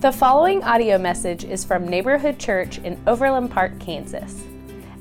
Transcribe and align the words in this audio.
The 0.00 0.10
following 0.10 0.64
audio 0.64 0.96
message 0.96 1.44
is 1.44 1.62
from 1.62 1.86
Neighborhood 1.86 2.38
Church 2.38 2.78
in 2.78 2.98
Overland 3.06 3.50
Park, 3.50 3.78
Kansas. 3.78 4.42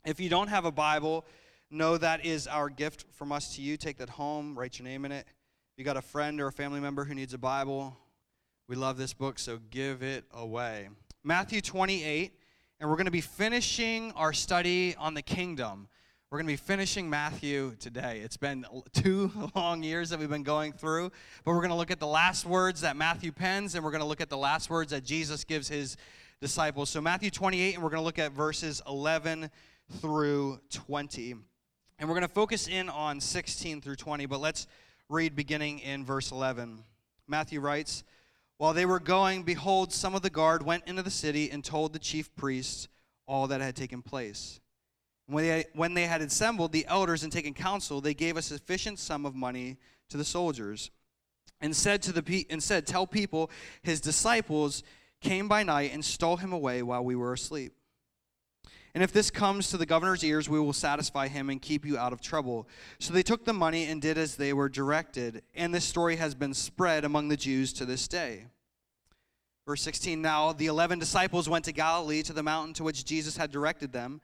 If 0.05 0.19
you 0.19 0.27
don't 0.27 0.49
have 0.49 0.65
a 0.65 0.73
Bible, 0.73 1.23
know 1.71 1.97
that 1.97 2.25
is 2.25 2.47
our 2.47 2.67
gift 2.67 3.05
from 3.13 3.31
us 3.31 3.55
to 3.55 3.61
you. 3.61 3.77
Take 3.77 3.99
that 3.99 4.09
home, 4.09 4.59
write 4.59 4.77
your 4.77 4.83
name 4.83 5.05
in 5.05 5.13
it 5.13 5.25
you 5.75 5.83
got 5.83 5.97
a 5.97 6.01
friend 6.01 6.39
or 6.39 6.47
a 6.47 6.51
family 6.51 6.79
member 6.79 7.03
who 7.03 7.15
needs 7.15 7.33
a 7.33 7.37
Bible, 7.37 7.97
we 8.67 8.75
love 8.75 8.95
this 8.95 9.11
book, 9.11 9.39
so 9.39 9.59
give 9.71 10.03
it 10.03 10.23
away. 10.31 10.89
Matthew 11.23 11.61
28, 11.61 12.31
and 12.79 12.87
we're 12.87 12.95
going 12.95 13.05
to 13.05 13.11
be 13.11 13.21
finishing 13.21 14.11
our 14.11 14.33
study 14.33 14.95
on 14.97 15.15
the 15.15 15.23
kingdom. 15.23 15.87
We're 16.29 16.37
going 16.37 16.45
to 16.45 16.53
be 16.53 16.57
finishing 16.57 17.09
Matthew 17.09 17.75
today. 17.79 18.21
It's 18.23 18.37
been 18.37 18.65
two 18.93 19.31
long 19.55 19.81
years 19.81 20.11
that 20.11 20.19
we've 20.19 20.29
been 20.29 20.43
going 20.43 20.73
through, 20.73 21.11
but 21.43 21.51
we're 21.53 21.57
going 21.57 21.69
to 21.69 21.75
look 21.75 21.91
at 21.91 21.99
the 21.99 22.07
last 22.07 22.45
words 22.45 22.81
that 22.81 22.95
Matthew 22.95 23.31
pens, 23.31 23.73
and 23.73 23.83
we're 23.83 23.91
going 23.91 24.01
to 24.01 24.07
look 24.07 24.21
at 24.21 24.29
the 24.29 24.37
last 24.37 24.69
words 24.69 24.91
that 24.91 25.03
Jesus 25.03 25.43
gives 25.43 25.67
his 25.67 25.97
disciples. 26.39 26.91
So, 26.91 27.01
Matthew 27.01 27.31
28, 27.31 27.73
and 27.73 27.83
we're 27.83 27.89
going 27.89 28.01
to 28.01 28.05
look 28.05 28.19
at 28.19 28.31
verses 28.31 28.79
11 28.87 29.49
through 30.01 30.59
20. 30.69 31.35
And 31.97 32.09
we're 32.09 32.15
going 32.15 32.27
to 32.27 32.33
focus 32.33 32.67
in 32.67 32.89
on 32.89 33.19
16 33.19 33.81
through 33.81 33.95
20, 33.95 34.27
but 34.27 34.39
let's 34.39 34.67
read 35.13 35.35
beginning 35.35 35.77
in 35.79 36.03
verse 36.03 36.31
11. 36.31 36.83
Matthew 37.27 37.59
writes, 37.59 38.03
While 38.57 38.73
they 38.73 38.85
were 38.85 38.99
going, 38.99 39.43
behold, 39.43 39.93
some 39.93 40.15
of 40.15 40.23
the 40.23 40.29
guard 40.31 40.63
went 40.63 40.85
into 40.87 41.03
the 41.03 41.11
city 41.11 41.51
and 41.51 41.63
told 41.63 41.93
the 41.93 41.99
chief 41.99 42.35
priests 42.35 42.87
all 43.27 43.47
that 43.47 43.61
had 43.61 43.75
taken 43.75 44.01
place. 44.01 44.59
When 45.27 45.45
they, 45.45 45.65
when 45.73 45.93
they 45.93 46.05
had 46.05 46.21
assembled 46.21 46.71
the 46.71 46.87
elders 46.87 47.23
and 47.23 47.31
taken 47.31 47.53
counsel, 47.53 48.01
they 48.01 48.15
gave 48.15 48.37
a 48.37 48.41
sufficient 48.41 48.97
sum 48.97 49.25
of 49.25 49.35
money 49.35 49.77
to 50.09 50.17
the 50.17 50.25
soldiers 50.25 50.89
and 51.61 51.75
said 51.75 52.01
to 52.01 52.11
the 52.11 52.45
and 52.49 52.61
said, 52.61 52.87
Tell 52.87 53.07
people 53.07 53.51
his 53.83 54.01
disciples 54.01 54.83
came 55.21 55.47
by 55.47 55.63
night 55.63 55.91
and 55.93 56.03
stole 56.03 56.37
him 56.37 56.51
away 56.51 56.81
while 56.81 57.05
we 57.05 57.15
were 57.15 57.33
asleep. 57.33 57.73
And 58.93 59.03
if 59.03 59.11
this 59.11 59.31
comes 59.31 59.69
to 59.69 59.77
the 59.77 59.87
governor's 59.87 60.23
ears, 60.23 60.47
we 60.47 60.59
will 60.59 60.73
satisfy 60.73 61.27
him 61.27 61.49
and 61.49 61.61
keep 61.61 61.83
you 61.83 61.97
out 61.97 62.13
of 62.13 62.21
trouble. 62.21 62.67
So 62.99 63.11
they 63.11 63.23
took 63.23 63.43
the 63.43 63.53
money 63.53 63.85
and 63.85 63.99
did 64.01 64.19
as 64.19 64.35
they 64.35 64.53
were 64.53 64.69
directed. 64.69 65.41
And 65.55 65.73
this 65.73 65.85
story 65.85 66.17
has 66.17 66.35
been 66.35 66.53
spread 66.53 67.03
among 67.03 67.27
the 67.27 67.37
Jews 67.37 67.73
to 67.73 67.85
this 67.85 68.07
day. 68.07 68.45
Verse 69.65 69.81
16 69.81 70.21
Now 70.21 70.53
the 70.53 70.67
eleven 70.67 70.99
disciples 70.99 71.49
went 71.49 71.65
to 71.65 71.71
Galilee 71.71 72.21
to 72.23 72.33
the 72.33 72.43
mountain 72.43 72.73
to 72.75 72.83
which 72.83 73.05
Jesus 73.05 73.37
had 73.37 73.51
directed 73.51 73.91
them. 73.91 74.21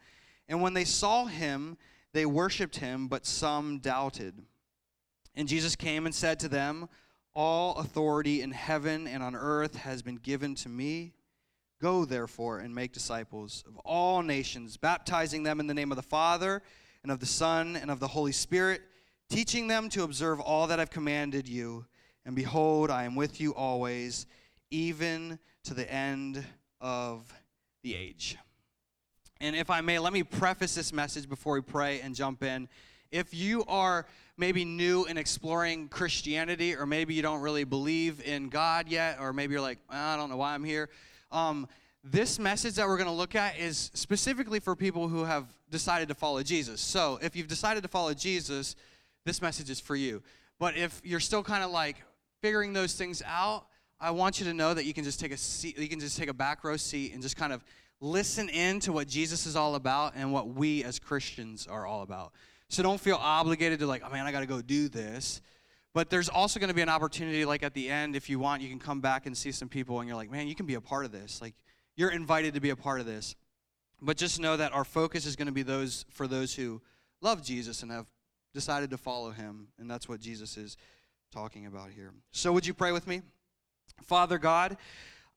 And 0.48 0.62
when 0.62 0.74
they 0.74 0.86
saw 0.86 1.26
him, 1.26 1.78
they 2.14 2.26
worshiped 2.26 2.78
him, 2.78 3.08
but 3.08 3.26
some 3.26 3.80
doubted. 3.80 4.36
And 5.36 5.48
Jesus 5.48 5.76
came 5.76 6.06
and 6.06 6.14
said 6.14 6.40
to 6.42 6.50
them, 6.50 6.90
All 7.34 7.76
authority 7.78 8.42
in 8.42 8.52
heaven 8.52 9.08
and 9.08 9.24
on 9.24 9.36
earth 9.36 9.78
has 9.78 10.02
been 10.02 10.18
given 10.18 10.56
to 10.56 10.70
me. 10.70 11.14
Go, 11.82 12.04
therefore, 12.04 12.60
and 12.60 12.76
make 12.76 12.92
disciples 12.92 13.64
of 13.66 13.78
all 13.86 14.22
nations, 14.22 14.76
baptizing 14.76 15.44
them 15.44 15.62
in 15.62 15.68
the 15.68 15.74
name 15.74 15.92
of 15.92 15.96
the 15.96 16.04
Father, 16.04 16.62
and 17.04 17.12
of 17.12 17.22
the 17.22 17.26
Son, 17.26 17.78
and 17.78 17.90
of 17.90 18.02
the 18.02 18.08
Holy 18.08 18.34
Spirit, 18.34 18.82
teaching 19.30 19.68
them 19.68 19.88
to 19.90 20.04
observe 20.04 20.42
all 20.42 20.68
that 20.68 20.80
I've 20.82 20.90
commanded 20.90 21.48
you. 21.48 21.86
And 22.26 22.36
behold, 22.36 22.92
I 22.92 23.06
am 23.06 23.16
with 23.16 23.40
you 23.40 23.56
always, 23.56 24.26
even 24.70 25.40
to 25.64 25.74
the 25.74 25.90
end 25.90 26.44
of 26.82 27.34
the 27.82 27.96
age. 27.96 28.38
And 29.40 29.56
if 29.56 29.70
I 29.70 29.80
may, 29.80 30.00
let 30.00 30.12
me 30.12 30.24
preface 30.24 30.76
this 30.76 30.92
message 30.92 31.30
before 31.30 31.54
we 31.54 31.62
pray 31.62 32.02
and 32.02 32.14
jump 32.14 32.44
in. 32.44 32.68
If 33.10 33.34
you 33.34 33.64
are 33.70 34.06
maybe 34.36 34.66
new 34.66 35.06
in 35.06 35.18
exploring 35.18 35.88
Christianity, 35.88 36.76
or 36.76 36.86
maybe 36.86 37.14
you 37.14 37.22
don't 37.22 37.40
really 37.40 37.64
believe 37.64 38.22
in 38.26 38.50
God 38.50 38.90
yet, 38.90 39.18
or 39.22 39.32
maybe 39.32 39.54
you're 39.54 39.62
like, 39.62 39.80
I 39.90 40.18
don't 40.18 40.30
know 40.30 40.36
why 40.36 40.54
I'm 40.54 40.66
here 40.66 40.90
um, 41.32 41.68
this 42.04 42.40
message 42.40 42.76
that 42.76 42.88
we're 42.88 42.98
going 42.98 43.10
to 43.10 43.14
look 43.14 43.36
at 43.36 43.60
is 43.60 43.92
specifically 43.94 44.60
for 44.60 44.76
people 44.76 45.08
who 45.08 45.26
have 45.26 45.46
decided 45.70 46.08
to 46.08 46.16
follow 46.16 46.42
Jesus. 46.44 46.82
So 46.82 47.20
if 47.22 47.36
you've 47.36 47.48
decided 47.48 47.84
to 47.84 47.90
follow 47.90 48.14
Jesus, 48.14 48.76
this 49.26 49.42
message 49.42 49.70
is 49.70 49.80
for 49.80 49.96
you. 49.96 50.22
But 50.60 50.78
if 50.78 51.02
you're 51.04 51.20
still 51.20 51.44
kind 51.44 51.64
of 51.64 51.72
like 51.72 51.98
figuring 52.42 52.74
those 52.74 52.94
things 52.94 53.22
out, 53.26 53.66
I 54.00 54.12
want 54.12 54.40
you 54.40 54.46
to 54.46 54.54
know 54.54 54.74
that 54.74 54.86
you 54.86 54.94
can 54.94 55.04
just 55.04 55.20
take 55.20 55.34
a 55.34 55.38
seat, 55.38 55.78
you 55.78 55.90
can 55.90 56.00
just 56.00 56.18
take 56.18 56.30
a 56.30 56.34
back 56.34 56.64
row 56.64 56.78
seat 56.78 57.14
and 57.14 57.22
just 57.22 57.36
kind 57.36 57.52
of 57.52 57.64
listen 58.02 58.48
in 58.50 58.80
to 58.82 58.94
what 58.94 59.08
Jesus 59.08 59.46
is 59.46 59.58
all 59.58 59.76
about 59.76 60.14
and 60.16 60.32
what 60.32 60.48
we 60.48 60.84
as 60.86 61.00
Christians 61.00 61.68
are 61.68 61.86
all 61.86 62.02
about. 62.02 62.32
So 62.70 62.82
don't 62.82 63.00
feel 63.00 63.18
obligated 63.18 63.80
to 63.80 63.88
like, 63.88 64.04
oh 64.06 64.10
man, 64.10 64.26
I 64.26 64.32
got 64.32 64.40
to 64.40 64.46
go 64.46 64.62
do 64.62 64.88
this. 64.88 65.42
But 65.94 66.10
there's 66.10 66.30
also 66.30 66.60
going 66.60 66.70
to 66.70 66.76
be 66.76 66.82
an 66.82 66.90
opportunity, 66.90 67.46
like 67.46 67.64
at 67.64 67.74
the 67.74 67.90
end, 67.90 68.16
if 68.16 68.30
you 68.30 68.40
want, 68.40 68.62
you 68.62 68.70
can 68.70 68.80
come 68.80 69.02
back 69.02 69.26
and 69.26 69.36
see 69.36 69.52
some 69.52 69.70
people, 69.70 70.00
and 70.00 70.08
you're 70.08 70.16
like, 70.18 70.30
man, 70.30 70.48
you 70.48 70.56
can 70.56 70.66
be 70.66 70.76
a 70.76 70.82
part 70.82 71.06
of 71.06 71.12
this. 71.12 71.42
Like, 71.42 71.56
you're 71.96 72.12
invited 72.12 72.54
to 72.54 72.62
be 72.62 72.70
a 72.70 72.76
part 72.76 73.00
of 73.00 73.06
this. 73.06 73.36
But 74.02 74.16
just 74.16 74.40
know 74.40 74.56
that 74.56 74.72
our 74.72 74.86
focus 74.86 75.26
is 75.26 75.36
going 75.36 75.48
to 75.48 75.54
be 75.54 75.64
those 75.64 76.06
for 76.12 76.28
those 76.28 76.54
who 76.54 76.82
love 77.22 77.44
Jesus 77.44 77.84
and 77.84 77.92
have 77.92 78.06
decided 78.54 78.92
to 78.92 78.98
follow 78.98 79.32
him. 79.32 79.68
And 79.78 79.90
that's 79.90 80.08
what 80.08 80.22
Jesus 80.22 80.58
is 80.58 80.78
talking 81.34 81.66
about 81.66 81.90
here. 81.92 82.14
So, 82.32 82.54
would 82.54 82.66
you 82.66 82.74
pray 82.74 82.92
with 82.92 83.08
me? 83.08 83.22
Father 84.04 84.38
God, 84.38 84.78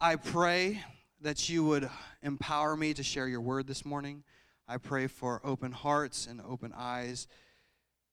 I 0.00 0.16
pray 0.16 0.82
that 1.20 1.48
you 1.48 1.64
would 1.64 1.88
empower 2.22 2.76
me 2.76 2.94
to 2.94 3.02
share 3.02 3.26
your 3.26 3.40
word 3.40 3.66
this 3.66 3.84
morning. 3.84 4.22
I 4.68 4.76
pray 4.76 5.06
for 5.06 5.40
open 5.44 5.72
hearts 5.72 6.26
and 6.26 6.40
open 6.40 6.72
eyes, 6.76 7.26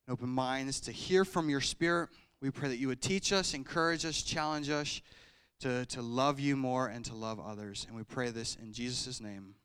and 0.08 0.14
open 0.14 0.30
minds 0.30 0.80
to 0.82 0.92
hear 0.92 1.26
from 1.26 1.50
your 1.50 1.62
spirit. 1.62 2.10
We 2.42 2.52
pray 2.52 2.70
that 2.70 2.78
you 2.78 2.88
would 2.88 3.02
teach 3.02 3.34
us, 3.34 3.54
encourage 3.54 4.06
us, 4.06 4.22
challenge 4.22 4.70
us 4.70 5.02
to, 5.60 5.86
to 5.88 6.02
love 6.02 6.40
you 6.40 6.56
more 6.56 6.88
and 6.88 7.04
to 7.06 7.16
love 7.16 7.40
others. 7.40 7.86
And 7.88 7.98
we 7.98 8.04
pray 8.04 8.30
this 8.30 8.56
in 8.62 8.72
Jesus' 8.72 9.20
name. 9.20 9.56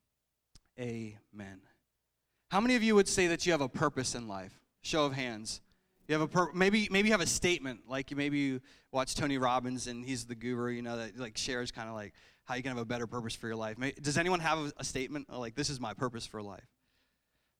Amen. 0.79 1.61
How 2.51 2.61
many 2.61 2.75
of 2.75 2.83
you 2.83 2.95
would 2.95 3.09
say 3.09 3.29
that 3.29 3.47
you 3.47 3.53
have 3.53 3.61
a 3.61 3.69
purpose 3.69 4.15
in 4.15 4.27
life? 4.27 4.59
Show 4.83 5.05
of 5.05 5.13
hands. 5.13 5.61
You 6.09 6.15
have 6.15 6.23
a 6.23 6.29
pur- 6.29 6.53
maybe 6.53 6.89
maybe 6.91 7.09
you 7.09 7.13
have 7.13 7.23
a 7.23 7.27
statement 7.27 7.81
like 7.89 8.15
maybe 8.15 8.39
you 8.39 8.61
watch 8.93 9.15
Tony 9.15 9.39
Robbins 9.39 9.87
and 9.87 10.05
he's 10.05 10.27
the 10.27 10.35
guru, 10.35 10.71
you 10.71 10.83
know, 10.83 10.99
that 10.99 11.19
like 11.19 11.37
shares 11.37 11.71
kind 11.71 11.89
of 11.89 11.95
like 11.95 12.13
how 12.45 12.57
you 12.57 12.63
can 12.63 12.71
have 12.71 12.79
a 12.79 12.85
better 12.85 13.07
purpose 13.07 13.35
for 13.35 13.47
your 13.47 13.57
life. 13.57 13.77
Does 14.03 14.19
anyone 14.19 14.41
have 14.41 14.73
a 14.77 14.85
statement 14.85 15.33
like 15.33 15.55
this 15.55 15.71
is 15.71 15.81
my 15.81 15.95
purpose 15.95 16.27
for 16.27 16.43
life? 16.43 16.67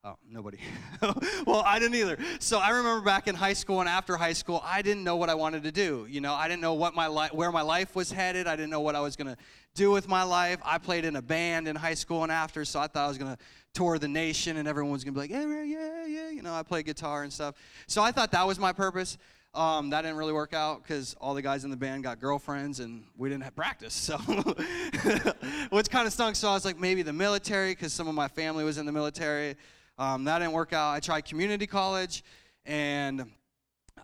Oh, 0.07 0.17
nobody. 0.31 0.59
well, 1.47 1.63
I 1.65 1.79
didn't 1.79 1.95
either. 1.95 2.19
So 2.39 2.59
I 2.59 2.71
remember 2.71 3.01
back 3.01 3.27
in 3.27 3.35
high 3.35 3.55
school 3.55 3.81
and 3.81 3.89
after 3.89 4.19
high 4.19 4.35
school, 4.35 4.61
I 4.63 4.83
didn't 4.83 5.03
know 5.03 5.17
what 5.17 5.31
I 5.31 5.35
wanted 5.35 5.63
to 5.63 5.73
do. 5.73 6.07
You 6.11 6.21
know, 6.21 6.35
I 6.35 6.47
didn't 6.47 6.61
know 6.61 6.75
what 6.75 6.95
my 6.95 7.09
li- 7.09 7.31
where 7.33 7.51
my 7.51 7.63
life 7.63 7.97
was 7.97 8.13
headed. 8.13 8.47
I 8.47 8.55
didn't 8.55 8.69
know 8.69 8.83
what 8.83 8.97
I 8.97 9.01
was 9.01 9.17
going 9.17 9.35
to 9.35 9.37
do 9.75 9.91
with 9.91 10.07
my 10.07 10.23
life. 10.23 10.59
I 10.63 10.77
played 10.77 11.07
in 11.07 11.17
a 11.17 11.23
band 11.23 11.69
in 11.69 11.75
high 11.75 11.95
school 11.95 12.23
and 12.23 12.31
after, 12.31 12.67
so 12.67 12.81
I 12.81 12.87
thought 12.87 13.07
I 13.07 13.09
was 13.09 13.17
going 13.17 13.35
to 13.35 13.39
tour 13.73 13.99
the 13.99 14.07
nation 14.07 14.59
and 14.59 14.69
everyone 14.69 14.93
was 14.93 15.05
going 15.05 15.15
to 15.15 15.21
be 15.21 15.23
like, 15.23 15.31
yeah, 15.31 15.63
yeah, 15.63 16.05
yeah. 16.05 16.29
You 16.29 16.43
know, 16.43 16.53
I 16.53 16.63
play 16.63 16.83
guitar 16.83 17.23
and 17.23 17.33
stuff. 17.33 17.55
So 17.87 18.03
I 18.03 18.13
thought 18.13 18.31
that 18.33 18.47
was 18.47 18.59
my 18.59 18.75
purpose. 18.75 19.17
Um, 19.55 19.89
that 19.91 20.03
didn't 20.03 20.17
really 20.17 20.33
work 20.33 20.53
out 20.53 20.83
because 20.83 21.15
all 21.21 21.33
the 21.33 21.41
guys 21.41 21.65
in 21.65 21.71
the 21.71 21.77
band 21.77 22.03
got 22.03 22.21
girlfriends 22.21 22.81
and 22.81 23.05
we 23.17 23.31
didn't 23.31 23.45
have 23.45 23.57
practice. 23.57 23.95
So, 23.95 24.19
which 25.71 25.89
kind 25.89 26.07
of 26.07 26.13
stunk. 26.13 26.37
So 26.37 26.49
I 26.49 26.55
was 26.55 26.65
like, 26.65 26.79
maybe 26.79 27.03
the 27.03 27.13
military 27.13 27.71
because 27.71 27.93
some 27.95 28.07
of 28.07 28.15
my 28.15 28.29
family 28.29 28.65
was 28.65 28.77
in 28.77 28.85
the 28.85 28.93
military. 28.93 29.57
Um, 29.97 30.25
that 30.25 30.39
didn't 30.41 30.53
work 30.53 30.73
out. 30.73 30.93
I 30.93 31.01
tried 31.01 31.23
community 31.23 31.67
college 31.67 32.25
and 32.67 33.27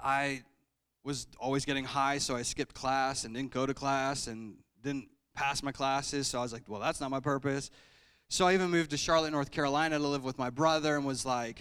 I 0.03 0.43
was 1.03 1.27
always 1.39 1.65
getting 1.65 1.85
high, 1.85 2.19
so 2.19 2.37
I 2.37 2.43
skipped 2.43 2.75
class 2.75 3.25
and 3.25 3.35
didn't 3.35 3.53
go 3.53 3.67
to 3.67 3.75
class 3.75 4.27
and 4.27 4.57
didn't 4.83 5.09
pass 5.35 5.63
my 5.63 5.73
classes. 5.73 6.29
So 6.29 6.39
I 6.39 6.43
was 6.43 6.53
like, 6.53 6.63
well, 6.69 6.81
that's 6.81 7.01
not 7.01 7.11
my 7.11 7.21
purpose. 7.21 7.71
So 8.29 8.47
I 8.47 8.55
even 8.55 8.71
moved 8.71 8.91
to 8.91 8.97
Charlotte, 8.97 9.33
North 9.33 9.51
Carolina 9.51 9.99
to 9.99 10.07
live 10.07 10.23
with 10.23 10.39
my 10.39 10.51
brother 10.51 10.97
and 10.97 11.05
was 11.05 11.27
like, 11.27 11.61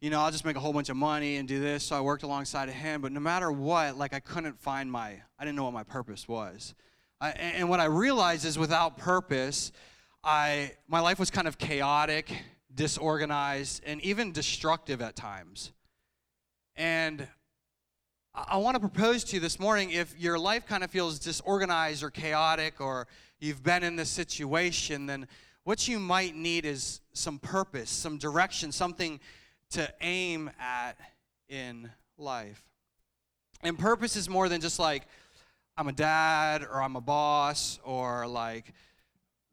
you 0.00 0.10
know, 0.10 0.20
I'll 0.20 0.30
just 0.30 0.44
make 0.44 0.54
a 0.54 0.60
whole 0.60 0.72
bunch 0.72 0.90
of 0.90 0.96
money 0.96 1.36
and 1.36 1.48
do 1.48 1.58
this. 1.58 1.82
So 1.82 1.96
I 1.96 2.00
worked 2.00 2.22
alongside 2.22 2.68
of 2.68 2.74
him. 2.76 3.00
But 3.00 3.10
no 3.10 3.18
matter 3.18 3.50
what, 3.50 3.98
like 3.98 4.14
I 4.14 4.20
couldn't 4.20 4.60
find 4.60 4.92
my, 4.92 5.16
I 5.38 5.44
didn't 5.44 5.56
know 5.56 5.64
what 5.64 5.72
my 5.72 5.82
purpose 5.82 6.28
was. 6.28 6.74
I, 7.20 7.30
and 7.30 7.68
what 7.68 7.80
I 7.80 7.86
realized 7.86 8.44
is 8.44 8.56
without 8.56 8.96
purpose, 8.96 9.72
I, 10.22 10.72
my 10.86 11.00
life 11.00 11.18
was 11.18 11.30
kind 11.30 11.48
of 11.48 11.58
chaotic, 11.58 12.30
disorganized, 12.78 13.82
and 13.84 14.00
even 14.02 14.30
destructive 14.30 15.02
at 15.02 15.16
times. 15.16 15.72
And 16.76 17.26
I 18.32 18.56
want 18.58 18.76
to 18.76 18.80
propose 18.80 19.24
to 19.24 19.36
you 19.36 19.40
this 19.40 19.58
morning 19.58 19.90
if 19.90 20.16
your 20.16 20.38
life 20.38 20.64
kind 20.64 20.84
of 20.84 20.90
feels 20.90 21.18
disorganized 21.18 22.04
or 22.04 22.10
chaotic, 22.10 22.80
or 22.80 23.08
you've 23.40 23.64
been 23.64 23.82
in 23.82 23.96
this 23.96 24.08
situation, 24.08 25.06
then 25.06 25.26
what 25.64 25.88
you 25.88 25.98
might 25.98 26.36
need 26.36 26.64
is 26.64 27.00
some 27.12 27.40
purpose, 27.40 27.90
some 27.90 28.16
direction, 28.16 28.70
something 28.70 29.18
to 29.70 29.92
aim 30.00 30.48
at 30.60 30.96
in 31.48 31.90
life. 32.16 32.62
And 33.64 33.76
purpose 33.76 34.14
is 34.14 34.28
more 34.28 34.48
than 34.48 34.60
just 34.60 34.78
like, 34.78 35.02
I'm 35.76 35.88
a 35.88 35.92
dad 35.92 36.62
or 36.62 36.80
I'm 36.80 36.94
a 36.94 37.00
boss 37.00 37.80
or 37.82 38.28
like 38.28 38.72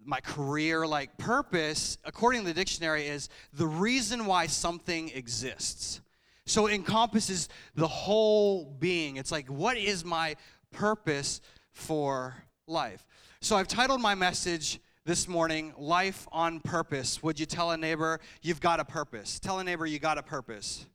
my 0.06 0.22
career. 0.22 0.88
Like, 0.88 1.18
purpose, 1.18 1.98
according 2.06 2.42
to 2.42 2.48
the 2.48 2.54
dictionary, 2.54 3.08
is 3.08 3.30
the 3.54 3.68
reason 3.68 4.26
why 4.26 4.48
something 4.48 5.10
exists. 5.10 6.02
So 6.46 6.68
it 6.68 6.74
encompasses 6.74 7.50
the 7.76 7.88
whole 7.88 8.66
being. 8.80 9.18
It's 9.18 9.32
like, 9.32 9.48
what 9.48 9.78
is 9.78 10.06
my 10.06 10.36
purpose 10.72 11.42
for 11.74 12.36
life? 12.68 13.06
So 13.42 13.56
I've 13.56 13.68
titled 13.68 14.02
my 14.02 14.16
message, 14.16 14.80
this 15.06 15.28
morning 15.28 15.72
life 15.78 16.28
on 16.32 16.60
purpose. 16.60 17.22
Would 17.22 17.40
you 17.40 17.46
tell 17.46 17.72
a 17.72 17.78
neighbor 17.78 18.20
you've 18.42 18.60
got 18.60 18.80
a 18.80 18.86
purpose? 18.86 19.40
Tell 19.40 19.60
a 19.60 19.64
neighbor 19.64 19.86
you 19.86 20.00
got 20.00 20.18
a 20.18 20.24
purpose. 20.24 20.88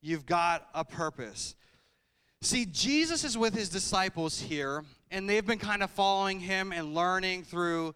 You've 0.00 0.24
got 0.24 0.66
a 0.74 0.86
purpose. 0.86 1.54
See, 2.42 2.64
Jesus 2.64 3.22
is 3.22 3.36
with 3.36 3.54
his 3.54 3.68
disciples 3.68 4.40
here, 4.40 4.82
and 5.10 5.28
they've 5.28 5.46
been 5.46 5.58
kind 5.58 5.82
of 5.82 5.90
following 5.90 6.40
him 6.40 6.72
and 6.72 6.94
learning 6.94 7.42
through 7.42 7.94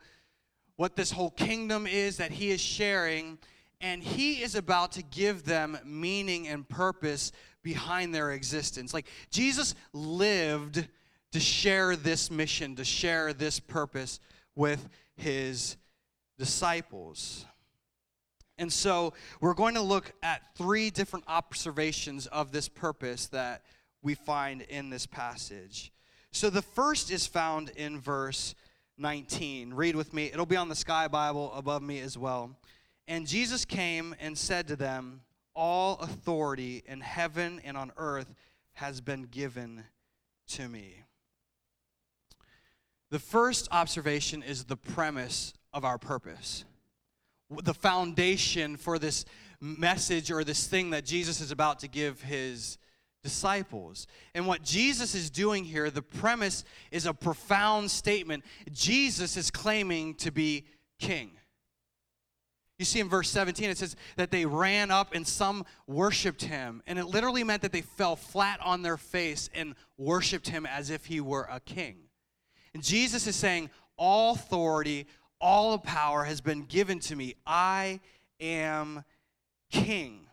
what 0.77 0.97
this 0.97 1.11
whole 1.11 1.31
kingdom 1.31 1.87
is 1.87 2.19
that 2.19 2.31
he 2.31 2.51
is 2.51 2.61
sharing, 2.61 3.39
and 3.81 4.03
he 4.03 4.43
is 4.43 4.55
about 4.55 4.93
to 4.93 5.03
give 5.03 5.45
them 5.45 5.79
meaning 5.83 6.47
and 6.47 6.69
purpose 6.69 7.33
behind 7.63 8.15
their 8.15 8.33
existence. 8.33 8.93
Like 8.93 9.07
Jesus 9.31 9.75
lived 9.95 10.87
to 11.33 11.41
share 11.41 11.97
this 11.97 12.31
mission, 12.31 12.77
to 12.77 12.85
share 12.85 13.33
this 13.33 13.59
purpose 13.61 14.21
with 14.55 14.91
his 15.17 15.79
disciples. 16.39 17.47
And 18.59 18.71
so 18.71 19.15
we're 19.41 19.55
going 19.55 19.75
to 19.75 19.83
look 19.83 20.13
at 20.23 20.55
three 20.55 20.91
different 20.91 21.25
observations 21.29 22.27
of 22.27 22.53
this 22.53 22.69
purpose 22.69 23.27
that 23.29 23.63
we 24.05 24.15
find 24.15 24.63
in 24.63 24.91
this 24.91 25.07
passage. 25.07 25.91
So 26.31 26.51
the 26.51 26.63
first 26.63 27.11
is 27.11 27.27
found 27.27 27.71
in 27.71 27.99
verse 27.99 28.55
19. 28.99 29.75
Read 29.75 29.97
with 29.97 30.13
me. 30.13 30.27
It'll 30.27 30.47
be 30.47 30.57
on 30.57 30.69
the 30.69 30.77
Sky 30.77 31.09
Bible 31.09 31.53
above 31.55 31.83
me 31.83 31.99
as 32.01 32.17
well. 32.17 32.57
And 33.09 33.27
Jesus 33.27 33.65
came 33.65 34.15
and 34.21 34.37
said 34.37 34.69
to 34.69 34.77
them, 34.77 35.23
All 35.57 35.99
authority 35.99 36.85
in 36.87 37.01
heaven 37.01 37.61
and 37.65 37.77
on 37.77 37.93
earth 37.97 38.33
has 38.75 39.01
been 39.01 39.23
given 39.23 39.85
to 40.49 40.69
me. 40.69 41.03
The 43.11 43.19
first 43.19 43.69
observation 43.71 44.43
is 44.43 44.65
the 44.65 44.77
premise 44.77 45.55
of 45.73 45.85
our 45.85 45.99
purpose. 45.99 46.65
The 47.63 47.75
foundation 47.75 48.77
for 48.77 48.99
this 48.99 49.25
message 49.61 50.31
or 50.31 50.45
this 50.45 50.67
thing 50.67 50.91
that 50.91 51.05
Jesus 51.05 51.41
is 51.41 51.51
about 51.51 51.79
to 51.81 51.89
give 51.89 52.23
his 52.23 52.77
disciples. 53.25 54.07
And 54.35 54.47
what 54.47 54.63
Jesus 54.63 55.17
is 55.17 55.31
doing 55.31 55.65
here, 55.65 55.91
the 55.91 56.03
premise 56.03 56.65
is 56.93 57.07
a 57.07 57.15
profound 57.15 57.91
statement. 57.91 58.45
Jesus 58.71 59.37
is 59.37 59.51
claiming 59.51 60.15
to 60.17 60.31
be 60.31 60.67
king. 61.01 61.31
You 62.79 62.85
see 62.85 63.01
in 63.01 63.09
verse 63.09 63.31
17, 63.31 63.71
it 63.71 63.79
says 63.79 63.97
that 64.17 64.31
they 64.31 64.47
ran 64.47 64.91
up 64.91 65.15
and 65.15 65.27
some 65.27 65.65
worshiped 65.87 66.43
him. 66.43 66.83
And 66.87 66.99
it 66.99 67.07
literally 67.07 67.43
meant 67.43 67.63
that 67.63 67.73
they 67.73 67.81
fell 67.81 68.15
flat 68.15 68.61
on 68.63 68.83
their 68.83 68.97
face 68.97 69.49
and 69.55 69.75
worshiped 69.97 70.49
him 70.49 70.67
as 70.67 70.91
if 70.91 71.07
he 71.07 71.21
were 71.21 71.49
a 71.51 71.61
king. 71.61 71.97
And 72.75 72.83
Jesus 72.83 73.27
is 73.27 73.37
saying, 73.37 73.71
All 73.97 74.35
authority, 74.35 75.07
all 75.41 75.79
power 75.79 76.25
has 76.25 76.41
been 76.41 76.65
given 76.65 76.99
to 77.01 77.17
me. 77.17 77.37
I 77.47 78.01
am 78.41 79.05
king. 79.71 80.24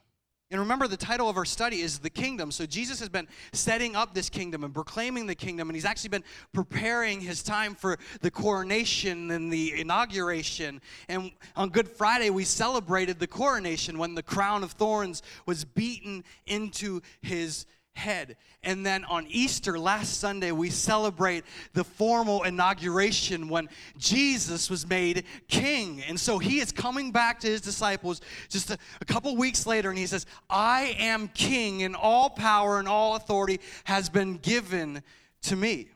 And 0.52 0.60
remember, 0.60 0.86
the 0.86 0.98
title 0.98 1.30
of 1.30 1.38
our 1.38 1.46
study 1.46 1.80
is 1.80 2.00
the 2.00 2.10
kingdom. 2.10 2.52
So 2.52 2.66
Jesus 2.66 3.00
has 3.00 3.08
been 3.08 3.28
setting 3.54 3.96
up 3.96 4.14
this 4.14 4.30
kingdom 4.30 4.66
and 4.66 4.74
proclaiming 4.74 5.26
the 5.26 5.34
kingdom, 5.34 5.70
and 5.70 5.76
he's 5.76 5.86
actually 5.86 6.10
been 6.10 6.26
preparing 6.54 7.22
his 7.22 7.42
time 7.42 7.74
for 7.74 7.98
the 8.20 8.30
coronation 8.30 9.32
and 9.32 9.52
the 9.52 9.80
inauguration. 9.80 10.82
And 11.08 11.32
on 11.56 11.70
Good 11.70 11.88
Friday, 11.88 12.30
we 12.30 12.44
celebrated 12.44 13.18
the 13.18 13.28
coronation 13.28 13.98
when 13.98 14.14
the 14.14 14.24
crown 14.24 14.62
of 14.62 14.74
thorns 14.74 15.24
was 15.46 15.64
beaten 15.64 16.26
into 16.46 17.00
his 17.22 17.66
head. 17.94 18.38
And 18.64 18.86
then 18.86 19.04
on 19.06 19.26
Easter, 19.28 19.78
last 19.78 20.20
Sunday, 20.20 20.52
we 20.52 20.70
celebrate 20.70 21.44
the 21.74 21.84
formal 21.84 22.44
inauguration 22.44 23.50
when 23.50 23.70
Jesus 23.98 24.70
was 24.70 24.88
made 24.88 25.26
king. 25.48 26.02
And 26.08 26.20
so 26.20 26.40
he 26.40 26.60
is 26.60 26.72
coming 26.72 27.12
back 27.12 27.40
to 27.42 27.48
his 27.48 27.62
disciples 27.62 28.22
just 28.50 28.72
a, 28.72 28.78
a 29.02 29.06
couple 29.06 29.36
weeks 29.36 29.66
later, 29.66 29.90
and 29.90 29.98
he 29.98 30.08
says, 30.08 30.26
I 30.50 30.96
am 31.00 31.28
king, 31.30 31.84
and 31.84 31.96
all 31.96 32.30
power 32.30 32.80
and 32.80 32.88
all 32.88 33.16
authority 33.16 33.60
has 33.86 34.10
been 34.10 34.38
given 34.38 35.04
to 35.44 35.56
me. 35.56 35.90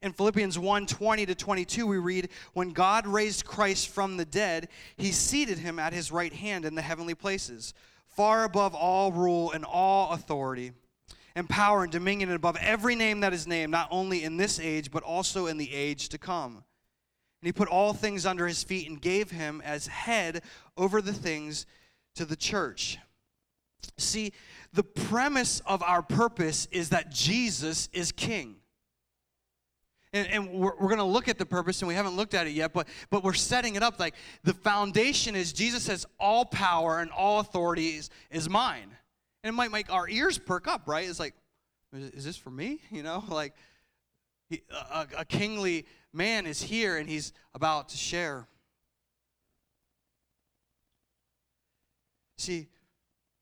In 0.00 0.12
Philippians 0.12 0.58
1 0.58 0.86
20 0.86 1.26
to 1.26 1.34
22, 1.34 1.86
we 1.86 1.98
read, 1.98 2.28
When 2.54 2.70
God 2.70 3.06
raised 3.06 3.44
Christ 3.44 3.88
from 3.88 4.16
the 4.16 4.24
dead, 4.24 4.68
he 4.96 5.12
seated 5.12 5.58
him 5.58 5.78
at 5.78 5.92
his 5.92 6.10
right 6.10 6.32
hand 6.32 6.64
in 6.64 6.74
the 6.74 6.82
heavenly 6.82 7.14
places 7.14 7.72
far 8.14 8.44
above 8.44 8.74
all 8.74 9.12
rule 9.12 9.52
and 9.52 9.64
all 9.64 10.12
authority 10.12 10.72
and 11.34 11.48
power 11.48 11.82
and 11.82 11.92
dominion 11.92 12.28
and 12.28 12.36
above 12.36 12.56
every 12.60 12.94
name 12.94 13.20
that 13.20 13.32
is 13.32 13.46
named, 13.46 13.70
not 13.70 13.88
only 13.90 14.22
in 14.24 14.36
this 14.36 14.60
age, 14.60 14.90
but 14.90 15.02
also 15.02 15.46
in 15.46 15.56
the 15.56 15.72
age 15.72 16.08
to 16.10 16.18
come. 16.18 16.56
And 16.56 17.46
he 17.48 17.52
put 17.52 17.68
all 17.68 17.92
things 17.92 18.26
under 18.26 18.46
his 18.46 18.62
feet 18.62 18.88
and 18.88 19.00
gave 19.00 19.30
him 19.30 19.62
as 19.64 19.86
head 19.86 20.42
over 20.76 21.00
the 21.00 21.12
things 21.12 21.66
to 22.14 22.24
the 22.24 22.36
church. 22.36 22.98
See, 23.96 24.32
the 24.72 24.84
premise 24.84 25.60
of 25.66 25.82
our 25.82 26.02
purpose 26.02 26.68
is 26.70 26.90
that 26.90 27.10
Jesus 27.10 27.88
is 27.92 28.12
king. 28.12 28.56
And, 30.12 30.28
and 30.28 30.52
we're, 30.52 30.76
we're 30.78 30.88
going 30.88 30.98
to 30.98 31.04
look 31.04 31.28
at 31.28 31.38
the 31.38 31.46
purpose, 31.46 31.80
and 31.80 31.88
we 31.88 31.94
haven't 31.94 32.16
looked 32.16 32.34
at 32.34 32.46
it 32.46 32.50
yet, 32.50 32.72
but, 32.72 32.86
but 33.10 33.24
we're 33.24 33.32
setting 33.32 33.76
it 33.76 33.82
up 33.82 33.98
like 33.98 34.14
the 34.44 34.52
foundation 34.52 35.34
is 35.34 35.52
Jesus 35.52 35.84
says, 35.84 36.06
All 36.20 36.44
power 36.44 37.00
and 37.00 37.10
all 37.10 37.40
authority 37.40 37.90
is, 37.90 38.10
is 38.30 38.48
mine. 38.48 38.96
And 39.42 39.52
it 39.52 39.56
might 39.56 39.72
make 39.72 39.92
our 39.92 40.08
ears 40.08 40.38
perk 40.38 40.68
up, 40.68 40.82
right? 40.86 41.08
It's 41.08 41.18
like, 41.18 41.34
is 41.92 42.24
this 42.24 42.36
for 42.36 42.50
me? 42.50 42.80
You 42.90 43.02
know, 43.02 43.24
like 43.28 43.54
he, 44.48 44.62
a, 44.70 45.06
a 45.18 45.24
kingly 45.24 45.86
man 46.12 46.46
is 46.46 46.62
here 46.62 46.98
and 46.98 47.08
he's 47.08 47.32
about 47.54 47.88
to 47.90 47.96
share. 47.96 48.46
See, 52.36 52.68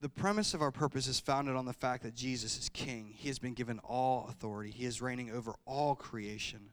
the 0.00 0.08
premise 0.08 0.54
of 0.54 0.62
our 0.62 0.70
purpose 0.70 1.06
is 1.06 1.20
founded 1.20 1.56
on 1.56 1.66
the 1.66 1.72
fact 1.72 2.02
that 2.02 2.14
Jesus 2.14 2.58
is 2.58 2.68
king. 2.70 3.12
He 3.14 3.28
has 3.28 3.38
been 3.38 3.54
given 3.54 3.78
all 3.80 4.26
authority, 4.30 4.70
he 4.70 4.86
is 4.86 5.02
reigning 5.02 5.30
over 5.30 5.54
all 5.66 5.94
creation. 5.94 6.70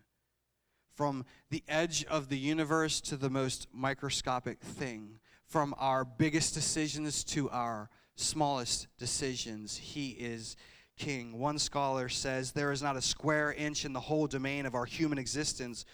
From 0.95 1.25
the 1.51 1.63
edge 1.67 2.05
of 2.05 2.29
the 2.29 2.37
universe 2.37 3.01
to 3.01 3.17
the 3.17 3.29
most 3.29 3.67
microscopic 3.71 4.61
thing, 4.61 5.19
from 5.45 5.75
our 5.77 6.03
biggest 6.03 6.53
decisions 6.53 7.23
to 7.25 7.49
our 7.51 7.89
smallest 8.15 8.87
decisions, 8.97 9.77
he 9.77 10.09
is 10.11 10.55
king. 10.97 11.37
One 11.37 11.59
scholar 11.59 12.09
says 12.09 12.51
there 12.51 12.71
is 12.71 12.81
not 12.81 12.97
a 12.97 13.01
square 13.01 13.53
inch 13.53 13.85
in 13.85 13.93
the 13.93 13.99
whole 13.99 14.25
domain 14.25 14.65
of 14.65 14.73
our 14.73 14.85
human 14.85 15.19
existence 15.19 15.85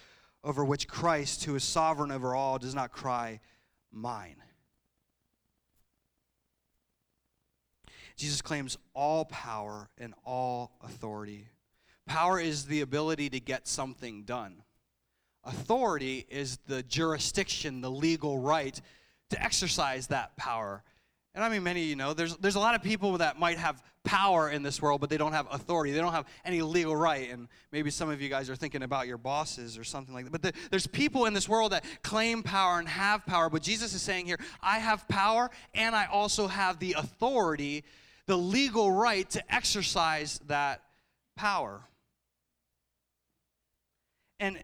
over 0.44 0.64
which 0.64 0.88
Christ, 0.88 1.44
who 1.44 1.56
is 1.56 1.64
sovereign 1.64 2.12
over 2.12 2.36
all, 2.36 2.58
does 2.58 2.76
not 2.76 2.92
cry, 2.92 3.40
Mine. 3.92 4.43
Jesus 8.16 8.42
claims 8.42 8.78
all 8.94 9.26
power 9.26 9.90
and 9.98 10.14
all 10.26 10.72
authority. 10.84 11.48
Power 12.06 12.40
is 12.40 12.66
the 12.66 12.82
ability 12.82 13.30
to 13.30 13.40
get 13.40 13.68
something 13.68 14.24
done. 14.24 14.64
Authority 15.44 16.26
is 16.30 16.58
the 16.68 16.84
jurisdiction, 16.84 17.82
the 17.82 17.92
legal 17.92 18.40
right 18.40 18.80
to 19.30 19.42
exercise 19.42 20.08
that 20.08 20.36
power. 20.38 20.84
And 21.36 21.44
I 21.44 21.50
mean, 21.50 21.64
many 21.64 21.82
of 21.82 21.88
you 21.88 21.96
know, 21.96 22.14
there's, 22.14 22.38
there's 22.38 22.56
a 22.56 22.60
lot 22.60 22.76
of 22.76 22.84
people 22.84 23.18
that 23.18 23.40
might 23.40 23.58
have 23.58 23.82
power 24.04 24.50
in 24.50 24.62
this 24.62 24.82
world, 24.82 25.02
but 25.02 25.10
they 25.10 25.18
don't 25.18 25.32
have 25.32 25.48
authority. 25.52 25.92
They 25.92 26.00
don't 26.00 26.12
have 26.12 26.28
any 26.46 26.62
legal 26.62 26.96
right. 26.96 27.32
And 27.32 27.48
maybe 27.72 27.90
some 27.90 28.10
of 28.10 28.22
you 28.22 28.30
guys 28.30 28.50
are 28.50 28.56
thinking 28.56 28.84
about 28.84 29.08
your 29.08 29.18
bosses 29.18 29.78
or 29.78 29.84
something 29.84 30.14
like 30.14 30.26
that. 30.26 30.32
But 30.32 30.42
the, 30.44 30.54
there's 30.70 30.86
people 30.86 31.26
in 31.26 31.34
this 31.34 31.50
world 31.50 31.72
that 31.72 31.86
claim 32.04 32.44
power 32.44 32.78
and 32.78 32.88
have 32.88 33.26
power. 33.26 33.50
But 33.50 33.64
Jesus 33.64 33.96
is 33.96 34.02
saying 34.02 34.28
here, 34.28 34.38
I 34.62 34.78
have 34.78 35.08
power 35.08 35.50
and 35.74 35.96
I 35.96 36.06
also 36.06 36.48
have 36.48 36.78
the 36.78 36.94
authority, 36.94 37.84
the 38.28 38.38
legal 38.38 38.92
right 38.92 39.30
to 39.32 39.54
exercise 39.54 40.40
that 40.48 40.82
power. 41.36 41.82
And, 44.40 44.62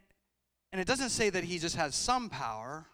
and 0.71 0.81
it 0.81 0.87
doesn't 0.87 1.09
say 1.09 1.29
that 1.29 1.43
he 1.43 1.59
just 1.59 1.75
has 1.75 1.95
some 1.95 2.29
power 2.29 2.85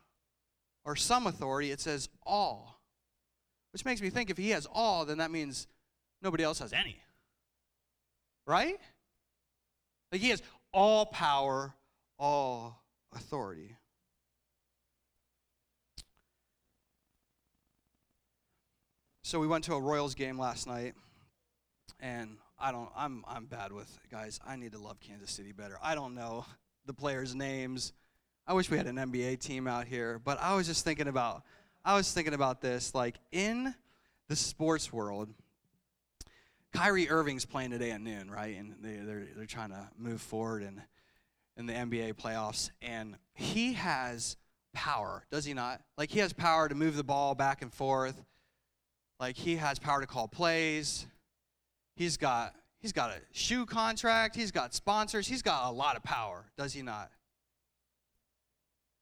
or 0.83 0.95
some 0.95 1.27
authority, 1.27 1.71
it 1.71 1.81
says 1.81 2.09
all. 2.25 2.79
Which 3.73 3.85
makes 3.85 4.01
me 4.01 4.09
think 4.09 4.29
if 4.29 4.37
he 4.37 4.51
has 4.51 4.67
all, 4.71 5.05
then 5.05 5.17
that 5.17 5.31
means 5.31 5.67
nobody 6.21 6.43
else 6.43 6.59
has 6.59 6.73
any. 6.73 6.99
Right? 8.47 8.79
Like 10.11 10.21
he 10.21 10.29
has 10.29 10.41
all 10.71 11.05
power, 11.07 11.73
all 12.17 12.81
authority. 13.13 13.75
So 19.35 19.41
we 19.41 19.47
went 19.47 19.65
to 19.65 19.73
a 19.73 19.81
Royals 19.81 20.15
game 20.15 20.39
last 20.39 20.65
night, 20.65 20.93
and 21.99 22.37
I 22.57 22.71
don't. 22.71 22.87
I'm 22.95 23.25
I'm 23.27 23.47
bad 23.47 23.73
with 23.73 23.99
guys. 24.09 24.39
I 24.47 24.55
need 24.55 24.71
to 24.71 24.77
love 24.77 25.01
Kansas 25.01 25.29
City 25.29 25.51
better. 25.51 25.77
I 25.83 25.93
don't 25.93 26.15
know 26.15 26.45
the 26.85 26.93
players' 26.93 27.35
names. 27.35 27.91
I 28.47 28.53
wish 28.53 28.71
we 28.71 28.77
had 28.77 28.87
an 28.87 28.95
NBA 28.95 29.41
team 29.41 29.67
out 29.67 29.87
here, 29.87 30.21
but 30.23 30.39
I 30.39 30.55
was 30.55 30.67
just 30.67 30.85
thinking 30.85 31.09
about 31.09 31.43
I 31.83 31.95
was 31.97 32.13
thinking 32.13 32.33
about 32.33 32.61
this. 32.61 32.95
Like 32.95 33.17
in 33.33 33.75
the 34.29 34.37
sports 34.37 34.93
world, 34.93 35.27
Kyrie 36.71 37.09
Irving's 37.09 37.43
playing 37.43 37.71
today 37.71 37.91
at 37.91 37.99
noon, 37.99 38.31
right? 38.31 38.55
And 38.55 38.75
they, 38.81 38.95
they're 39.05 39.27
they're 39.35 39.45
trying 39.45 39.71
to 39.71 39.89
move 39.97 40.21
forward 40.21 40.63
in 40.63 40.81
in 41.57 41.65
the 41.65 41.73
NBA 41.73 42.13
playoffs, 42.13 42.69
and 42.81 43.17
he 43.33 43.73
has 43.73 44.37
power, 44.71 45.25
does 45.29 45.43
he 45.43 45.53
not? 45.53 45.81
Like 45.97 46.09
he 46.09 46.19
has 46.19 46.31
power 46.31 46.69
to 46.69 46.75
move 46.75 46.95
the 46.95 47.03
ball 47.03 47.35
back 47.35 47.61
and 47.61 47.73
forth. 47.73 48.23
Like 49.19 49.35
he 49.35 49.55
has 49.55 49.79
power 49.79 50.01
to 50.01 50.07
call 50.07 50.27
plays. 50.27 51.07
He's 51.95 52.17
got 52.17 52.53
he's 52.79 52.91
got 52.91 53.11
a 53.11 53.19
shoe 53.31 53.65
contract. 53.65 54.35
He's 54.35 54.51
got 54.51 54.73
sponsors. 54.73 55.27
He's 55.27 55.41
got 55.41 55.69
a 55.69 55.71
lot 55.71 55.95
of 55.95 56.03
power, 56.03 56.45
does 56.57 56.73
he 56.73 56.81
not? 56.81 57.09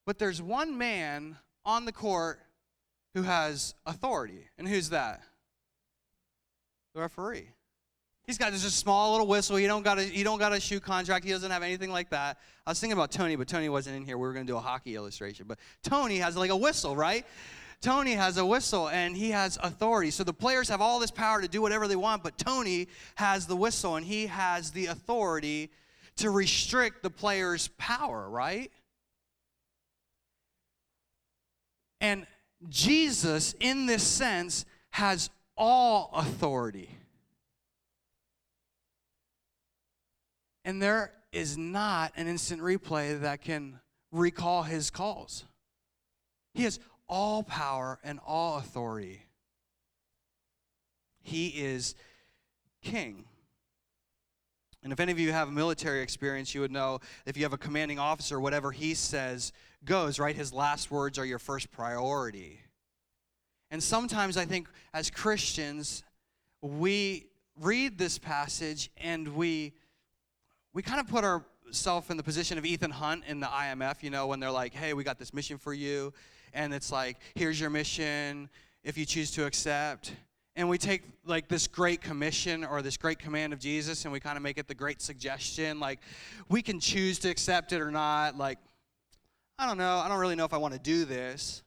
But 0.05 0.20
there's 0.20 0.41
one 0.41 0.77
man 0.77 1.38
on 1.65 1.86
the 1.86 1.91
court 1.91 2.39
who 3.13 3.24
has 3.24 3.74
authority. 3.86 4.50
And 4.58 4.67
who's 4.67 4.89
that? 4.89 5.22
The 6.93 7.01
referee. 7.01 7.50
He's 8.25 8.38
got 8.38 8.53
just 8.53 8.65
a 8.65 8.70
small 8.70 9.12
little 9.12 9.27
whistle. 9.27 9.58
He 9.58 9.67
don't 9.67 9.84
got 9.84 10.00
a 10.00 10.03
he 10.03 10.24
don't 10.24 10.39
got 10.39 10.53
a 10.53 10.60
shoe 10.60 10.79
contract. 10.79 11.25
He 11.25 11.32
doesn't 11.32 11.51
have 11.51 11.63
anything 11.63 11.91
like 11.91 12.10
that. 12.12 12.38
I 12.65 12.72
was 12.72 12.79
thinking 12.79 12.98
about 12.98 13.12
Tony, 13.12 13.36
but 13.36 13.48
Tony 13.48 13.67
wasn't 13.67 13.98
in 13.98 14.05
here. 14.05 14.17
We 14.17 14.27
were 14.27 14.34
going 14.34 14.46
to 14.46 14.51
do 14.51 14.55
a 14.55 14.62
hockey 14.62 14.96
illustration, 14.96 15.46
but 15.48 15.58
Tony 15.84 16.20
has 16.20 16.38
like 16.38 16.50
a 16.50 16.55
whistle, 16.55 16.96
right? 16.96 17.25
Tony 17.83 18.13
has 18.13 18.37
a 18.37 18.45
whistle 18.45 18.87
and 18.87 19.15
he 19.15 19.31
has 19.31 19.59
authority. 19.61 20.09
So 20.09 20.23
the 20.23 20.33
players 20.33 20.69
have 20.69 20.79
all 20.79 20.99
this 20.99 21.11
power 21.11 21.41
to 21.41 21.49
do 21.49 21.61
whatever 21.61 21.85
they 21.85 21.97
want, 21.97 22.23
but 22.23 22.37
Tony 22.37 22.87
has 23.15 23.45
the 23.45 23.57
whistle 23.57 23.97
and 23.97 24.05
he 24.05 24.27
has 24.27 24.71
the 24.71 24.85
authority 24.85 25.69
to 26.15 26.29
restrict 26.29 27.03
the 27.03 27.09
player's 27.09 27.67
power, 27.77 28.29
right? 28.29 28.71
And 31.99 32.25
Jesus, 32.69 33.53
in 33.59 33.85
this 33.85 34.03
sense, 34.03 34.63
has 34.91 35.29
all 35.57 36.09
authority. 36.13 36.89
And 40.63 40.81
there 40.81 41.11
is 41.33 41.57
not 41.57 42.13
an 42.15 42.27
instant 42.27 42.61
replay 42.61 43.19
that 43.19 43.41
can 43.41 43.81
recall 44.13 44.63
his 44.63 44.89
calls. 44.89 45.43
He 46.53 46.63
has 46.63 46.79
all 47.13 47.43
power 47.43 48.00
and 48.03 48.20
all 48.25 48.58
authority. 48.58 49.22
He 51.22 51.50
is 51.50 51.93
king. 52.82 53.25
And 54.82 54.91
if 54.91 55.00
any 55.00 55.12
of 55.12 55.20
you 55.20 55.32
have 55.32 55.51
military 55.51 56.01
experience, 56.01 56.55
you 56.55 56.62
would 56.62 56.72
know 56.72 57.01
if 57.27 57.38
you 57.38 57.43
have 57.43 57.53
a 57.53 57.58
commanding 57.58 58.00
officer, 58.00 58.39
whatever 58.39 58.72
he 58.72 58.96
says 58.96 59.53
goes, 59.86 60.17
right? 60.17 60.36
His 60.36 60.51
last 60.51 60.89
words 60.89 61.20
are 61.20 61.25
your 61.25 61.38
first 61.38 61.70
priority. 61.70 62.60
And 63.70 63.82
sometimes 63.82 64.36
I 64.36 64.46
think 64.46 64.67
as 64.91 65.12
Christians, 65.12 66.01
we 66.62 67.27
read 67.62 68.00
this 68.00 68.17
passage 68.17 68.89
and 68.98 69.36
we 69.36 69.74
we 70.74 70.82
kind 70.82 71.00
of 71.00 71.08
put 71.08 71.24
ourselves 71.24 72.10
in 72.10 72.17
the 72.17 72.24
position 72.24 72.58
of 72.58 72.65
Ethan 72.65 72.89
Hunt 72.89 73.24
in 73.27 73.39
the 73.39 73.46
IMF, 73.46 74.01
you 74.01 74.10
know, 74.10 74.25
when 74.25 74.39
they're 74.39 74.50
like, 74.50 74.74
"Hey, 74.74 74.96
we 74.96 75.03
got 75.03 75.20
this 75.20 75.32
mission 75.32 75.60
for 75.60 75.75
you." 75.75 76.12
And 76.53 76.74
it's 76.74 76.91
like, 76.91 77.17
"Here's 77.36 77.60
your 77.60 77.69
mission 77.69 78.50
if 78.83 78.98
you 78.98 79.05
choose 79.05 79.31
to 79.31 79.45
accept." 79.45 80.13
And 80.55 80.69
we 80.69 80.77
take 80.77 81.01
like 81.25 81.48
this 81.48 81.67
great 81.67 82.01
commission 82.01 82.63
or 82.63 82.81
this 82.81 82.98
great 82.98 83.17
command 83.17 83.53
of 83.53 83.60
Jesus 83.60 84.05
and 84.05 84.12
we 84.12 84.19
kind 84.19 84.38
of 84.38 84.43
make 84.43 84.57
it 84.57 84.67
the 84.67 84.75
great 84.75 85.01
suggestion 85.01 85.79
like 85.79 86.00
we 86.48 86.62
can 86.62 86.79
choose 86.79 87.17
to 87.19 87.29
accept 87.29 87.72
it 87.72 87.81
or 87.81 87.89
not 87.89 88.38
like 88.38 88.60
I 89.57 89.67
don't 89.67 89.77
know. 89.77 89.98
I 89.98 90.07
don't 90.07 90.19
really 90.19 90.36
know 90.36 90.45
if 90.45 90.53
I 90.53 90.57
want 90.57 90.74
to 90.74 90.79
do 90.79 91.05
this. 91.05 91.63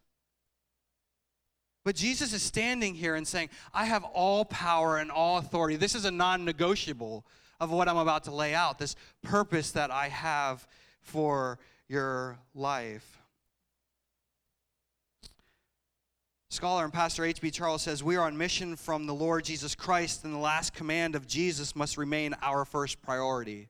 But 1.85 1.95
Jesus 1.95 2.33
is 2.33 2.43
standing 2.43 2.95
here 2.95 3.14
and 3.14 3.26
saying, 3.26 3.49
I 3.73 3.85
have 3.85 4.02
all 4.02 4.45
power 4.45 4.99
and 4.99 5.11
all 5.11 5.38
authority. 5.38 5.76
This 5.76 5.95
is 5.95 6.05
a 6.05 6.11
non 6.11 6.45
negotiable 6.45 7.25
of 7.61 7.71
what 7.71 7.88
I'm 7.88 7.97
about 7.97 8.25
to 8.25 8.33
lay 8.33 8.55
out, 8.55 8.78
this 8.78 8.97
purpose 9.23 9.71
that 9.73 9.90
I 9.90 10.09
have 10.09 10.66
for 11.00 11.59
your 11.88 12.38
life. 12.55 13.23
Scholar 16.56 16.84
and 16.84 16.92
Pastor 16.92 17.22
H.B. 17.22 17.50
Charles 17.50 17.82
says, 17.82 18.02
We 18.02 18.16
are 18.16 18.26
on 18.26 18.38
mission 18.38 18.76
from 18.76 19.04
the 19.04 19.12
Lord 19.12 19.44
Jesus 19.44 19.75
Christ, 19.75 20.25
and 20.25 20.32
the 20.32 20.38
last 20.38 20.72
command 20.72 21.14
of 21.14 21.26
Jesus 21.26 21.76
must 21.76 21.98
remain 21.98 22.34
our 22.40 22.64
first 22.64 23.02
priority. 23.02 23.68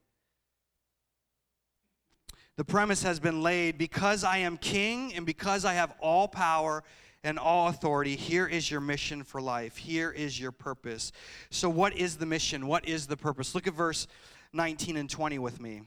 The 2.57 2.65
premise 2.65 3.03
has 3.03 3.19
been 3.19 3.43
laid 3.43 3.77
because 3.77 4.23
I 4.23 4.39
am 4.39 4.57
king 4.57 5.13
and 5.15 5.27
because 5.27 5.65
I 5.65 5.73
have 5.73 5.95
all 5.99 6.29
power 6.29 6.85
and 7.25 7.41
all 7.41 7.67
authority, 7.67 8.15
here 8.15 8.47
is 8.47 8.71
your 8.71 8.81
mission 8.81 9.25
for 9.25 9.41
life. 9.41 9.77
Here 9.77 10.13
is 10.13 10.41
your 10.41 10.53
purpose. 10.53 11.11
So, 11.51 11.69
what 11.69 11.97
is 11.97 12.19
the 12.19 12.27
mission? 12.27 12.69
What 12.69 12.87
is 12.87 13.09
the 13.09 13.17
purpose? 13.17 13.53
Look 13.53 13.67
at 13.67 13.75
verse 13.75 14.07
19 14.53 14.97
and 14.97 15.11
20 15.11 15.41
with 15.41 15.61
me. 15.61 15.83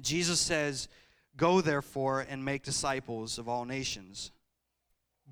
Jesus 0.00 0.40
says, 0.40 0.88
Go 1.36 1.60
therefore 1.60 2.24
and 2.26 2.42
make 2.42 2.62
disciples 2.62 3.36
of 3.36 3.50
all 3.50 3.66
nations, 3.66 4.32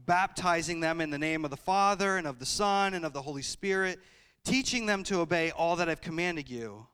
baptizing 0.07 0.81
them 0.81 1.00
in 1.00 1.11
the 1.11 1.19
name 1.19 1.45
of 1.45 1.50
the 1.50 1.57
Father 1.57 2.17
and 2.17 2.26
of 2.26 2.38
the 2.38 2.47
Son 2.47 2.95
and 2.95 3.05
of 3.05 3.12
the 3.12 3.23
Holy 3.23 3.43
Spirit, 3.43 4.00
teaching 4.45 4.87
them 4.87 5.02
to 5.05 5.21
obey 5.21 5.50
all 5.50 5.76
that 5.76 5.88
I've 5.88 6.00
commanded 6.00 6.49
you. 6.50 6.87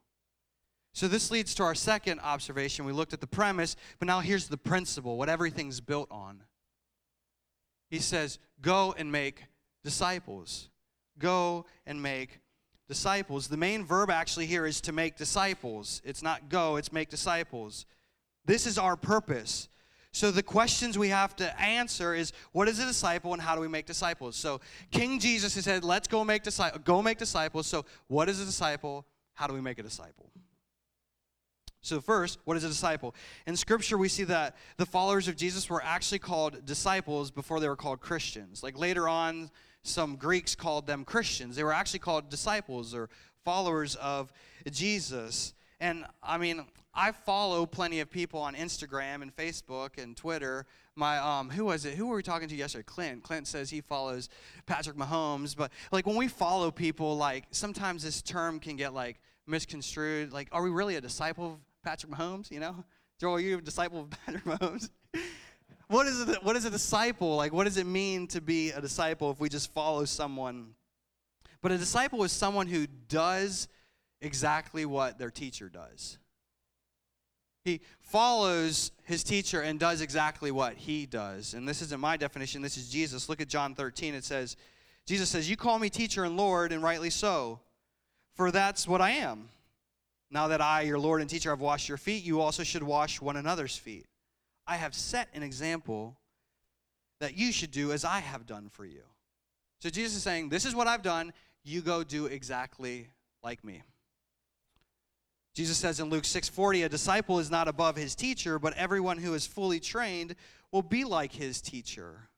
So, 0.93 1.09
this 1.09 1.31
leads 1.31 1.55
to 1.57 1.65
our 1.65 1.75
second 1.75 2.21
observation. 2.21 2.85
We 2.85 2.93
looked 2.93 3.13
at 3.13 3.21
the 3.21 3.27
premise, 3.27 3.75
but 3.99 4.07
now 4.07 4.21
here's 4.21 4.47
the 4.47 4.57
principle 4.57 5.17
what 5.17 5.29
everything's 5.29 5.81
built 5.81 6.09
on. 6.11 6.43
He 7.91 7.99
says, 7.99 8.39
Go 8.61 8.95
and 8.97 9.11
make 9.11 9.45
disciples. 9.83 10.69
Go 11.19 11.67
and 11.87 12.03
make 12.03 12.41
disciples. 12.89 13.49
The 13.49 13.57
main 13.57 13.85
verb 13.85 14.11
actually 14.11 14.47
here 14.47 14.67
is 14.67 14.81
to 14.83 14.93
make 14.93 15.17
disciples. 15.17 16.01
It's 16.05 16.23
not 16.23 16.49
go, 16.49 16.77
it's 16.77 16.93
make 16.93 17.09
disciples. 17.09 17.87
This 18.45 18.67
is 18.67 18.79
our 18.79 18.97
purpose. 18.97 19.69
So 20.15 20.31
the 20.31 20.45
questions 20.45 20.97
we 20.97 21.09
have 21.09 21.35
to 21.37 21.61
answer 21.61 22.15
is 22.15 22.33
what 22.53 22.69
is 22.69 22.79
a 22.79 22.87
disciple 22.87 23.33
and 23.33 23.43
how 23.43 23.57
do 23.57 23.61
we 23.61 23.67
make 23.67 23.85
disciples? 23.85 24.37
So 24.37 24.61
King 24.93 25.19
Jesus 25.19 25.57
has 25.57 25.65
said, 25.65 25.83
let's 25.83 26.07
go 26.07 26.23
make 26.23 26.45
disciples, 26.45 26.83
go 26.85 27.03
make 27.03 27.19
disciples. 27.19 27.67
So 27.67 27.85
what 28.07 28.29
is 28.29 28.41
a 28.41 28.45
disciple? 28.45 29.05
How 29.35 29.49
do 29.49 29.55
we 29.55 29.61
make 29.61 29.81
a 29.81 29.83
disciple? 29.83 30.31
So, 31.83 32.01
first, 32.01 32.39
what 32.45 32.57
is 32.57 32.65
a 32.65 32.69
disciple? 32.69 33.15
In 33.47 33.57
Scripture, 33.57 33.99
we 33.99 34.09
see 34.09 34.25
that 34.25 34.57
the 34.79 34.87
followers 34.87 35.29
of 35.29 35.37
Jesus 35.37 35.69
were 35.69 35.83
actually 35.85 36.21
called 36.21 36.65
disciples 36.65 37.31
before 37.31 37.61
they 37.61 37.69
were 37.69 37.77
called 37.77 38.01
Christians. 38.01 38.63
Like 38.63 38.79
later 38.79 39.07
on, 39.07 39.51
some 39.83 40.17
Greeks 40.17 40.55
called 40.55 40.87
them 40.87 41.05
Christians. 41.05 41.57
They 41.57 41.65
were 41.65 41.75
actually 41.75 41.99
called 41.99 42.31
disciples 42.31 42.95
or 42.95 43.11
followers 43.45 43.97
of 43.97 44.33
Jesus. 44.71 45.55
And 45.81 46.07
I 46.23 46.39
mean, 46.39 46.65
I 46.97 47.11
follow 47.11 47.67
plenty 47.67 48.01
of 48.01 48.11
people 48.11 48.41
on 48.41 48.55
Instagram 48.55 49.23
and 49.23 49.35
Facebook 49.35 50.01
and 50.01 50.17
Twitter. 50.17 50.65
My 50.95 51.19
um 51.19 51.51
who 51.51 51.65
was 51.65 51.85
it? 51.85 51.95
Who 51.95 52.07
were 52.07 52.17
we 52.17 52.23
talking 52.23 52.49
to 52.49 52.55
yesterday? 52.55 52.85
Clint. 52.87 53.25
Clint 53.25 53.49
says 53.49 53.69
he 53.69 53.81
follows 53.81 54.29
patrick 54.67 54.97
mahomes 54.97 55.57
but 55.57 55.73
like 55.91 56.07
when 56.07 56.17
we 56.17 56.29
follow 56.29 56.71
people 56.71 57.17
like 57.17 57.45
sometimes 57.51 58.05
this 58.05 58.23
term 58.23 58.61
can 58.61 58.77
get 58.77 58.95
like 58.95 59.21
misconstrued. 59.47 60.33
Like 60.33 60.49
are 60.53 60.63
we 60.63 60.71
really 60.71 60.95
a 60.95 61.01
disciple 61.01 61.55
of 61.55 61.59
patrick 61.83 62.13
mahomes 62.13 62.51
you 62.51 62.61
know? 62.61 62.85
Joel 63.21 63.35
are 63.35 63.41
you 63.41 63.59
a 63.59 63.61
disciple 63.61 64.03
of 64.03 64.11
patrick 64.27 64.45
mahomes? 64.45 64.91
What 65.89 66.07
is 66.07 66.21
it 66.29 66.45
what 66.45 66.55
is 66.55 66.65
a 66.65 66.71
disciple? 66.71 67.35
Like 67.35 67.53
what 67.53 67.65
does 67.65 67.77
it 67.77 67.87
mean 67.87 68.29
to 68.29 68.41
be 68.41 68.71
a 68.71 68.81
disciple 68.81 69.33
if 69.33 69.41
we 69.41 69.49
just 69.49 69.73
follow 69.73 70.05
someone? 70.05 70.75
But 71.61 71.73
a 71.73 71.79
disciple 71.79 72.23
is 72.23 72.31
someone 72.31 72.69
who 72.69 72.87
does 73.09 73.67
exactly 74.21 74.87
what 74.87 75.19
their 75.19 75.31
teacher 75.31 75.69
does 75.69 76.19
he 77.65 77.81
follows 78.01 78.93
his 79.05 79.25
teacher 79.25 79.63
and 79.63 79.81
does 79.81 80.01
exactly 80.01 80.51
what 80.51 80.75
he 80.75 81.07
does. 81.07 81.55
And 81.55 81.67
this 81.67 81.81
isn't 81.83 82.01
my 82.01 82.17
definition, 82.17 82.63
this 82.63 82.77
is 82.77 82.91
Jesus. 82.91 83.29
Look 83.29 83.41
at 83.41 83.49
John 83.49 83.75
13. 83.75 84.15
It 84.15 84.25
says, 84.25 84.57
Jesus 85.07 85.31
says, 85.31 85.49
You 85.49 85.57
call 85.57 85.79
me 85.79 85.89
teacher 85.89 86.25
and 86.25 86.37
Lord, 86.37 86.73
and 86.73 86.83
rightly 86.83 87.11
so, 87.11 87.61
for 88.35 88.51
that's 88.51 88.87
what 88.87 89.01
I 89.01 89.13
am. 89.13 89.49
Now 90.31 90.49
that 90.49 90.61
I, 90.61 90.83
your 90.83 90.99
Lord 90.99 91.21
and 91.21 91.31
teacher, 91.31 91.51
have 91.51 91.61
washed 91.61 91.89
your 91.89 91.99
feet, 91.99 92.25
you 92.25 92.41
also 92.41 92.63
should 92.63 92.83
wash 92.83 93.21
one 93.21 93.37
another's 93.37 93.77
feet. 93.77 94.07
I 94.67 94.77
have 94.77 94.95
set 94.95 95.29
an 95.35 95.43
example 95.43 96.17
that 97.21 97.37
you 97.37 97.53
should 97.53 97.71
do 97.71 97.93
as 97.93 98.05
I 98.05 98.21
have 98.21 98.47
done 98.47 98.69
for 98.71 98.85
you. 98.85 99.03
So 99.81 99.91
Jesus 99.91 100.17
is 100.17 100.23
saying, 100.23 100.49
This 100.51 100.65
is 100.65 100.75
what 100.75 100.87
I've 100.87 101.03
done. 101.03 101.33
You 101.63 101.81
go 101.81 102.05
do 102.05 102.27
exactly 102.27 103.09
like 103.43 103.65
me. 103.65 103.83
Jesus 105.55 105.79
says 105.79 106.01
in 106.01 106.11
Luke 106.11 106.25
6:40, 106.25 106.83
a 106.83 106.89
disciple 106.89 107.39
is 107.39 107.51
not 107.51 107.69
above 107.69 107.97
his 107.97 108.15
teacher, 108.15 108.59
but 108.59 108.75
everyone 108.75 109.19
who 109.19 109.35
is 109.35 109.47
fully 109.47 109.79
trained 109.79 110.35
will 110.73 110.83
be 110.83 111.05
like 111.05 111.33
his 111.33 111.61
teacher. 111.61 112.29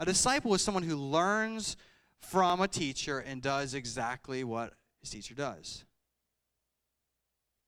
A 0.00 0.06
disciple 0.06 0.54
is 0.54 0.62
someone 0.62 0.82
who 0.82 0.96
learns 0.96 1.76
from 2.20 2.60
a 2.60 2.68
teacher 2.68 3.18
and 3.18 3.42
does 3.42 3.74
exactly 3.74 4.44
what 4.44 4.72
his 5.00 5.10
teacher 5.10 5.34
does. 5.34 5.84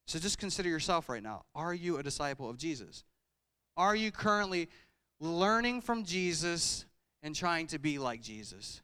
So 0.06 0.18
just 0.18 0.38
consider 0.38 0.68
yourself 0.68 1.08
right 1.08 1.22
now. 1.22 1.44
Are 1.54 1.74
you 1.74 1.98
a 1.98 2.02
disciple 2.02 2.48
of 2.48 2.56
Jesus? 2.56 3.04
Are 3.76 3.94
you 3.94 4.10
currently 4.10 4.68
learning 5.20 5.82
from 5.82 6.04
Jesus 6.04 6.86
and 7.22 7.36
trying 7.36 7.66
to 7.68 7.78
be 7.78 7.98
like 7.98 8.20
Jesus? 8.22 8.82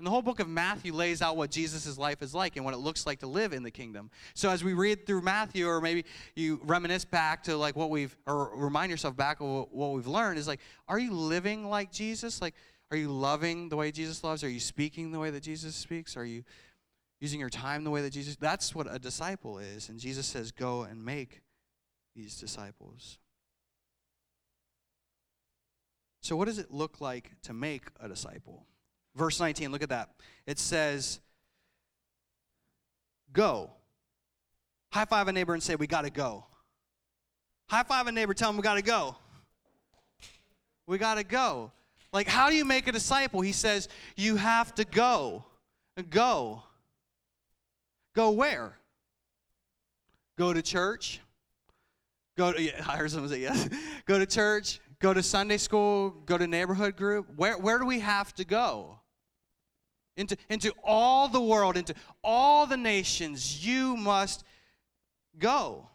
And 0.00 0.06
the 0.06 0.10
whole 0.10 0.22
book 0.22 0.40
of 0.40 0.48
Matthew 0.48 0.94
lays 0.94 1.20
out 1.20 1.36
what 1.36 1.50
Jesus' 1.50 1.98
life 1.98 2.22
is 2.22 2.34
like 2.34 2.56
and 2.56 2.64
what 2.64 2.72
it 2.72 2.78
looks 2.78 3.04
like 3.04 3.18
to 3.18 3.26
live 3.26 3.52
in 3.52 3.62
the 3.62 3.70
kingdom. 3.70 4.10
So 4.32 4.48
as 4.48 4.64
we 4.64 4.72
read 4.72 5.04
through 5.06 5.20
Matthew, 5.20 5.68
or 5.68 5.78
maybe 5.82 6.06
you 6.34 6.58
reminisce 6.64 7.04
back 7.04 7.42
to 7.44 7.56
like 7.58 7.76
what 7.76 7.90
we've, 7.90 8.16
or 8.26 8.56
remind 8.56 8.90
yourself 8.90 9.14
back 9.14 9.42
of 9.42 9.68
what 9.70 9.92
we've 9.92 10.06
learned, 10.06 10.38
is 10.38 10.48
like, 10.48 10.60
are 10.88 10.98
you 10.98 11.12
living 11.12 11.68
like 11.68 11.92
Jesus? 11.92 12.40
Like, 12.40 12.54
are 12.90 12.96
you 12.96 13.10
loving 13.10 13.68
the 13.68 13.76
way 13.76 13.92
Jesus 13.92 14.24
loves? 14.24 14.42
Are 14.42 14.48
you 14.48 14.58
speaking 14.58 15.12
the 15.12 15.18
way 15.18 15.28
that 15.28 15.42
Jesus 15.42 15.76
speaks? 15.76 16.16
Are 16.16 16.24
you 16.24 16.44
using 17.20 17.38
your 17.38 17.50
time 17.50 17.84
the 17.84 17.90
way 17.90 18.00
that 18.00 18.14
Jesus? 18.14 18.36
That's 18.36 18.74
what 18.74 18.86
a 18.90 18.98
disciple 18.98 19.58
is. 19.58 19.90
And 19.90 20.00
Jesus 20.00 20.24
says, 20.24 20.50
go 20.50 20.84
and 20.84 21.04
make 21.04 21.42
these 22.16 22.40
disciples. 22.40 23.18
So, 26.22 26.36
what 26.36 26.46
does 26.46 26.58
it 26.58 26.70
look 26.70 27.02
like 27.02 27.32
to 27.42 27.52
make 27.52 27.84
a 28.00 28.08
disciple? 28.08 28.64
Verse 29.14 29.40
19, 29.40 29.72
look 29.72 29.82
at 29.82 29.88
that. 29.88 30.10
It 30.46 30.58
says, 30.58 31.20
Go. 33.32 33.70
High 34.92 35.04
five 35.04 35.28
a 35.28 35.32
neighbor 35.32 35.54
and 35.54 35.62
say, 35.62 35.76
We 35.76 35.86
got 35.86 36.02
to 36.02 36.10
go. 36.10 36.44
High 37.68 37.84
five 37.84 38.06
a 38.06 38.12
neighbor, 38.12 38.34
tell 38.34 38.50
him 38.50 38.56
we 38.56 38.62
got 38.62 38.74
to 38.74 38.82
go. 38.82 39.16
We 40.86 40.98
got 40.98 41.14
to 41.14 41.24
go. 41.24 41.70
Like, 42.12 42.26
how 42.26 42.50
do 42.50 42.56
you 42.56 42.64
make 42.64 42.88
a 42.88 42.92
disciple? 42.92 43.40
He 43.40 43.52
says, 43.52 43.88
You 44.16 44.36
have 44.36 44.74
to 44.76 44.84
go. 44.84 45.44
Go. 46.08 46.62
Go 48.14 48.30
where? 48.30 48.76
Go 50.36 50.52
to 50.52 50.62
church. 50.62 51.20
Go 52.36 52.52
to, 52.52 52.62
yeah, 52.62 52.82
I 52.88 52.96
heard 52.96 53.10
someone 53.10 53.30
say 53.30 53.40
yes. 53.40 53.68
go 54.06 54.18
to 54.18 54.26
church, 54.26 54.80
go 55.00 55.12
to 55.12 55.22
Sunday 55.22 55.56
school, 55.56 56.10
go 56.26 56.38
to 56.38 56.46
neighborhood 56.46 56.96
group. 56.96 57.26
Where, 57.36 57.58
where 57.58 57.78
do 57.78 57.86
we 57.86 58.00
have 58.00 58.34
to 58.34 58.44
go? 58.44 59.00
into, 60.20 60.36
into 60.50 60.72
all 60.84 61.28
the 61.28 61.40
world, 61.40 61.76
into 61.76 61.94
all 62.22 62.66
the 62.66 62.76
nations, 62.76 63.66
you 63.66 63.96
must 63.96 64.44
go. 65.38 65.88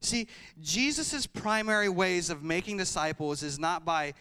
See, 0.00 0.28
Jesus' 0.60 1.26
primary 1.26 1.88
ways 1.88 2.30
of 2.30 2.44
making 2.44 2.76
disciples 2.76 3.42
is 3.42 3.58
not 3.58 3.84
by 3.84 4.14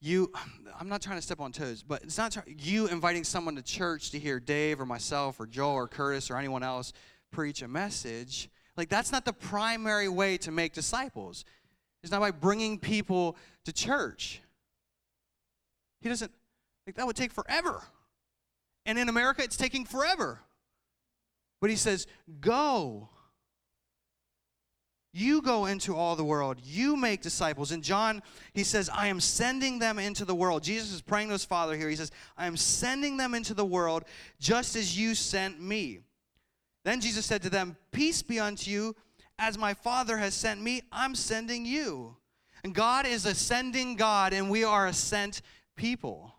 you, 0.00 0.30
I'm 0.78 0.88
not 0.90 1.00
trying 1.00 1.16
to 1.16 1.22
step 1.22 1.40
on 1.40 1.50
toes, 1.50 1.82
but 1.82 2.02
it's 2.02 2.18
not 2.18 2.36
you 2.46 2.88
inviting 2.88 3.24
someone 3.24 3.56
to 3.56 3.62
church 3.62 4.10
to 4.10 4.18
hear 4.18 4.38
Dave 4.38 4.80
or 4.80 4.84
myself 4.84 5.40
or 5.40 5.46
Joel 5.46 5.72
or 5.72 5.88
Curtis 5.88 6.30
or 6.30 6.36
anyone 6.36 6.62
else 6.62 6.92
preach 7.30 7.62
a 7.62 7.68
message. 7.68 8.50
Like, 8.76 8.88
that's 8.88 9.12
not 9.12 9.24
the 9.24 9.32
primary 9.32 10.08
way 10.08 10.36
to 10.38 10.50
make 10.50 10.72
disciples. 10.72 11.44
It's 12.02 12.10
not 12.10 12.20
by 12.20 12.32
bringing 12.32 12.78
people 12.78 13.36
to 13.64 13.72
church. 13.72 14.42
He 16.00 16.08
doesn't, 16.08 16.32
like, 16.86 16.96
that 16.96 17.06
would 17.06 17.16
take 17.16 17.32
forever. 17.32 17.82
And 18.84 18.98
in 18.98 19.08
America, 19.08 19.42
it's 19.42 19.56
taking 19.56 19.84
forever. 19.84 20.40
But 21.60 21.70
he 21.70 21.76
says, 21.76 22.06
Go. 22.40 23.08
You 25.16 25.42
go 25.42 25.66
into 25.66 25.94
all 25.94 26.16
the 26.16 26.24
world. 26.24 26.58
You 26.64 26.96
make 26.96 27.22
disciples. 27.22 27.70
And 27.70 27.84
John, 27.84 28.20
he 28.52 28.64
says, 28.64 28.90
I 28.92 29.06
am 29.06 29.20
sending 29.20 29.78
them 29.78 30.00
into 30.00 30.24
the 30.24 30.34
world. 30.34 30.64
Jesus 30.64 30.92
is 30.92 31.00
praying 31.00 31.28
to 31.28 31.34
his 31.34 31.44
Father 31.44 31.76
here. 31.76 31.88
He 31.88 31.94
says, 31.94 32.10
I 32.36 32.48
am 32.48 32.56
sending 32.56 33.16
them 33.16 33.32
into 33.32 33.54
the 33.54 33.64
world 33.64 34.04
just 34.40 34.74
as 34.74 34.98
you 34.98 35.14
sent 35.14 35.62
me. 35.62 36.00
Then 36.84 37.00
Jesus 37.00 37.26
said 37.26 37.42
to 37.42 37.50
them, 37.50 37.76
Peace 37.92 38.22
be 38.22 38.38
unto 38.38 38.70
you. 38.70 38.94
As 39.38 39.58
my 39.58 39.74
Father 39.74 40.18
has 40.18 40.34
sent 40.34 40.60
me, 40.60 40.82
I'm 40.92 41.14
sending 41.14 41.66
you. 41.66 42.16
And 42.62 42.74
God 42.74 43.06
is 43.06 43.26
a 43.26 43.34
sending 43.34 43.96
God, 43.96 44.32
and 44.32 44.48
we 44.48 44.64
are 44.64 44.86
a 44.86 44.92
sent 44.92 45.42
people. 45.76 46.34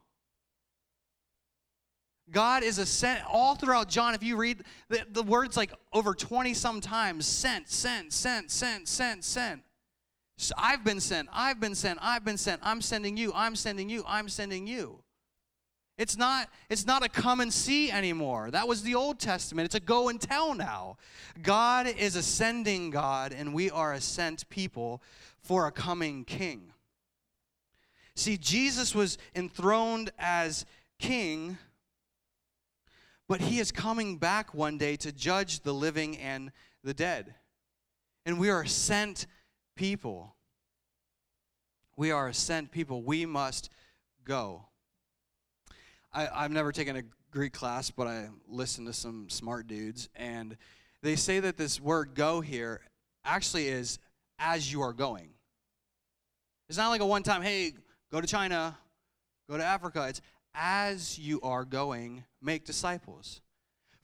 God 2.31 2.63
is 2.63 2.79
a 2.79 2.85
sent 2.85 3.21
all 3.29 3.55
throughout 3.55 3.89
John. 3.89 4.15
If 4.15 4.23
you 4.23 4.35
read 4.35 4.63
the, 4.89 5.05
the 5.11 5.21
words 5.21 5.55
like 5.55 5.71
over 5.93 6.13
20 6.13 6.53
sometimes 6.53 7.25
sent, 7.27 7.69
sent, 7.69 8.13
sent, 8.13 8.49
sent, 8.49 8.87
sent, 8.87 9.23
sent. 9.23 9.61
So 10.37 10.53
I've 10.57 10.83
been 10.83 10.99
sent, 10.99 11.29
I've 11.31 11.59
been 11.59 11.75
sent, 11.75 11.99
I've 12.01 12.25
been 12.25 12.37
sent, 12.37 12.61
I'm 12.63 12.81
sending 12.81 13.15
you, 13.15 13.31
I'm 13.33 13.55
sending 13.55 13.89
you, 13.89 14.03
I'm 14.07 14.27
sending 14.27 14.67
you. 14.67 14.99
It's 15.97 16.17
not, 16.17 16.49
it's 16.69 16.85
not 16.85 17.05
a 17.05 17.09
come 17.09 17.39
and 17.39 17.53
see 17.53 17.89
anymore. 17.89 18.51
That 18.51 18.67
was 18.67 18.83
the 18.83 18.95
Old 18.95 19.17
Testament. 19.17 19.65
It's 19.65 19.75
a 19.75 19.79
go 19.79 20.09
and 20.09 20.19
tell 20.19 20.53
now. 20.53 20.97
God 21.41 21.87
is 21.87 22.17
ascending 22.17 22.89
God, 22.89 23.31
and 23.31 23.53
we 23.53 23.69
are 23.69 23.93
a 23.93 24.01
sent 24.01 24.49
people 24.49 25.01
for 25.41 25.67
a 25.67 25.71
coming 25.71 26.25
king. 26.25 26.73
See, 28.15 28.37
Jesus 28.37 28.93
was 28.93 29.17
enthroned 29.35 30.11
as 30.19 30.65
king, 30.99 31.57
but 33.27 33.41
he 33.41 33.59
is 33.59 33.71
coming 33.71 34.17
back 34.17 34.53
one 34.53 34.77
day 34.77 34.97
to 34.97 35.13
judge 35.13 35.61
the 35.61 35.73
living 35.73 36.17
and 36.17 36.51
the 36.83 36.93
dead. 36.93 37.35
And 38.25 38.37
we 38.39 38.49
are 38.49 38.65
sent 38.65 39.27
people. 39.75 40.35
We 41.95 42.11
are 42.11 42.33
sent 42.33 42.71
people. 42.71 43.01
We 43.01 43.25
must 43.25 43.69
go. 44.25 44.65
I, 46.15 46.29
I've 46.33 46.51
never 46.51 46.71
taken 46.71 46.95
a 46.95 47.03
Greek 47.29 47.51
class, 47.51 47.91
but 47.91 48.07
I 48.07 48.29
listened 48.47 48.87
to 48.87 48.93
some 48.93 49.27
smart 49.29 49.67
dudes, 49.67 50.07
and 50.15 50.55
they 51.03 51.17
say 51.17 51.41
that 51.41 51.57
this 51.57 51.81
word 51.81 52.15
go 52.15 52.39
here 52.39 52.79
actually 53.25 53.67
is 53.67 53.99
as 54.39 54.71
you 54.71 54.81
are 54.81 54.93
going. 54.93 55.29
It's 56.69 56.77
not 56.77 56.89
like 56.89 57.01
a 57.01 57.05
one 57.05 57.21
time, 57.21 57.41
hey, 57.41 57.73
go 58.13 58.21
to 58.21 58.27
China, 58.27 58.77
go 59.49 59.57
to 59.57 59.63
Africa. 59.63 60.05
It's 60.07 60.21
as 60.53 61.19
you 61.19 61.41
are 61.41 61.65
going, 61.65 62.23
make 62.41 62.63
disciples. 62.63 63.41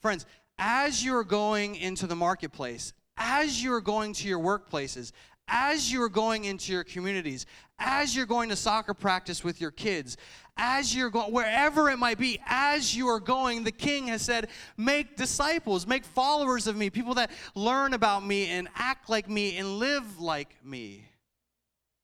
Friends, 0.01 0.25
as 0.57 1.03
you're 1.03 1.23
going 1.23 1.75
into 1.75 2.07
the 2.07 2.15
marketplace, 2.15 2.91
as 3.15 3.63
you're 3.63 3.81
going 3.81 4.11
to 4.13 4.27
your 4.27 4.39
workplaces, 4.39 5.13
as 5.47 5.91
you're 5.91 6.09
going 6.09 6.45
into 6.45 6.71
your 6.71 6.83
communities, 6.83 7.45
as 7.79 8.15
you're 8.15 8.25
going 8.25 8.49
to 8.49 8.55
soccer 8.55 8.93
practice 8.93 9.43
with 9.43 9.59
your 9.59 9.71
kids, 9.71 10.17
as 10.57 10.95
you're 10.95 11.09
going, 11.09 11.31
wherever 11.33 11.89
it 11.89 11.97
might 11.97 12.17
be, 12.17 12.39
as 12.45 12.95
you 12.95 13.07
are 13.07 13.19
going, 13.19 13.63
the 13.63 13.71
king 13.71 14.07
has 14.07 14.21
said, 14.21 14.49
make 14.77 15.17
disciples, 15.17 15.87
make 15.87 16.05
followers 16.05 16.67
of 16.67 16.75
me, 16.75 16.89
people 16.89 17.15
that 17.15 17.31
learn 17.55 17.93
about 17.93 18.25
me 18.25 18.47
and 18.47 18.67
act 18.75 19.09
like 19.09 19.29
me 19.29 19.57
and 19.57 19.79
live 19.79 20.19
like 20.19 20.55
me. 20.63 21.05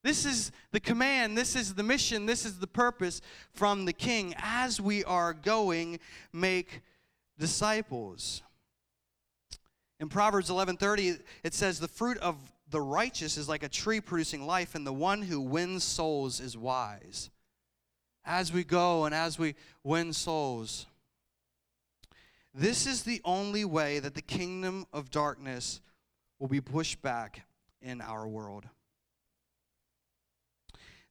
This 0.04 0.26
is 0.26 0.52
the 0.71 0.80
command, 0.80 1.38
this 1.38 1.56
is 1.56 1.73
the 1.73 1.84
mission, 1.84 2.26
this 2.26 2.45
is 2.45 2.60
the 2.60 2.67
purpose 2.67 3.21
from 3.52 3.86
the 3.86 3.93
king. 3.93 4.34
As 4.38 4.80
we 4.80 5.04
are 5.04 5.34
going, 5.34 6.00
make 6.32 6.82
disciples. 7.38 8.41
In 10.00 10.10
Proverbs 10.10 10.50
11:30 10.50 11.21
it 11.43 11.54
says 11.54 11.80
the 11.80 11.88
fruit 11.88 12.17
of 12.19 12.38
the 12.69 12.82
righteous 12.82 13.38
is 13.38 13.47
like 13.47 13.63
a 13.63 13.69
tree 13.69 14.01
producing 14.01 14.45
life, 14.45 14.75
and 14.75 14.86
the 14.86 14.93
one 14.93 15.21
who 15.21 15.39
wins 15.39 15.84
souls 15.84 16.39
is 16.39 16.58
wise. 16.58 17.30
As 18.25 18.51
we 18.51 18.63
go 18.63 19.06
and 19.06 19.15
as 19.15 19.39
we 19.39 19.56
win 19.84 20.12
souls, 20.12 20.86
this 22.53 22.86
is 22.86 23.03
the 23.03 23.21
only 23.23 23.63
way 23.63 23.99
that 23.99 24.15
the 24.15 24.21
kingdom 24.21 24.86
of 24.91 25.12
darkness 25.12 25.80
will 26.39 26.47
be 26.47 26.60
pushed 26.60 27.01
back 27.01 27.43
in 27.82 28.01
our 28.01 28.27
world. 28.27 28.65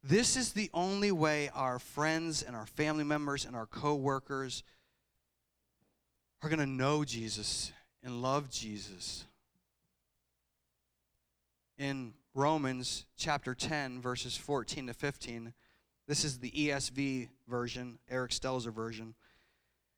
This 0.02 0.36
is 0.36 0.52
the 0.52 0.70
only 0.74 1.10
way 1.10 1.50
our 1.54 1.78
friends 1.78 2.42
and 2.42 2.54
our 2.54 2.66
family 2.66 3.02
members 3.02 3.44
and 3.44 3.56
our 3.56 3.66
co-workers 3.66 4.62
are 6.42 6.48
going 6.48 6.60
to 6.60 6.66
know 6.66 7.04
Jesus 7.04 7.72
and 8.04 8.22
love 8.22 8.50
Jesus. 8.50 9.24
In 11.78 12.14
Romans 12.34 13.04
chapter 13.16 13.54
10 13.54 14.00
verses 14.00 14.36
14 14.36 14.86
to 14.86 14.94
15, 14.94 15.52
this 16.08 16.24
is 16.24 16.38
the 16.38 16.50
ESV 16.50 17.28
version, 17.48 17.98
Eric 18.08 18.30
Stelzer 18.30 18.72
version. 18.72 19.14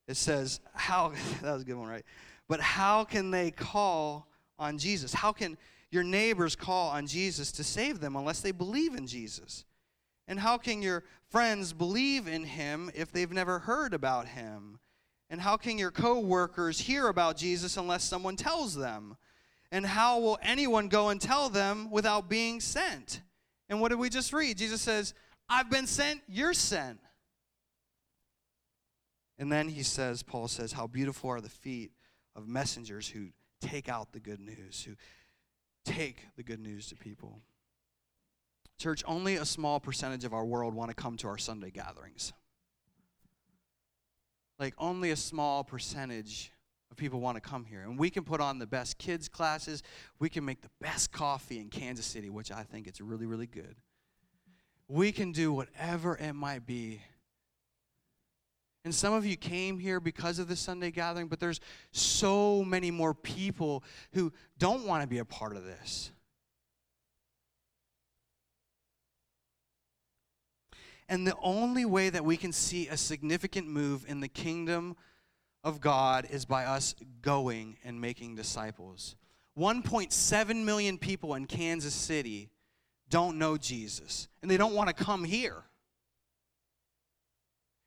It 0.09 0.17
says, 0.17 0.61
how 0.75 1.13
that 1.43 1.53
was 1.53 1.63
a 1.63 1.65
good 1.65 1.77
one, 1.77 1.89
right? 1.89 2.05
But 2.49 2.61
how 2.61 3.05
can 3.05 3.31
they 3.31 3.51
call 3.51 4.27
on 4.59 4.79
Jesus? 4.79 5.15
How 5.15 5.33
can 5.33 5.57
your 5.91 6.03
neighbors 6.03 6.57
call 6.57 6.91
on 6.91 7.07
Jesus 7.07 7.53
to 7.53 7.65
save 7.65 8.01
them 8.01 8.17
unless 8.17 8.41
they 8.41 8.53
believe 8.53 8.95
in 8.95 9.07
Jesus? 9.07 9.65
And 10.27 10.41
how 10.41 10.59
can 10.59 10.83
your 10.83 11.05
friends 11.31 11.73
believe 11.73 12.27
in 12.27 12.45
him 12.45 12.91
if 12.95 13.13
they've 13.13 13.31
never 13.31 13.61
heard 13.61 13.95
about 13.95 14.27
him? 14.27 14.81
And 15.31 15.41
how 15.41 15.57
can 15.57 15.79
your 15.79 15.91
coworkers 15.91 16.81
hear 16.81 17.09
about 17.09 17.37
Jesus 17.37 17.77
unless 17.77 18.03
someone 18.05 18.37
tells 18.37 18.75
them? 18.75 19.17
And 19.71 19.85
how 19.85 20.21
will 20.21 20.39
anyone 20.43 20.89
go 20.89 21.11
and 21.11 21.21
tell 21.21 21.49
them 21.49 21.91
without 21.91 22.29
being 22.29 22.61
sent? 22.61 23.21
And 23.69 23.81
what 23.81 23.89
did 23.89 23.99
we 23.99 24.09
just 24.09 24.33
read? 24.33 24.57
Jesus 24.57 24.81
says, 24.81 25.15
I've 25.49 25.71
been 25.71 25.87
sent, 25.87 26.23
you're 26.27 26.55
sent. 26.55 26.99
And 29.39 29.53
then 29.53 29.69
he 29.69 29.83
says, 29.83 30.23
Paul 30.23 30.49
says, 30.49 30.73
How 30.73 30.87
beautiful 30.87 31.31
are 31.31 31.41
the 31.41 31.49
feet 31.49 31.93
of 32.35 32.49
messengers 32.49 33.09
who 33.09 33.29
take 33.61 33.89
out 33.89 34.13
the 34.13 34.21
good 34.21 34.41
news, 34.41 34.85
who 34.85 34.95
take 35.85 36.27
the 36.37 36.43
good 36.43 36.61
news 36.61 36.89
to 36.89 36.97
people. 36.97 37.41
Church, 38.79 39.03
only 39.07 39.37
a 39.37 39.45
small 39.45 39.81
percentage 39.81 40.25
of 40.25 40.33
our 40.33 40.45
world 40.45 40.75
want 40.75 40.91
to 40.91 40.95
come 40.95 41.17
to 41.19 41.29
our 41.29 41.39
Sunday 41.39 41.71
gatherings. 41.71 42.33
Like, 44.59 44.75
only 44.79 45.11
a 45.11 45.17
small 45.17 45.65
percentage 45.65 46.53
of 46.91 46.97
people 46.97 47.21
want 47.21 47.37
to 47.37 47.41
come 47.41 47.65
here. 47.65 47.83
And 47.83 47.99
we 47.99 48.11
can 48.11 48.25
put 48.25 48.41
on 48.41 48.59
the 48.59 48.67
best 48.67 48.99
kids' 48.99 49.29
classes. 49.29 49.83
We 50.19 50.29
can 50.29 50.45
make 50.45 50.63
the 50.63 50.71
best 50.81 51.13
coffee 51.13 51.59
in 51.59 51.69
Kansas 51.69 52.07
City, 52.07 52.31
which 52.31 52.51
I 52.51 52.63
think 52.63 52.87
it's 52.87 53.01
really, 53.01 53.27
really 53.27 53.47
good. 53.47 53.77
We 54.89 55.13
can 55.13 55.33
do 55.33 55.53
whatever 55.53 56.17
it 56.17 56.33
might 56.33 56.67
be. 56.67 57.03
And 58.85 58.95
some 58.95 59.13
of 59.13 59.27
you 59.27 59.37
came 59.37 59.79
here 59.79 60.01
because 60.01 60.39
of 60.39 60.49
the 60.49 60.57
Sunday 60.57 60.91
gathering, 60.91 61.29
but 61.29 61.41
there's 61.41 61.61
so 61.93 62.65
many 62.65 62.91
more 62.91 63.13
people 63.13 63.85
who 64.13 64.33
don't 64.59 64.87
want 64.87 65.03
to 65.03 65.09
be 65.09 65.19
a 65.19 65.25
part 65.25 65.57
of 65.57 65.65
this. 65.65 66.11
And 71.09 71.27
the 71.27 71.37
only 71.43 71.85
way 71.85 72.11
that 72.11 72.25
we 72.25 72.37
can 72.37 72.53
see 72.53 72.89
a 72.89 72.97
significant 72.97 73.67
move 73.67 74.05
in 74.07 74.21
the 74.21 74.29
kingdom 74.29 74.97
of 75.65 75.81
God 75.81 76.27
is 76.31 76.45
by 76.45 76.65
us 76.65 76.95
going 77.23 77.77
and 77.85 78.01
making 78.01 78.37
disciples. 78.37 79.17
1.7 79.59 80.65
million 80.65 80.99
people 80.99 81.35
in 81.35 81.47
Kansas 81.47 81.95
City 81.95 82.51
don't 83.11 83.39
know 83.39 83.57
Jesus, 83.57 84.29
and 84.43 84.51
they 84.51 84.57
don't 84.57 84.75
want 84.75 84.89
to 84.89 85.05
come 85.05 85.25
here. 85.25 85.63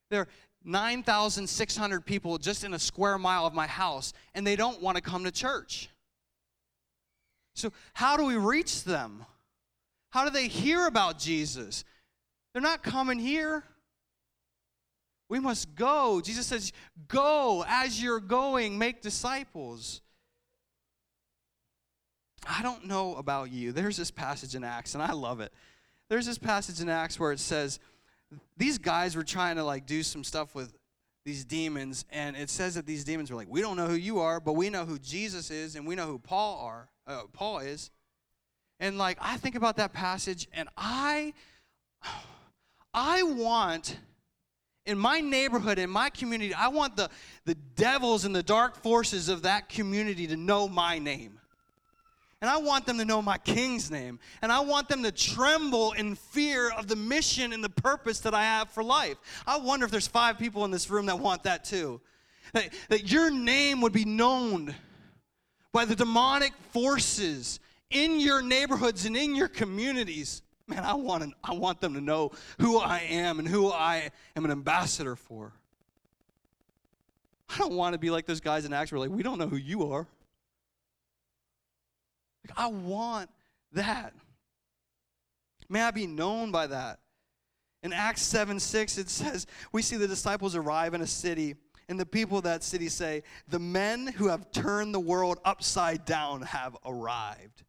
There 0.09 0.21
are 0.21 0.27
9,600 0.63 2.05
people 2.05 2.37
just 2.37 2.63
in 2.63 2.73
a 2.73 2.79
square 2.79 3.17
mile 3.17 3.45
of 3.45 3.53
my 3.53 3.67
house, 3.67 4.13
and 4.35 4.45
they 4.45 4.55
don't 4.55 4.81
want 4.81 4.97
to 4.97 5.01
come 5.01 5.23
to 5.23 5.31
church. 5.31 5.89
So, 7.55 7.71
how 7.93 8.17
do 8.17 8.25
we 8.25 8.35
reach 8.35 8.83
them? 8.83 9.25
How 10.09 10.25
do 10.25 10.29
they 10.29 10.47
hear 10.47 10.87
about 10.87 11.17
Jesus? 11.17 11.83
They're 12.53 12.61
not 12.61 12.83
coming 12.83 13.19
here. 13.19 13.63
We 15.31 15.39
must 15.39 15.75
go. 15.75 16.19
Jesus 16.19 16.45
says, 16.45 16.73
Go 17.07 17.63
as 17.65 18.03
you're 18.03 18.19
going, 18.19 18.77
make 18.77 19.01
disciples. 19.01 20.01
I 22.45 22.61
don't 22.61 22.85
know 22.85 23.15
about 23.15 23.49
you. 23.49 23.71
There's 23.71 23.95
this 23.95 24.11
passage 24.11 24.55
in 24.55 24.65
Acts, 24.65 24.93
and 24.93 25.01
I 25.01 25.13
love 25.13 25.39
it. 25.39 25.53
There's 26.09 26.25
this 26.25 26.37
passage 26.37 26.81
in 26.81 26.89
Acts 26.89 27.17
where 27.17 27.31
it 27.31 27.39
says, 27.39 27.79
these 28.57 28.77
guys 28.77 29.15
were 29.15 29.23
trying 29.23 29.55
to 29.55 29.63
like 29.63 29.85
do 29.85 30.03
some 30.03 30.25
stuff 30.25 30.53
with 30.53 30.77
these 31.23 31.45
demons, 31.45 32.03
and 32.09 32.35
it 32.35 32.49
says 32.49 32.75
that 32.75 32.85
these 32.85 33.05
demons 33.05 33.31
were 33.31 33.37
like, 33.37 33.47
"We 33.49 33.61
don't 33.61 33.77
know 33.77 33.87
who 33.87 33.95
you 33.95 34.19
are, 34.19 34.41
but 34.41 34.53
we 34.53 34.69
know 34.69 34.83
who 34.83 34.99
Jesus 34.99 35.49
is, 35.49 35.77
and 35.77 35.87
we 35.87 35.95
know 35.95 36.07
who 36.07 36.19
Paul 36.19 36.59
are. 36.59 36.89
Uh, 37.07 37.21
Paul 37.31 37.59
is." 37.59 37.89
And 38.81 38.97
like 38.97 39.17
I 39.21 39.37
think 39.37 39.55
about 39.55 39.77
that 39.77 39.93
passage, 39.93 40.49
and 40.51 40.67
I 40.75 41.33
I 42.93 43.23
want 43.23 43.97
in 44.85 44.97
my 44.97 45.19
neighborhood, 45.19 45.77
in 45.77 45.89
my 45.89 46.09
community, 46.09 46.53
I 46.53 46.69
want 46.69 46.95
the, 46.95 47.09
the 47.45 47.55
devils 47.75 48.25
and 48.25 48.35
the 48.35 48.43
dark 48.43 48.81
forces 48.81 49.29
of 49.29 49.43
that 49.43 49.69
community 49.69 50.27
to 50.27 50.35
know 50.35 50.67
my 50.67 50.97
name. 50.99 51.39
And 52.41 52.49
I 52.49 52.57
want 52.57 52.87
them 52.87 52.97
to 52.97 53.05
know 53.05 53.21
my 53.21 53.37
king's 53.37 53.91
name. 53.91 54.19
And 54.41 54.51
I 54.51 54.61
want 54.61 54.89
them 54.89 55.03
to 55.03 55.11
tremble 55.11 55.91
in 55.91 56.15
fear 56.15 56.71
of 56.71 56.87
the 56.87 56.95
mission 56.95 57.53
and 57.53 57.63
the 57.63 57.69
purpose 57.69 58.19
that 58.21 58.33
I 58.33 58.41
have 58.41 58.71
for 58.71 58.83
life. 58.83 59.17
I 59.45 59.57
wonder 59.59 59.85
if 59.85 59.91
there's 59.91 60.07
five 60.07 60.39
people 60.39 60.65
in 60.65 60.71
this 60.71 60.89
room 60.89 61.05
that 61.05 61.19
want 61.19 61.43
that 61.43 61.63
too. 61.63 62.01
That, 62.53 62.73
that 62.89 63.11
your 63.11 63.29
name 63.29 63.81
would 63.81 63.93
be 63.93 64.05
known 64.05 64.73
by 65.71 65.85
the 65.85 65.95
demonic 65.95 66.53
forces 66.71 67.59
in 67.91 68.19
your 68.19 68.41
neighborhoods 68.41 69.05
and 69.05 69.15
in 69.15 69.35
your 69.35 69.47
communities 69.47 70.41
man, 70.71 70.83
I 70.85 70.93
want, 70.93 71.33
I 71.43 71.53
want 71.53 71.81
them 71.81 71.93
to 71.95 72.01
know 72.01 72.31
who 72.59 72.79
I 72.79 72.99
am 72.99 73.39
and 73.39 73.47
who 73.47 73.71
I 73.71 74.09
am 74.35 74.45
an 74.45 74.51
ambassador 74.51 75.15
for. 75.15 75.53
I 77.49 77.57
don't 77.57 77.73
want 77.73 77.93
to 77.93 77.99
be 77.99 78.09
like 78.09 78.25
those 78.25 78.39
guys 78.39 78.63
in 78.63 78.71
Acts 78.71 78.91
where 78.91 78.99
like, 78.99 79.09
we 79.09 79.21
don't 79.21 79.37
know 79.37 79.47
who 79.47 79.57
you 79.57 79.91
are. 79.91 80.07
Like, 82.47 82.57
I 82.57 82.67
want 82.67 83.29
that. 83.73 84.13
May 85.67 85.81
I 85.81 85.91
be 85.91 86.07
known 86.07 86.51
by 86.51 86.67
that. 86.67 86.99
In 87.83 87.91
Acts 87.91 88.21
7 88.21 88.59
6, 88.59 88.97
it 88.97 89.09
says, 89.09 89.47
We 89.71 89.81
see 89.81 89.97
the 89.97 90.07
disciples 90.07 90.55
arrive 90.55 90.93
in 90.93 91.01
a 91.01 91.07
city, 91.07 91.55
and 91.89 91.99
the 91.99 92.05
people 92.05 92.37
of 92.37 92.43
that 92.45 92.63
city 92.63 92.87
say, 92.87 93.23
The 93.47 93.59
men 93.59 94.07
who 94.07 94.27
have 94.27 94.51
turned 94.51 94.93
the 94.93 94.99
world 94.99 95.39
upside 95.43 96.05
down 96.05 96.43
have 96.43 96.77
arrived. 96.85 97.63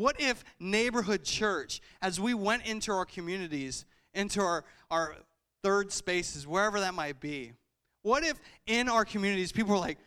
What 0.00 0.18
if 0.18 0.42
neighborhood 0.58 1.24
church, 1.24 1.82
as 2.00 2.18
we 2.18 2.32
went 2.32 2.64
into 2.64 2.90
our 2.90 3.04
communities, 3.04 3.84
into 4.14 4.40
our, 4.40 4.64
our 4.90 5.14
third 5.62 5.92
spaces, 5.92 6.46
wherever 6.46 6.80
that 6.80 6.94
might 6.94 7.20
be, 7.20 7.52
what 8.00 8.24
if 8.24 8.40
in 8.66 8.88
our 8.88 9.04
communities 9.04 9.52
people 9.52 9.72
were 9.72 9.78
like, 9.78 9.98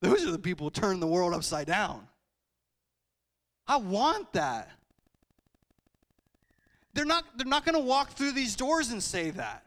those 0.00 0.26
are 0.26 0.32
the 0.32 0.40
people 0.40 0.66
who 0.66 0.70
turn 0.72 0.98
the 0.98 1.06
world 1.06 1.34
upside 1.34 1.68
down? 1.68 2.08
I 3.68 3.76
want 3.76 4.32
that. 4.32 4.70
They're 6.92 7.04
not, 7.04 7.22
they're 7.36 7.46
not 7.46 7.64
going 7.64 7.76
to 7.76 7.80
walk 7.80 8.14
through 8.14 8.32
these 8.32 8.56
doors 8.56 8.90
and 8.90 9.00
say 9.00 9.30
that. 9.30 9.64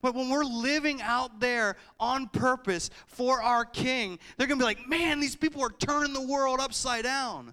But 0.00 0.14
when 0.14 0.30
we're 0.30 0.42
living 0.44 1.02
out 1.02 1.38
there 1.38 1.76
on 2.00 2.28
purpose 2.28 2.88
for 3.06 3.42
our 3.42 3.66
King, 3.66 4.18
they're 4.38 4.46
going 4.46 4.58
to 4.58 4.62
be 4.62 4.66
like, 4.66 4.88
man, 4.88 5.20
these 5.20 5.36
people 5.36 5.60
are 5.60 5.74
turning 5.78 6.14
the 6.14 6.26
world 6.26 6.60
upside 6.60 7.04
down. 7.04 7.52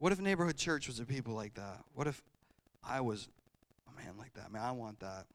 What 0.00 0.12
if 0.12 0.18
neighborhood 0.18 0.56
church 0.56 0.86
was 0.86 0.98
a 0.98 1.04
people 1.04 1.34
like 1.34 1.52
that? 1.54 1.84
What 1.94 2.06
if 2.06 2.22
I 2.82 3.02
was 3.02 3.28
a 3.86 4.02
man 4.02 4.14
like 4.18 4.32
that? 4.32 4.50
Man, 4.50 4.62
I 4.62 4.72
want 4.72 4.98
that. 5.00 5.26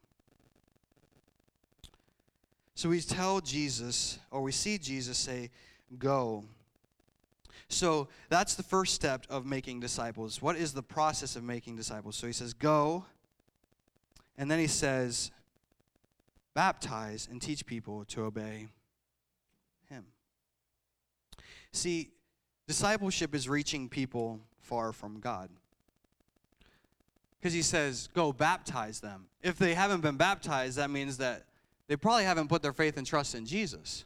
So 2.74 2.90
we 2.90 3.00
tell 3.00 3.42
Jesus, 3.42 4.18
or 4.32 4.42
we 4.42 4.52
see 4.52 4.80
Jesus 4.80 5.20
say, 5.20 5.52
Go. 6.00 6.44
So 7.70 8.08
that's 8.30 8.56
the 8.56 8.64
first 8.64 8.96
step 8.96 9.28
of 9.30 9.46
making 9.46 9.82
disciples. 9.82 10.42
What 10.42 10.56
is 10.56 10.74
the 10.74 10.82
process 10.82 11.36
of 11.36 11.44
making 11.44 11.76
disciples? 11.76 12.16
So 12.16 12.26
he 12.26 12.34
says, 12.34 12.54
Go. 12.54 13.06
And 14.36 14.50
then 14.50 14.58
he 14.58 14.68
says, 14.68 15.30
Baptize 16.56 17.28
and 17.30 17.40
teach 17.40 17.68
people 17.68 18.04
to 18.06 18.24
obey 18.24 18.68
him. 19.90 20.06
See, 21.72 22.10
discipleship 22.68 23.36
is 23.36 23.48
reaching 23.48 23.90
people 23.90 24.40
far 24.66 24.92
from 24.92 25.20
God. 25.20 25.50
Because 27.40 27.54
he 27.54 27.62
says, 27.62 28.10
go 28.14 28.34
baptize 28.34 29.00
them. 29.00 29.28
If 29.44 29.58
they 29.58 29.76
haven't 29.76 30.02
been 30.02 30.18
baptized, 30.18 30.78
that 30.78 30.90
means 30.90 31.18
that 31.18 31.46
they 31.88 31.96
probably 31.96 32.24
haven't 32.24 32.48
put 32.48 32.64
their 32.64 32.74
faith 32.74 32.98
and 32.98 33.06
trust 33.06 33.36
in 33.36 33.46
Jesus. 33.46 34.06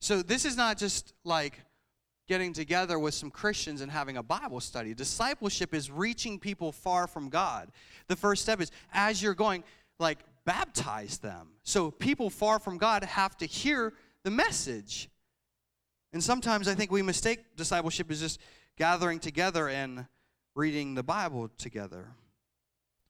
So 0.00 0.22
this 0.22 0.44
is 0.44 0.56
not 0.56 0.78
just 0.78 1.12
like 1.24 1.60
getting 2.26 2.52
together 2.52 2.98
with 2.98 3.14
some 3.14 3.30
Christians 3.30 3.80
and 3.80 3.90
having 3.90 4.16
a 4.16 4.22
Bible 4.22 4.60
study. 4.60 4.94
Discipleship 4.94 5.74
is 5.74 5.90
reaching 5.90 6.38
people 6.38 6.72
far 6.72 7.06
from 7.06 7.28
God. 7.28 7.70
The 8.06 8.16
first 8.16 8.42
step 8.42 8.60
is 8.60 8.70
as 8.92 9.22
you're 9.22 9.34
going, 9.34 9.64
like, 9.98 10.18
baptize 10.44 11.18
them. 11.18 11.48
So 11.62 11.90
people 11.90 12.30
far 12.30 12.58
from 12.58 12.78
God 12.78 13.04
have 13.04 13.36
to 13.38 13.46
hear 13.46 13.92
the 14.24 14.30
message. 14.30 15.10
And 16.14 16.24
sometimes 16.24 16.68
I 16.68 16.74
think 16.74 16.90
we 16.90 17.02
mistake 17.02 17.40
discipleship 17.56 18.10
as 18.10 18.20
just 18.20 18.40
gathering 18.78 19.18
together 19.18 19.68
and 19.68 20.06
reading 20.54 20.94
the 20.94 21.02
Bible 21.02 21.50
together. 21.58 22.06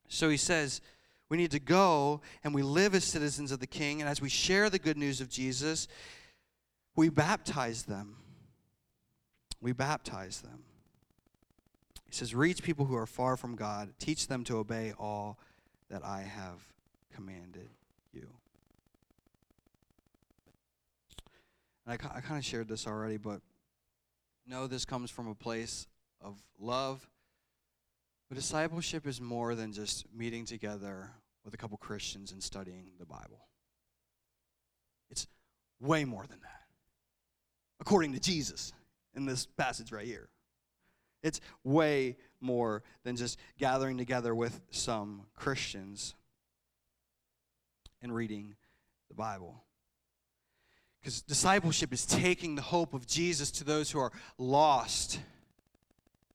So 0.07 0.29
he 0.29 0.37
says, 0.37 0.81
we 1.29 1.37
need 1.37 1.51
to 1.51 1.59
go 1.59 2.21
and 2.43 2.53
we 2.53 2.63
live 2.63 2.95
as 2.95 3.03
citizens 3.03 3.51
of 3.51 3.59
the 3.59 3.67
King. 3.67 4.01
And 4.01 4.09
as 4.09 4.19
we 4.19 4.29
share 4.29 4.69
the 4.69 4.79
good 4.79 4.97
news 4.97 5.21
of 5.21 5.29
Jesus, 5.29 5.87
we 6.95 7.09
baptize 7.09 7.83
them. 7.83 8.17
We 9.61 9.71
baptize 9.71 10.41
them. 10.41 10.63
He 12.07 12.15
says, 12.15 12.33
Reach 12.33 12.63
people 12.63 12.85
who 12.85 12.95
are 12.95 13.05
far 13.05 13.37
from 13.37 13.55
God, 13.55 13.93
teach 13.99 14.27
them 14.27 14.43
to 14.45 14.57
obey 14.57 14.93
all 14.97 15.37
that 15.91 16.03
I 16.03 16.21
have 16.21 16.65
commanded 17.13 17.69
you. 18.11 18.27
And 21.85 21.99
I, 22.01 22.17
I 22.17 22.21
kind 22.21 22.39
of 22.39 22.45
shared 22.45 22.67
this 22.67 22.87
already, 22.87 23.17
but 23.17 23.41
know 24.49 24.67
this 24.67 24.85
comes 24.85 25.11
from 25.11 25.27
a 25.27 25.35
place 25.35 25.87
of 26.21 26.35
love. 26.59 27.07
But 28.29 28.35
discipleship 28.35 29.07
is 29.07 29.21
more 29.21 29.55
than 29.55 29.71
just 29.71 30.05
meeting 30.13 30.45
together 30.45 31.11
with 31.43 31.53
a 31.53 31.57
couple 31.57 31.77
Christians 31.77 32.31
and 32.31 32.43
studying 32.43 32.91
the 32.99 33.05
Bible. 33.05 33.47
It's 35.09 35.27
way 35.79 36.05
more 36.05 36.25
than 36.27 36.39
that, 36.41 36.61
according 37.79 38.13
to 38.13 38.19
Jesus 38.19 38.73
in 39.15 39.25
this 39.25 39.45
passage 39.45 39.91
right 39.91 40.05
here. 40.05 40.29
It's 41.23 41.41
way 41.63 42.17
more 42.39 42.83
than 43.03 43.15
just 43.15 43.39
gathering 43.57 43.97
together 43.97 44.33
with 44.33 44.61
some 44.71 45.23
Christians 45.35 46.15
and 48.01 48.13
reading 48.13 48.55
the 49.09 49.15
Bible. 49.15 49.63
Because 51.01 51.21
discipleship 51.21 51.93
is 51.93 52.05
taking 52.05 52.55
the 52.55 52.61
hope 52.61 52.93
of 52.93 53.07
Jesus 53.07 53.51
to 53.51 53.63
those 53.63 53.89
who 53.91 53.99
are 53.99 54.11
lost 54.37 55.19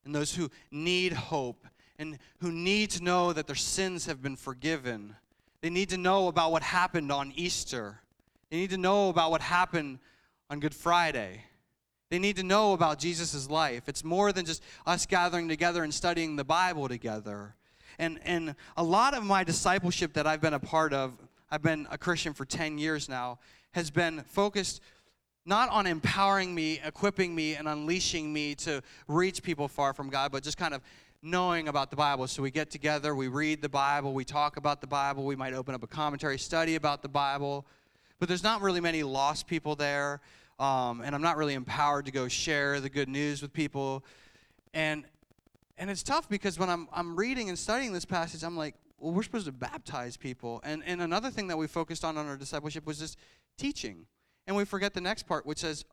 and 0.05 0.14
those 0.14 0.35
who 0.35 0.50
need 0.70 1.12
hope 1.12 1.66
and 1.98 2.18
who 2.40 2.50
need 2.50 2.90
to 2.90 3.03
know 3.03 3.33
that 3.33 3.46
their 3.46 3.57
sins 3.57 4.07
have 4.07 4.22
been 4.22 4.37
forgiven. 4.37 5.16
They 5.61 5.70
need 5.70 5.90
to 5.90 5.96
know 5.96 6.29
about 6.29 6.50
what 6.50 6.62
happened 6.62 7.12
on 7.12 7.33
Easter. 7.37 8.00
They 8.50 8.57
need 8.57 8.70
to 8.70 8.79
know 8.79 9.11
about 9.11 9.31
what 9.31 9.40
happened 9.40 9.98
on 10.50 10.61
Good 10.61 10.74
Friday. 10.74 11.44
They 12.11 12.18
need 12.18 12.37
to 12.37 12.42
know 12.42 12.72
about 12.72 12.98
Jesus' 12.98 13.48
life. 13.48 13.88
It's 13.88 14.05
more 14.05 14.33
than 14.33 14.44
just 14.44 14.62
us 14.87 15.07
gathering 15.07 15.48
together 15.48 15.83
and 15.83 15.92
studying 15.92 16.37
the 16.37 16.44
Bible 16.44 16.88
together. 16.88 17.55
And, 17.98 18.20
and 18.24 18.55
a 18.77 18.83
lot 18.83 19.14
of 19.14 19.24
my 19.24 19.44
discipleship 19.44 20.12
that 20.14 20.27
I've 20.27 20.40
been 20.40 20.55
a 20.55 20.61
part 20.61 20.92
of, 20.92 21.16
I've 21.50 21.62
been 21.62 21.87
a 21.90 21.98
Christian 21.98 22.33
for 22.35 22.44
10 22.44 22.79
years 22.79 23.09
now, 23.09 23.38
has 23.75 23.91
been 23.91 24.23
focused 24.29 24.81
not 25.47 25.69
on 25.69 25.87
empowering 25.87 26.55
me, 26.55 26.81
equipping 26.85 27.35
me, 27.35 27.55
and 27.55 27.69
unleashing 27.69 28.33
me 28.33 28.55
to 28.55 28.83
reach 29.09 29.43
people 29.43 29.69
far 29.69 29.93
from 29.93 30.09
God, 30.09 30.33
but 30.33 30.43
just 30.43 30.57
kind 30.57 30.73
of 30.73 30.81
knowing 31.23 31.69
about 31.69 31.91
the 31.91 31.97
Bible. 31.97 32.27
So 32.27 32.43
we 32.43 32.51
get 32.51 32.71
together, 32.71 33.15
we 33.15 33.29
read 33.29 33.61
the 33.61 33.69
Bible, 33.69 34.15
we 34.15 34.25
talk 34.25 34.57
about 34.57 34.81
the 34.81 34.87
Bible, 34.87 35.25
we 35.25 35.37
might 35.37 35.53
open 35.53 35.75
up 35.75 35.83
a 35.83 35.87
commentary 35.87 36.39
study 36.39 36.77
about 36.77 37.03
the 37.03 37.09
Bible. 37.09 37.67
But 38.19 38.29
there's 38.29 38.43
not 38.43 38.63
really 38.63 38.81
many 38.81 39.03
lost 39.03 39.47
people 39.47 39.75
there, 39.75 40.21
um, 40.59 41.01
and 41.03 41.15
I'm 41.15 41.23
not 41.23 41.37
really 41.37 41.55
empowered 41.55 42.07
to 42.07 42.13
go 42.13 42.29
share 42.29 42.81
the 42.81 42.89
good 42.89 43.09
news 43.09 43.43
with 43.43 43.53
people. 43.53 44.05
And 44.73 45.05
and 45.77 45.91
it's 45.91 46.05
tough 46.05 46.29
because 46.29 46.59
when 46.59 46.71
I'm 46.71 46.89
I'm 46.93 47.17
reading 47.17 47.49
and 47.49 47.59
studying 47.59 47.93
this 47.93 48.05
passage, 48.05 48.45
I'm 48.45 48.57
like, 48.57 48.77
well, 48.99 49.13
we're 49.13 49.25
supposed 49.25 49.47
to 49.47 49.53
baptize 49.53 50.17
people. 50.17 50.61
And 50.65 50.83
and 50.87 51.03
another 51.03 51.31
thing 51.31 51.49
that 51.49 51.57
we 51.57 51.67
focused 51.67 52.05
on 52.05 52.17
on 52.17 52.29
our 52.29 52.37
discipleship 52.37 52.87
was 52.87 52.99
just 52.99 53.19
teaching. 53.57 54.07
And 54.47 54.57
we 54.57 54.64
forget 54.64 54.95
the 54.95 55.01
next 55.01 55.27
part, 55.27 55.47
which 55.47 55.59
says 55.59 55.85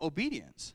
obedience. 0.00 0.74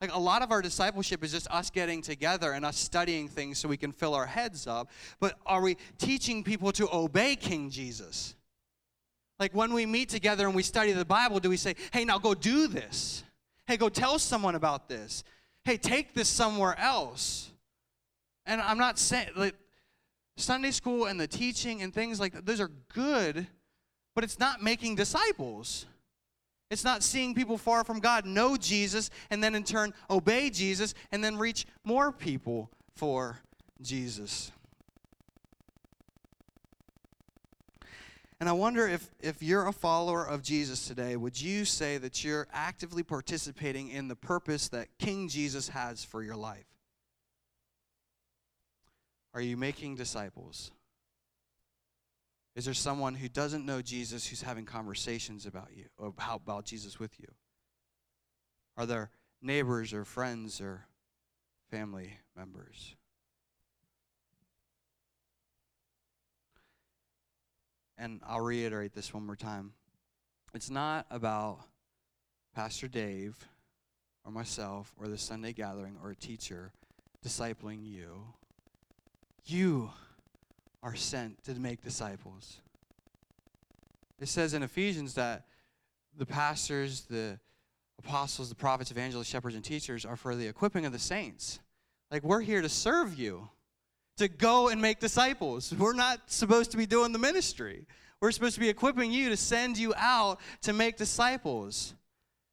Like 0.00 0.14
a 0.14 0.18
lot 0.18 0.42
of 0.42 0.50
our 0.50 0.62
discipleship 0.62 1.22
is 1.22 1.32
just 1.32 1.46
us 1.50 1.68
getting 1.70 2.00
together 2.00 2.52
and 2.52 2.64
us 2.64 2.78
studying 2.78 3.28
things 3.28 3.58
so 3.58 3.68
we 3.68 3.76
can 3.76 3.92
fill 3.92 4.14
our 4.14 4.26
heads 4.26 4.66
up. 4.66 4.90
But 5.20 5.38
are 5.44 5.60
we 5.60 5.76
teaching 5.98 6.42
people 6.42 6.72
to 6.72 6.88
obey 6.90 7.36
King 7.36 7.68
Jesus? 7.70 8.34
Like 9.38 9.54
when 9.54 9.72
we 9.72 9.86
meet 9.86 10.08
together 10.08 10.46
and 10.46 10.54
we 10.54 10.62
study 10.62 10.92
the 10.92 11.04
Bible, 11.04 11.38
do 11.38 11.50
we 11.50 11.56
say, 11.56 11.74
hey, 11.92 12.04
now 12.04 12.18
go 12.18 12.34
do 12.34 12.66
this? 12.66 13.24
Hey, 13.66 13.76
go 13.76 13.88
tell 13.88 14.18
someone 14.18 14.54
about 14.54 14.88
this. 14.88 15.22
Hey, 15.64 15.76
take 15.76 16.14
this 16.14 16.28
somewhere 16.28 16.78
else. 16.78 17.50
And 18.46 18.60
I'm 18.60 18.78
not 18.78 18.98
saying, 18.98 19.28
like, 19.36 19.54
Sunday 20.36 20.70
school 20.70 21.04
and 21.04 21.20
the 21.20 21.26
teaching 21.26 21.82
and 21.82 21.92
things 21.92 22.18
like 22.18 22.32
that, 22.32 22.46
those 22.46 22.60
are 22.60 22.70
good, 22.92 23.46
but 24.20 24.24
it's 24.26 24.38
not 24.38 24.62
making 24.62 24.96
disciples. 24.96 25.86
It's 26.70 26.84
not 26.84 27.02
seeing 27.02 27.34
people 27.34 27.56
far 27.56 27.84
from 27.84 28.00
God 28.00 28.26
know 28.26 28.54
Jesus 28.54 29.08
and 29.30 29.42
then 29.42 29.54
in 29.54 29.64
turn 29.64 29.94
obey 30.10 30.50
Jesus 30.50 30.92
and 31.10 31.24
then 31.24 31.38
reach 31.38 31.64
more 31.84 32.12
people 32.12 32.70
for 32.94 33.40
Jesus. 33.80 34.52
And 38.38 38.46
I 38.46 38.52
wonder 38.52 38.86
if, 38.86 39.08
if 39.20 39.42
you're 39.42 39.66
a 39.66 39.72
follower 39.72 40.26
of 40.26 40.42
Jesus 40.42 40.86
today, 40.86 41.16
would 41.16 41.40
you 41.40 41.64
say 41.64 41.96
that 41.96 42.22
you're 42.22 42.46
actively 42.52 43.02
participating 43.02 43.88
in 43.88 44.08
the 44.08 44.16
purpose 44.16 44.68
that 44.68 44.88
King 44.98 45.28
Jesus 45.28 45.70
has 45.70 46.04
for 46.04 46.22
your 46.22 46.36
life? 46.36 46.66
Are 49.32 49.40
you 49.40 49.56
making 49.56 49.94
disciples? 49.94 50.72
Is 52.56 52.64
there 52.64 52.74
someone 52.74 53.14
who 53.14 53.28
doesn't 53.28 53.64
know 53.64 53.80
Jesus 53.80 54.26
who's 54.26 54.42
having 54.42 54.64
conversations 54.64 55.46
about 55.46 55.68
you, 55.74 55.86
or 55.96 56.08
about, 56.08 56.42
about 56.42 56.64
Jesus 56.64 56.98
with 56.98 57.18
you? 57.18 57.28
Are 58.76 58.86
there 58.86 59.10
neighbors 59.40 59.92
or 59.92 60.04
friends 60.04 60.60
or 60.60 60.86
family 61.70 62.14
members? 62.36 62.96
And 67.96 68.20
I'll 68.26 68.40
reiterate 68.40 68.94
this 68.94 69.12
one 69.12 69.26
more 69.26 69.36
time. 69.36 69.74
It's 70.54 70.70
not 70.70 71.06
about 71.10 71.60
Pastor 72.54 72.88
Dave 72.88 73.36
or 74.24 74.32
myself 74.32 74.92
or 74.98 75.06
the 75.06 75.18
Sunday 75.18 75.52
gathering 75.52 75.96
or 76.02 76.10
a 76.10 76.16
teacher 76.16 76.72
discipling 77.24 77.84
you. 77.84 78.24
You 79.44 79.90
are 80.82 80.94
sent 80.94 81.42
to 81.44 81.54
make 81.54 81.82
disciples. 81.82 82.60
It 84.20 84.28
says 84.28 84.54
in 84.54 84.62
Ephesians 84.62 85.14
that 85.14 85.46
the 86.16 86.26
pastors, 86.26 87.02
the 87.02 87.38
apostles, 87.98 88.48
the 88.48 88.54
prophets, 88.54 88.90
evangelists, 88.90 89.28
shepherds, 89.28 89.54
and 89.54 89.64
teachers 89.64 90.04
are 90.04 90.16
for 90.16 90.34
the 90.34 90.46
equipping 90.46 90.86
of 90.86 90.92
the 90.92 90.98
saints. 90.98 91.60
Like, 92.10 92.22
we're 92.22 92.40
here 92.40 92.62
to 92.62 92.68
serve 92.68 93.18
you, 93.18 93.48
to 94.16 94.28
go 94.28 94.68
and 94.68 94.82
make 94.82 95.00
disciples. 95.00 95.72
We're 95.72 95.94
not 95.94 96.20
supposed 96.26 96.70
to 96.72 96.76
be 96.76 96.86
doing 96.86 97.12
the 97.12 97.18
ministry. 97.18 97.86
We're 98.20 98.32
supposed 98.32 98.54
to 98.54 98.60
be 98.60 98.68
equipping 98.68 99.12
you 99.12 99.30
to 99.30 99.36
send 99.36 99.78
you 99.78 99.94
out 99.96 100.40
to 100.62 100.72
make 100.72 100.96
disciples. 100.96 101.94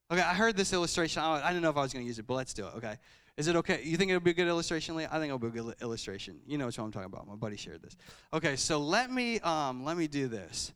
Okay, 0.09 0.21
I 0.21 0.33
heard 0.33 0.55
this 0.55 0.71
illustration. 0.71 1.21
I 1.21 1.47
didn't 1.49 1.63
know 1.63 1.69
if 1.69 1.77
I 1.77 1.81
was 1.81 1.91
going 1.91 2.05
to 2.05 2.07
use 2.07 2.19
it, 2.19 2.27
but 2.27 2.35
let's 2.35 2.53
do 2.53 2.67
it, 2.67 2.75
okay? 2.75 2.95
Is 3.37 3.47
it 3.47 3.55
okay? 3.57 3.81
You 3.83 3.97
think 3.97 4.09
it'll 4.09 4.19
be 4.19 4.31
a 4.31 4.33
good 4.33 4.47
illustration, 4.47 4.95
Lee? 4.95 5.05
I 5.05 5.19
think 5.19 5.25
it'll 5.25 5.37
be 5.37 5.47
a 5.47 5.51
good 5.51 5.75
illustration. 5.79 6.39
You 6.47 6.57
know 6.57 6.65
what 6.65 6.77
I'm 6.79 6.91
talking 6.91 7.05
about. 7.05 7.27
My 7.27 7.35
buddy 7.35 7.55
shared 7.55 7.83
this. 7.83 7.95
Okay, 8.33 8.55
so 8.55 8.79
let 8.79 9.11
me 9.11 9.39
um, 9.41 9.85
let 9.85 9.95
me 9.95 10.07
do 10.07 10.27
this. 10.27 10.73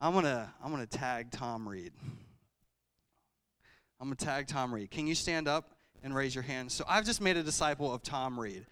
I'm 0.00 0.14
gonna 0.14 0.52
I'm 0.64 0.70
gonna 0.70 0.86
tag 0.86 1.30
Tom 1.30 1.68
Reed. 1.68 1.92
I'm 4.00 4.06
gonna 4.06 4.16
tag 4.16 4.46
Tom 4.46 4.74
Reed. 4.74 4.90
Can 4.90 5.06
you 5.06 5.14
stand 5.14 5.46
up 5.46 5.76
and 6.02 6.14
raise 6.14 6.34
your 6.34 6.42
hand? 6.42 6.72
So 6.72 6.82
I've 6.88 7.04
just 7.04 7.20
made 7.20 7.36
a 7.36 7.42
disciple 7.42 7.92
of 7.92 8.02
Tom 8.02 8.40
Reed. 8.40 8.64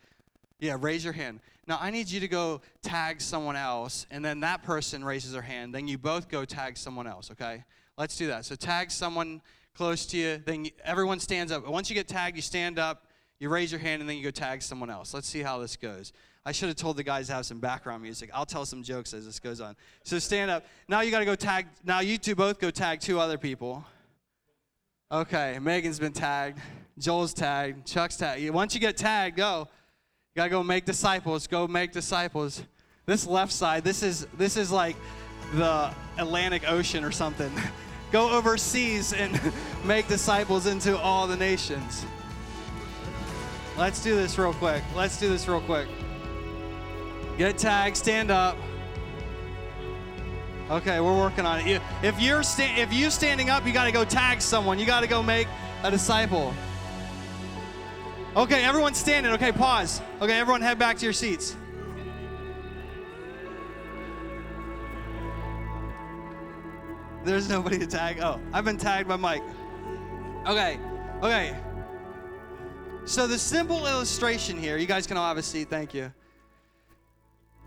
Yeah, 0.58 0.78
raise 0.80 1.04
your 1.04 1.12
hand. 1.12 1.40
Now 1.66 1.78
I 1.78 1.90
need 1.90 2.10
you 2.10 2.20
to 2.20 2.28
go 2.28 2.62
tag 2.82 3.20
someone 3.20 3.54
else, 3.54 4.06
and 4.10 4.24
then 4.24 4.40
that 4.40 4.62
person 4.62 5.04
raises 5.04 5.32
their 5.32 5.42
hand. 5.42 5.74
Then 5.74 5.86
you 5.86 5.98
both 5.98 6.30
go 6.30 6.46
tag 6.46 6.78
someone 6.78 7.06
else. 7.06 7.30
Okay? 7.30 7.64
Let's 7.98 8.16
do 8.16 8.28
that. 8.28 8.46
So 8.46 8.54
tag 8.54 8.90
someone 8.90 9.42
close 9.74 10.06
to 10.06 10.16
you. 10.16 10.42
Then 10.44 10.68
everyone 10.84 11.20
stands 11.20 11.52
up. 11.52 11.68
Once 11.68 11.90
you 11.90 11.94
get 11.94 12.08
tagged, 12.08 12.34
you 12.34 12.42
stand 12.42 12.78
up 12.78 13.06
you 13.40 13.48
raise 13.48 13.72
your 13.72 13.80
hand 13.80 14.00
and 14.02 14.08
then 14.08 14.18
you 14.18 14.22
go 14.22 14.30
tag 14.30 14.62
someone 14.62 14.90
else. 14.90 15.12
Let's 15.14 15.26
see 15.26 15.40
how 15.40 15.58
this 15.58 15.74
goes. 15.74 16.12
I 16.44 16.52
should 16.52 16.68
have 16.68 16.76
told 16.76 16.96
the 16.96 17.02
guys 17.02 17.26
to 17.28 17.32
have 17.32 17.46
some 17.46 17.58
background 17.58 18.02
music. 18.02 18.30
I'll 18.32 18.46
tell 18.46 18.66
some 18.66 18.82
jokes 18.82 19.12
as 19.14 19.24
this 19.24 19.40
goes 19.40 19.60
on. 19.60 19.76
So 20.04 20.18
stand 20.18 20.50
up. 20.50 20.64
Now 20.88 21.00
you 21.00 21.10
got 21.10 21.20
to 21.20 21.24
go 21.24 21.34
tag. 21.34 21.66
Now 21.84 22.00
you 22.00 22.18
two 22.18 22.34
both 22.34 22.60
go 22.60 22.70
tag 22.70 23.00
two 23.00 23.18
other 23.18 23.38
people. 23.38 23.84
Okay, 25.10 25.58
Megan's 25.60 25.98
been 25.98 26.12
tagged. 26.12 26.60
Joel's 26.98 27.34
tagged. 27.34 27.86
Chuck's 27.86 28.16
tagged. 28.16 28.48
Once 28.50 28.74
you 28.74 28.80
get 28.80 28.96
tagged, 28.96 29.36
go. 29.36 29.68
You 30.34 30.40
got 30.40 30.44
to 30.44 30.50
go 30.50 30.62
make 30.62 30.84
disciples. 30.84 31.46
Go 31.46 31.66
make 31.66 31.92
disciples. 31.92 32.62
This 33.06 33.26
left 33.26 33.52
side, 33.52 33.82
this 33.82 34.02
is 34.02 34.26
this 34.38 34.56
is 34.56 34.70
like 34.70 34.96
the 35.54 35.92
Atlantic 36.18 36.62
Ocean 36.70 37.04
or 37.04 37.10
something. 37.10 37.50
go 38.12 38.30
overseas 38.30 39.12
and 39.12 39.40
make 39.84 40.06
disciples 40.08 40.66
into 40.66 40.96
all 40.96 41.26
the 41.26 41.36
nations. 41.36 42.04
Let's 43.80 44.02
do 44.02 44.14
this 44.14 44.36
real 44.36 44.52
quick. 44.52 44.82
Let's 44.94 45.18
do 45.18 45.30
this 45.30 45.48
real 45.48 45.62
quick. 45.62 45.88
Get 47.38 47.56
tagged, 47.56 47.96
stand 47.96 48.30
up. 48.30 48.58
Okay, 50.70 51.00
we're 51.00 51.16
working 51.16 51.46
on 51.46 51.60
it. 51.60 51.80
If 52.02 52.20
you're 52.20 52.42
sta- 52.42 52.76
if 52.76 52.92
you 52.92 53.08
standing 53.08 53.48
up, 53.48 53.66
you 53.66 53.72
got 53.72 53.84
to 53.84 53.90
go 53.90 54.04
tag 54.04 54.42
someone. 54.42 54.78
You 54.78 54.84
got 54.84 55.00
to 55.00 55.06
go 55.06 55.22
make 55.22 55.48
a 55.82 55.90
disciple. 55.90 56.52
Okay, 58.36 58.64
everyone 58.64 58.92
standing. 58.92 59.32
Okay, 59.32 59.50
pause. 59.50 60.02
Okay, 60.20 60.38
everyone 60.38 60.60
head 60.60 60.78
back 60.78 60.98
to 60.98 61.06
your 61.06 61.14
seats. 61.14 61.56
There's 67.24 67.48
nobody 67.48 67.78
to 67.78 67.86
tag. 67.86 68.20
Oh, 68.20 68.38
I've 68.52 68.66
been 68.66 68.76
tagged 68.76 69.08
by 69.08 69.16
Mike. 69.16 69.42
Okay, 70.46 70.78
okay. 71.22 71.56
So 73.06 73.26
the 73.26 73.38
simple 73.38 73.86
illustration 73.86 74.56
here, 74.56 74.76
you 74.76 74.86
guys 74.86 75.06
can 75.06 75.16
all 75.16 75.26
have 75.26 75.36
a 75.36 75.42
seat, 75.42 75.68
thank 75.68 75.94
you. 75.94 76.12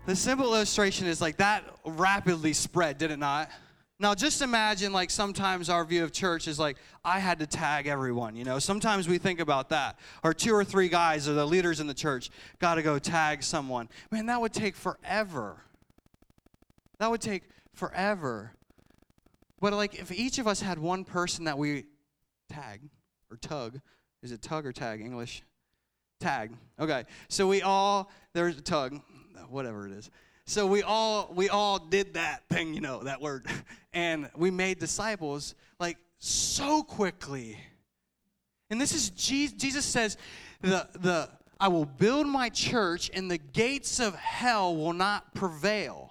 The 0.06 0.16
simple 0.16 0.54
illustration 0.54 1.06
is 1.06 1.20
like 1.20 1.36
that 1.36 1.64
rapidly 1.84 2.52
spread, 2.52 2.98
did 2.98 3.10
it 3.10 3.18
not? 3.18 3.50
Now, 3.98 4.14
just 4.14 4.42
imagine 4.42 4.92
like 4.92 5.10
sometimes 5.10 5.68
our 5.68 5.84
view 5.84 6.02
of 6.02 6.12
church 6.12 6.48
is 6.48 6.58
like, 6.58 6.76
I 7.04 7.18
had 7.20 7.38
to 7.40 7.46
tag 7.46 7.86
everyone, 7.86 8.36
you 8.36 8.44
know? 8.44 8.58
Sometimes 8.58 9.06
we 9.06 9.18
think 9.18 9.38
about 9.38 9.68
that. 9.68 9.98
Or 10.22 10.32
two 10.32 10.54
or 10.54 10.64
three 10.64 10.88
guys 10.88 11.28
or 11.28 11.34
the 11.34 11.46
leaders 11.46 11.78
in 11.78 11.86
the 11.86 11.94
church 11.94 12.30
got 12.58 12.76
to 12.76 12.82
go 12.82 12.98
tag 12.98 13.42
someone. 13.42 13.88
Man, 14.10 14.26
that 14.26 14.40
would 14.40 14.52
take 14.52 14.76
forever. 14.76 15.62
That 16.98 17.10
would 17.10 17.20
take 17.20 17.42
forever. 17.72 18.52
But 19.60 19.74
like 19.74 19.94
if 19.94 20.10
each 20.10 20.38
of 20.38 20.46
us 20.46 20.60
had 20.60 20.78
one 20.78 21.04
person 21.04 21.44
that 21.44 21.58
we 21.58 21.84
tag 22.48 22.80
or 23.30 23.36
tug, 23.36 23.80
is 24.24 24.32
it 24.32 24.40
tug 24.40 24.66
or 24.66 24.72
tag 24.72 25.02
English? 25.02 25.42
Tag. 26.18 26.50
Okay. 26.80 27.04
So 27.28 27.46
we 27.46 27.60
all 27.60 28.10
there's 28.32 28.56
a 28.56 28.62
tug, 28.62 28.98
whatever 29.50 29.86
it 29.86 29.92
is. 29.92 30.10
So 30.46 30.66
we 30.66 30.82
all 30.82 31.30
we 31.34 31.50
all 31.50 31.78
did 31.78 32.14
that 32.14 32.48
thing, 32.48 32.74
you 32.74 32.80
know, 32.80 33.04
that 33.04 33.20
word. 33.20 33.46
And 33.96 34.28
we 34.34 34.50
made 34.50 34.80
disciples 34.80 35.54
like 35.78 35.98
so 36.18 36.82
quickly. 36.82 37.56
And 38.68 38.80
this 38.80 38.92
is 38.92 39.10
Jesus, 39.10 39.56
Jesus 39.56 39.84
says 39.84 40.16
the 40.62 40.88
the 40.94 41.28
I 41.60 41.68
will 41.68 41.84
build 41.84 42.26
my 42.26 42.48
church 42.48 43.08
and 43.14 43.30
the 43.30 43.38
gates 43.38 44.00
of 44.00 44.16
hell 44.16 44.74
will 44.74 44.94
not 44.94 45.32
prevail. 45.32 46.10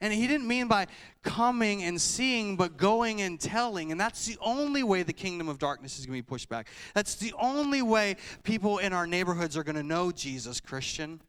And 0.00 0.12
he 0.12 0.26
didn't 0.26 0.48
mean 0.48 0.66
by 0.66 0.88
coming 1.22 1.82
and 1.82 2.00
seeing, 2.00 2.56
but 2.56 2.76
going 2.76 3.20
and 3.20 3.38
telling. 3.38 3.92
And 3.92 4.00
that's 4.00 4.26
the 4.26 4.38
only 4.40 4.82
way 4.82 5.02
the 5.02 5.12
kingdom 5.12 5.48
of 5.48 5.58
darkness 5.58 5.98
is 5.98 6.06
going 6.06 6.18
to 6.18 6.22
be 6.24 6.28
pushed 6.28 6.48
back. 6.48 6.68
That's 6.94 7.14
the 7.14 7.32
only 7.38 7.82
way 7.82 8.16
people 8.42 8.78
in 8.78 8.92
our 8.92 9.06
neighborhoods 9.06 9.56
are 9.56 9.64
going 9.64 9.76
to 9.76 9.82
know 9.82 10.12
Jesus, 10.12 10.60
Christian, 10.60 11.20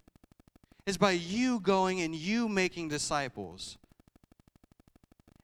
is 0.85 0.97
by 0.97 1.11
you 1.11 1.59
going 1.59 2.01
and 2.01 2.15
you 2.15 2.47
making 2.47 2.89
disciples. 2.89 3.77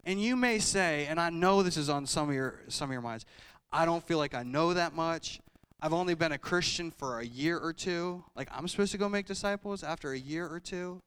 And 0.05 0.21
you 0.21 0.37
may 0.37 0.59
say, 0.59 1.05
and 1.07 1.19
I 1.19 1.29
know 1.29 1.63
this 1.63 1.75
is 1.75 1.89
on 1.89 2.05
some 2.05 2.29
of 2.29 2.35
your 2.35 2.61
some 2.69 2.89
of 2.89 2.93
your 2.93 3.01
minds, 3.01 3.25
I 3.73 3.85
don't 3.85 4.05
feel 4.05 4.17
like 4.17 4.33
I 4.33 4.43
know 4.43 4.73
that 4.73 4.93
much. 4.93 5.41
I've 5.81 5.93
only 5.93 6.15
been 6.15 6.31
a 6.31 6.37
Christian 6.37 6.89
for 6.89 7.19
a 7.19 7.25
year 7.25 7.59
or 7.59 7.73
two. 7.73 8.23
Like 8.35 8.47
I'm 8.51 8.67
supposed 8.67 8.93
to 8.93 8.97
go 8.97 9.09
make 9.09 9.25
disciples 9.25 9.83
after 9.83 10.13
a 10.13 10.17
year 10.17 10.47
or 10.47 10.59
two. 10.59 11.01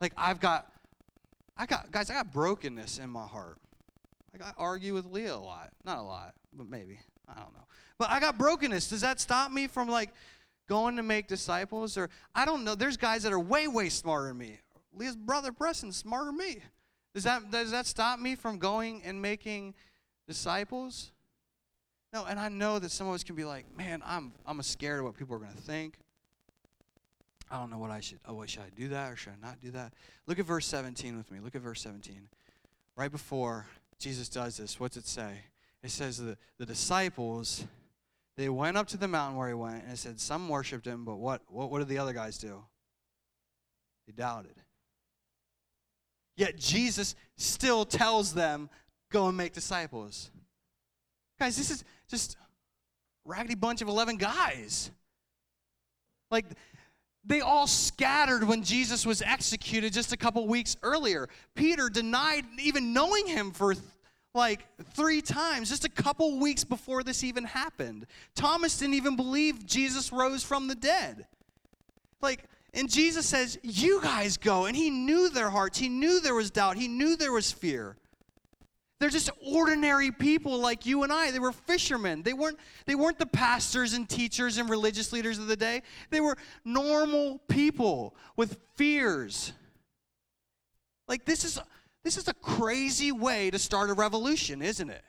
Like 0.00 0.12
I've 0.16 0.40
got, 0.40 0.70
I 1.56 1.66
got 1.66 1.90
guys, 1.90 2.10
I 2.10 2.14
got 2.14 2.32
brokenness 2.32 2.98
in 2.98 3.10
my 3.10 3.26
heart. 3.26 3.58
Like 4.32 4.42
I 4.42 4.52
argue 4.58 4.94
with 4.94 5.06
Leah 5.06 5.34
a 5.34 5.36
lot, 5.36 5.70
not 5.84 5.98
a 5.98 6.02
lot, 6.02 6.34
but 6.52 6.68
maybe 6.68 6.98
I 7.28 7.34
don't 7.34 7.52
know. 7.54 7.64
But 7.98 8.10
I 8.10 8.20
got 8.20 8.36
brokenness. 8.36 8.88
Does 8.88 9.00
that 9.00 9.20
stop 9.20 9.50
me 9.50 9.66
from 9.66 9.88
like 9.88 10.10
going 10.68 10.96
to 10.96 11.02
make 11.02 11.28
disciples? 11.28 11.96
Or 11.96 12.10
I 12.34 12.44
don't 12.44 12.64
know. 12.64 12.74
There's 12.74 12.96
guys 12.96 13.22
that 13.22 13.32
are 13.32 13.40
way 13.40 13.68
way 13.68 13.88
smarter 13.88 14.28
than 14.28 14.38
me. 14.38 14.58
Leah's 14.94 15.16
brother 15.16 15.52
Preston's 15.52 15.96
smarter 15.96 16.26
than 16.26 16.38
me. 16.38 16.62
Does 17.14 17.24
that 17.24 17.50
does 17.50 17.70
that 17.70 17.86
stop 17.86 18.18
me 18.18 18.34
from 18.34 18.58
going 18.58 19.02
and 19.04 19.22
making 19.22 19.74
disciples? 20.28 21.12
No, 22.12 22.24
and 22.24 22.38
I 22.38 22.48
know 22.48 22.78
that 22.78 22.90
some 22.90 23.08
of 23.08 23.14
us 23.14 23.24
can 23.24 23.34
be 23.34 23.44
like, 23.44 23.64
man, 23.76 24.02
I'm 24.04 24.32
I'm 24.46 24.60
scared 24.62 24.98
of 24.98 25.06
what 25.06 25.16
people 25.16 25.36
are 25.36 25.40
to 25.40 25.62
think. 25.62 25.98
I 27.50 27.58
don't 27.58 27.70
know 27.70 27.78
what 27.78 27.90
I 27.90 28.00
should. 28.00 28.18
Oh, 28.26 28.44
should 28.46 28.62
I 28.62 28.70
do 28.76 28.88
that 28.88 29.12
or 29.12 29.16
should 29.16 29.34
I 29.42 29.46
not 29.46 29.60
do 29.60 29.70
that? 29.72 29.92
Look 30.26 30.38
at 30.38 30.46
verse 30.46 30.66
17 30.66 31.16
with 31.16 31.30
me. 31.30 31.38
Look 31.40 31.54
at 31.54 31.62
verse 31.62 31.80
17. 31.82 32.28
Right 32.96 33.10
before 33.10 33.66
Jesus 33.98 34.28
does 34.28 34.56
this, 34.56 34.80
what's 34.80 34.96
it 34.96 35.06
say? 35.06 35.32
It 35.82 35.90
says 35.90 36.18
the, 36.18 36.36
the 36.58 36.66
disciples, 36.66 37.64
they 38.36 38.48
went 38.48 38.76
up 38.76 38.88
to 38.88 38.96
the 38.96 39.06
mountain 39.06 39.38
where 39.38 39.48
he 39.48 39.54
went, 39.54 39.84
and 39.84 39.92
it 39.92 39.98
said 39.98 40.18
some 40.18 40.48
worshipped 40.48 40.86
him, 40.86 41.04
but 41.04 41.16
what, 41.16 41.42
what, 41.48 41.70
what 41.70 41.78
did 41.78 41.88
the 41.88 41.98
other 41.98 42.12
guys 42.12 42.38
do? 42.38 42.64
They 44.06 44.12
doubted. 44.12 44.56
Yet 46.36 46.56
Jesus 46.56 47.14
still 47.36 47.84
tells 47.84 48.34
them, 48.34 48.68
go 49.10 49.28
and 49.28 49.36
make 49.36 49.52
disciples. 49.52 50.30
Guys, 51.38 51.56
this 51.56 51.70
is 51.70 51.84
just 52.08 52.36
raggedy 53.24 53.54
bunch 53.54 53.82
of 53.82 53.88
11 53.88 54.16
guys. 54.16 54.90
Like, 56.30 56.46
they 57.26 57.40
all 57.40 57.66
scattered 57.66 58.44
when 58.44 58.62
Jesus 58.62 59.04
was 59.04 59.20
executed 59.20 59.92
just 59.92 60.12
a 60.12 60.16
couple 60.16 60.46
weeks 60.46 60.76
earlier. 60.82 61.28
Peter 61.54 61.88
denied 61.88 62.44
even 62.58 62.92
knowing 62.92 63.26
him 63.26 63.50
for 63.50 63.74
like 64.32 64.66
three 64.92 65.20
times 65.20 65.68
just 65.68 65.84
a 65.84 65.88
couple 65.88 66.38
weeks 66.38 66.62
before 66.62 67.02
this 67.02 67.24
even 67.24 67.44
happened. 67.44 68.06
Thomas 68.34 68.78
didn't 68.78 68.94
even 68.94 69.16
believe 69.16 69.66
Jesus 69.66 70.12
rose 70.12 70.44
from 70.44 70.68
the 70.68 70.74
dead. 70.74 71.26
Like, 72.20 72.44
and 72.72 72.90
Jesus 72.90 73.26
says, 73.26 73.58
You 73.62 74.00
guys 74.02 74.36
go. 74.36 74.66
And 74.66 74.76
he 74.76 74.90
knew 74.90 75.28
their 75.28 75.50
hearts, 75.50 75.78
he 75.78 75.88
knew 75.88 76.20
there 76.20 76.34
was 76.34 76.50
doubt, 76.50 76.76
he 76.76 76.86
knew 76.86 77.16
there 77.16 77.32
was 77.32 77.50
fear. 77.50 77.96
They're 78.98 79.10
just 79.10 79.30
ordinary 79.44 80.10
people 80.10 80.58
like 80.58 80.86
you 80.86 81.02
and 81.02 81.12
I. 81.12 81.30
They 81.30 81.38
were 81.38 81.52
fishermen. 81.52 82.22
They 82.22 82.32
weren't, 82.32 82.58
they 82.86 82.94
weren't 82.94 83.18
the 83.18 83.26
pastors 83.26 83.92
and 83.92 84.08
teachers 84.08 84.56
and 84.56 84.70
religious 84.70 85.12
leaders 85.12 85.38
of 85.38 85.48
the 85.48 85.56
day. 85.56 85.82
They 86.10 86.20
were 86.20 86.36
normal 86.64 87.38
people 87.48 88.16
with 88.36 88.58
fears. 88.74 89.52
Like 91.08 91.24
this 91.26 91.44
is 91.44 91.60
this 92.04 92.16
is 92.16 92.28
a 92.28 92.34
crazy 92.34 93.12
way 93.12 93.50
to 93.50 93.58
start 93.58 93.90
a 93.90 93.92
revolution, 93.92 94.62
isn't 94.62 94.90
it? 94.90 95.02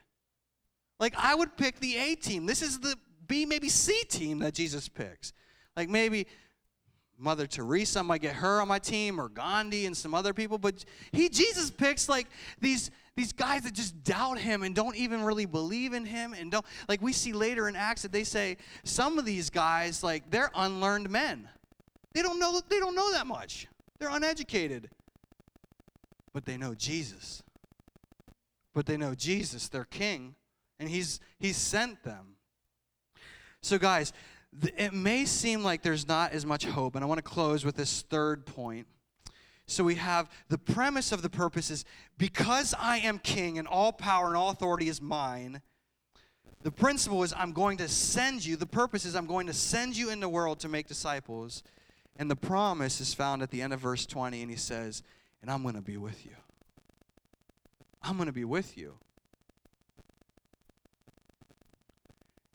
Like 1.00 1.14
I 1.18 1.36
would 1.36 1.56
pick 1.56 1.80
the 1.80 1.96
A 1.96 2.16
team. 2.16 2.46
This 2.46 2.62
is 2.62 2.80
the 2.80 2.96
B, 3.28 3.46
maybe 3.46 3.70
C 3.70 4.04
team 4.10 4.40
that 4.40 4.54
Jesus 4.54 4.90
picks. 4.90 5.32
Like 5.76 5.90
maybe 5.90 6.28
Mother 7.20 7.48
Teresa, 7.48 8.00
I 8.00 8.02
might 8.04 8.22
get 8.22 8.36
her 8.36 8.62
on 8.62 8.68
my 8.68 8.80
team, 8.80 9.20
or 9.20 9.30
Gandhi 9.30 9.86
and 9.86 9.96
some 9.96 10.14
other 10.14 10.34
people, 10.34 10.58
but 10.58 10.86
he 11.12 11.30
Jesus 11.30 11.72
picks 11.72 12.10
like 12.10 12.28
these 12.60 12.92
these 13.18 13.34
guys 13.34 13.64
that 13.64 13.74
just 13.74 14.04
doubt 14.04 14.38
him 14.38 14.62
and 14.62 14.76
don't 14.76 14.96
even 14.96 15.24
really 15.24 15.48
believe 15.48 15.94
in 15.94 16.06
him 16.06 16.34
and 16.34 16.52
don't 16.52 16.66
like 16.88 17.02
we 17.02 17.12
see 17.12 17.34
later 17.34 17.68
in 17.68 17.76
acts 17.76 18.04
that 18.04 18.12
they 18.12 18.24
say 18.24 18.58
some 18.84 19.18
of 19.18 19.26
these 19.26 19.50
guys 19.50 20.04
like 20.04 20.30
they're 20.30 20.52
unlearned 20.56 21.10
men. 21.10 21.50
They 22.14 22.22
don't 22.22 22.40
know 22.40 22.62
they 22.70 22.80
don't 22.80 22.96
know 22.96 23.12
that 23.14 23.26
much. 23.26 23.68
They're 24.00 24.12
uneducated. 24.12 24.92
But 26.32 26.46
they 26.46 26.58
know 26.58 26.76
jesus. 26.76 27.42
But 28.76 28.86
they 28.86 28.98
know 28.98 29.16
jesus 29.16 29.68
their 29.68 29.86
king 29.86 30.36
and 30.80 30.88
he's 30.88 31.20
he's 31.40 31.58
sent 31.58 32.04
them. 32.04 32.36
So 33.62 33.80
guys 33.80 34.14
it 34.78 34.94
may 34.94 35.26
seem 35.26 35.64
like 35.64 35.82
there's 35.82 36.08
not 36.08 36.32
as 36.32 36.46
much 36.46 36.66
hope 36.66 36.96
and 36.96 37.04
i 37.04 37.08
want 37.08 37.18
to 37.18 37.22
close 37.22 37.66
with 37.66 37.76
this 37.76 38.04
third 38.04 38.46
point 38.46 38.88
so 39.68 39.84
we 39.84 39.96
have 39.96 40.30
the 40.48 40.58
premise 40.58 41.12
of 41.12 41.22
the 41.22 41.30
purpose 41.30 41.70
is 41.70 41.84
because 42.18 42.74
I 42.80 43.00
am 43.00 43.20
king 43.20 43.60
and 43.60 43.68
all 43.68 43.92
power 43.92 44.28
and 44.28 44.38
all 44.38 44.50
authority 44.50 44.88
is 44.88 45.02
mine. 45.02 45.62
The 46.64 46.72
principle 46.72 47.22
is 47.24 47.34
I'm 47.38 47.52
going 47.52 47.78
to 47.78 47.90
send 47.90 48.46
you. 48.46 48.56
The 48.56 48.66
purpose 48.66 49.06
is 49.06 49.16
I'm 49.16 49.26
going 49.26 49.48
to 49.48 49.54
send 49.54 49.98
you 49.98 50.10
in 50.10 50.22
the 50.22 50.30
world 50.30 50.60
to 50.62 50.70
make 50.70 50.88
disciples. 50.88 51.64
And 52.18 52.32
the 52.32 52.36
promise 52.36 53.02
is 53.02 53.14
found 53.14 53.44
at 53.44 53.52
the 53.52 53.62
end 53.62 53.74
of 53.74 53.80
verse 53.82 54.06
20, 54.06 54.42
and 54.42 54.50
he 54.50 54.58
says, 54.58 55.04
And 55.42 55.52
I'm 55.52 55.62
going 55.62 55.76
to 55.76 55.82
be 55.82 55.98
with 55.98 56.26
you. 56.26 56.36
I'm 58.02 58.16
going 58.16 58.28
to 58.28 58.34
be 58.34 58.46
with 58.46 58.78
you. 58.78 58.96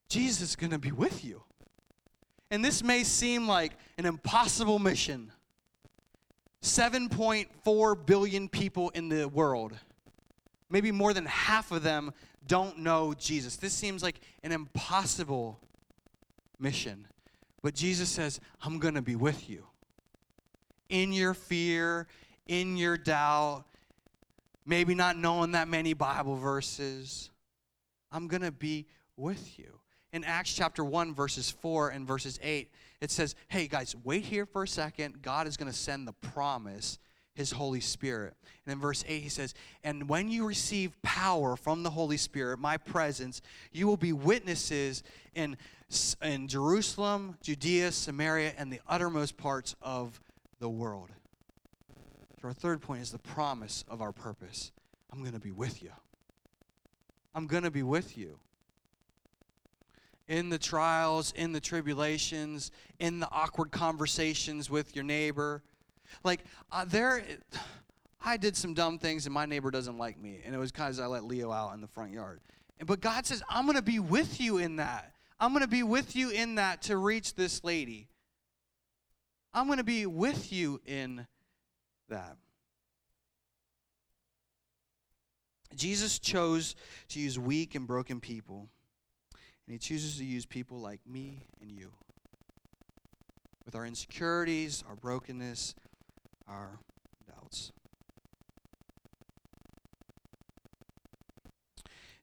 Jesus 0.08 0.50
is 0.50 0.56
going 0.56 0.72
to 0.72 0.78
be 0.78 0.92
with 0.92 1.24
you. 1.24 1.42
And 2.50 2.64
this 2.64 2.82
may 2.82 3.04
seem 3.04 3.46
like 3.46 3.72
an 3.98 4.06
impossible 4.06 4.78
mission. 4.78 5.30
7.4 6.62 8.06
billion 8.06 8.48
people 8.48 8.90
in 8.90 9.08
the 9.08 9.28
world. 9.28 9.72
Maybe 10.70 10.90
more 10.92 11.12
than 11.12 11.26
half 11.26 11.72
of 11.72 11.82
them 11.82 12.12
don't 12.46 12.78
know 12.78 13.14
Jesus. 13.14 13.56
This 13.56 13.72
seems 13.72 14.02
like 14.02 14.20
an 14.42 14.52
impossible 14.52 15.60
mission. 16.58 17.06
But 17.62 17.74
Jesus 17.74 18.08
says, 18.08 18.40
I'm 18.62 18.78
going 18.78 18.94
to 18.94 19.02
be 19.02 19.16
with 19.16 19.50
you. 19.50 19.66
In 20.88 21.12
your 21.12 21.34
fear, 21.34 22.06
in 22.46 22.76
your 22.76 22.96
doubt, 22.96 23.64
maybe 24.64 24.94
not 24.94 25.16
knowing 25.16 25.52
that 25.52 25.68
many 25.68 25.94
Bible 25.94 26.36
verses. 26.36 27.30
I'm 28.10 28.28
going 28.28 28.42
to 28.42 28.52
be 28.52 28.86
with 29.16 29.58
you. 29.58 29.78
In 30.12 30.24
Acts 30.24 30.52
chapter 30.52 30.84
1, 30.84 31.14
verses 31.14 31.50
4 31.50 31.90
and 31.90 32.06
verses 32.06 32.38
8, 32.42 32.70
it 33.00 33.10
says, 33.10 33.34
Hey 33.48 33.66
guys, 33.66 33.96
wait 34.04 34.24
here 34.24 34.44
for 34.44 34.64
a 34.64 34.68
second. 34.68 35.22
God 35.22 35.46
is 35.46 35.56
going 35.56 35.70
to 35.70 35.76
send 35.76 36.06
the 36.06 36.12
promise, 36.12 36.98
His 37.34 37.50
Holy 37.50 37.80
Spirit. 37.80 38.34
And 38.66 38.74
in 38.74 38.78
verse 38.78 39.04
8, 39.08 39.22
he 39.22 39.30
says, 39.30 39.54
And 39.82 40.10
when 40.10 40.28
you 40.28 40.46
receive 40.46 41.00
power 41.00 41.56
from 41.56 41.82
the 41.82 41.88
Holy 41.88 42.18
Spirit, 42.18 42.58
my 42.58 42.76
presence, 42.76 43.40
you 43.72 43.86
will 43.86 43.96
be 43.96 44.12
witnesses 44.12 45.02
in, 45.34 45.56
in 46.20 46.46
Jerusalem, 46.46 47.38
Judea, 47.42 47.90
Samaria, 47.90 48.52
and 48.58 48.70
the 48.70 48.80
uttermost 48.86 49.38
parts 49.38 49.74
of 49.80 50.20
the 50.60 50.68
world. 50.68 51.08
So 52.42 52.48
our 52.48 52.54
third 52.54 52.82
point 52.82 53.00
is 53.00 53.12
the 53.12 53.18
promise 53.18 53.82
of 53.88 54.02
our 54.02 54.12
purpose. 54.12 54.72
I'm 55.10 55.20
going 55.20 55.32
to 55.32 55.40
be 55.40 55.52
with 55.52 55.82
you. 55.82 55.92
I'm 57.34 57.46
going 57.46 57.62
to 57.62 57.70
be 57.70 57.82
with 57.82 58.18
you. 58.18 58.38
In 60.28 60.48
the 60.48 60.58
trials, 60.58 61.32
in 61.36 61.52
the 61.52 61.60
tribulations, 61.60 62.70
in 62.98 63.20
the 63.20 63.28
awkward 63.30 63.70
conversations 63.70 64.70
with 64.70 64.94
your 64.94 65.04
neighbor. 65.04 65.62
Like, 66.24 66.40
uh, 66.70 66.84
there, 66.86 67.22
I 68.24 68.36
did 68.36 68.56
some 68.56 68.74
dumb 68.74 68.98
things 68.98 69.26
and 69.26 69.34
my 69.34 69.46
neighbor 69.46 69.70
doesn't 69.70 69.98
like 69.98 70.20
me. 70.20 70.40
And 70.44 70.54
it 70.54 70.58
was 70.58 70.72
because 70.72 71.00
I 71.00 71.06
let 71.06 71.24
Leo 71.24 71.50
out 71.50 71.74
in 71.74 71.80
the 71.80 71.88
front 71.88 72.12
yard. 72.12 72.40
But 72.84 73.00
God 73.00 73.26
says, 73.26 73.42
I'm 73.48 73.64
going 73.66 73.76
to 73.76 73.82
be 73.82 73.98
with 73.98 74.40
you 74.40 74.58
in 74.58 74.76
that. 74.76 75.12
I'm 75.38 75.52
going 75.52 75.62
to 75.62 75.68
be 75.68 75.82
with 75.82 76.14
you 76.14 76.30
in 76.30 76.56
that 76.56 76.82
to 76.82 76.96
reach 76.96 77.34
this 77.34 77.64
lady. 77.64 78.08
I'm 79.54 79.66
going 79.66 79.78
to 79.78 79.84
be 79.84 80.06
with 80.06 80.52
you 80.52 80.80
in 80.86 81.26
that. 82.08 82.36
Jesus 85.74 86.18
chose 86.18 86.74
to 87.08 87.20
use 87.20 87.38
weak 87.38 87.74
and 87.74 87.86
broken 87.86 88.20
people, 88.20 88.68
and 89.72 89.80
he 89.80 89.88
chooses 89.88 90.18
to 90.18 90.24
use 90.26 90.44
people 90.44 90.78
like 90.80 91.00
me 91.08 91.46
and 91.62 91.72
you. 91.72 91.90
With 93.64 93.74
our 93.74 93.86
insecurities, 93.86 94.84
our 94.86 94.96
brokenness, 94.96 95.74
our 96.46 96.78
doubts. 97.26 97.72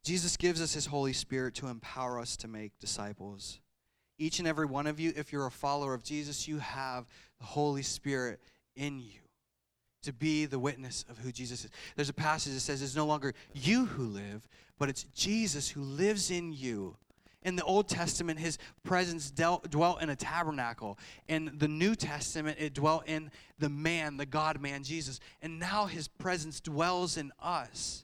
Jesus 0.04 0.38
gives 0.38 0.62
us 0.62 0.76
his 0.76 0.86
Holy 0.86 1.12
Spirit 1.12 1.56
to 1.56 1.66
empower 1.66 2.20
us 2.20 2.38
to 2.38 2.48
make 2.48 2.78
disciples. 2.78 3.60
Each 4.20 4.38
and 4.38 4.48
every 4.48 4.68
one 4.68 4.86
of 4.86 5.00
you, 5.00 5.12
if 5.16 5.34
you're 5.34 5.48
a 5.48 5.52
follower 5.52 5.96
of 5.96 6.04
Jesus, 6.04 6.48
you 6.48 6.60
have 6.60 7.08
the 7.40 7.48
Holy 7.48 7.82
Spirit 7.82 8.40
in 8.76 9.00
you 9.00 9.22
to 10.04 10.14
be 10.14 10.46
the 10.46 10.60
witness 10.60 11.04
of 11.10 11.18
who 11.18 11.32
Jesus 11.32 11.66
is. 11.66 11.72
There's 11.96 12.10
a 12.10 12.14
passage 12.14 12.54
that 12.54 12.60
says 12.60 12.84
it's 12.84 12.96
no 12.96 13.08
longer 13.08 13.34
you 13.56 13.88
who 13.88 14.04
live, 14.04 14.48
but 14.78 14.88
it's 14.88 15.06
Jesus 15.16 15.68
who 15.68 15.82
lives 15.82 16.30
in 16.30 16.54
you. 16.54 16.96
In 17.44 17.56
the 17.56 17.64
Old 17.64 17.88
Testament, 17.88 18.40
his 18.40 18.58
presence 18.84 19.32
dealt, 19.32 19.70
dwelt 19.70 20.02
in 20.02 20.10
a 20.10 20.16
tabernacle. 20.16 21.00
In 21.28 21.52
the 21.58 21.70
New 21.70 21.96
Testament, 21.96 22.58
it 22.60 22.74
dwelt 22.74 23.08
in 23.08 23.32
the 23.60 23.70
man, 23.70 24.18
the 24.18 24.26
God 24.26 24.60
man, 24.60 24.84
Jesus. 24.84 25.20
And 25.42 25.58
now 25.58 25.86
his 25.86 26.08
presence 26.08 26.60
dwells 26.60 27.16
in 27.16 27.32
us 27.42 28.04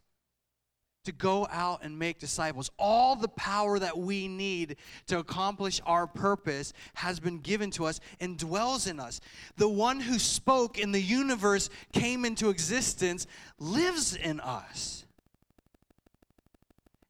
to 1.06 1.12
go 1.12 1.48
out 1.52 1.84
and 1.84 1.98
make 1.98 2.20
disciples. 2.20 2.70
All 2.78 3.16
the 3.16 3.28
power 3.28 3.78
that 3.80 3.98
we 3.98 4.28
need 4.28 4.78
to 5.08 5.20
accomplish 5.20 5.82
our 5.86 6.08
purpose 6.08 6.74
has 6.96 7.20
been 7.20 7.40
given 7.40 7.72
to 7.72 7.86
us 7.86 8.00
and 8.20 8.38
dwells 8.38 8.88
in 8.88 9.00
us. 9.00 9.22
The 9.58 9.70
one 9.70 10.00
who 10.00 10.18
spoke 10.20 10.78
in 10.78 10.92
the 10.92 11.02
universe 11.02 11.70
came 11.94 12.26
into 12.26 12.50
existence, 12.50 13.28
lives 13.60 14.16
in 14.16 14.40
us, 14.40 15.06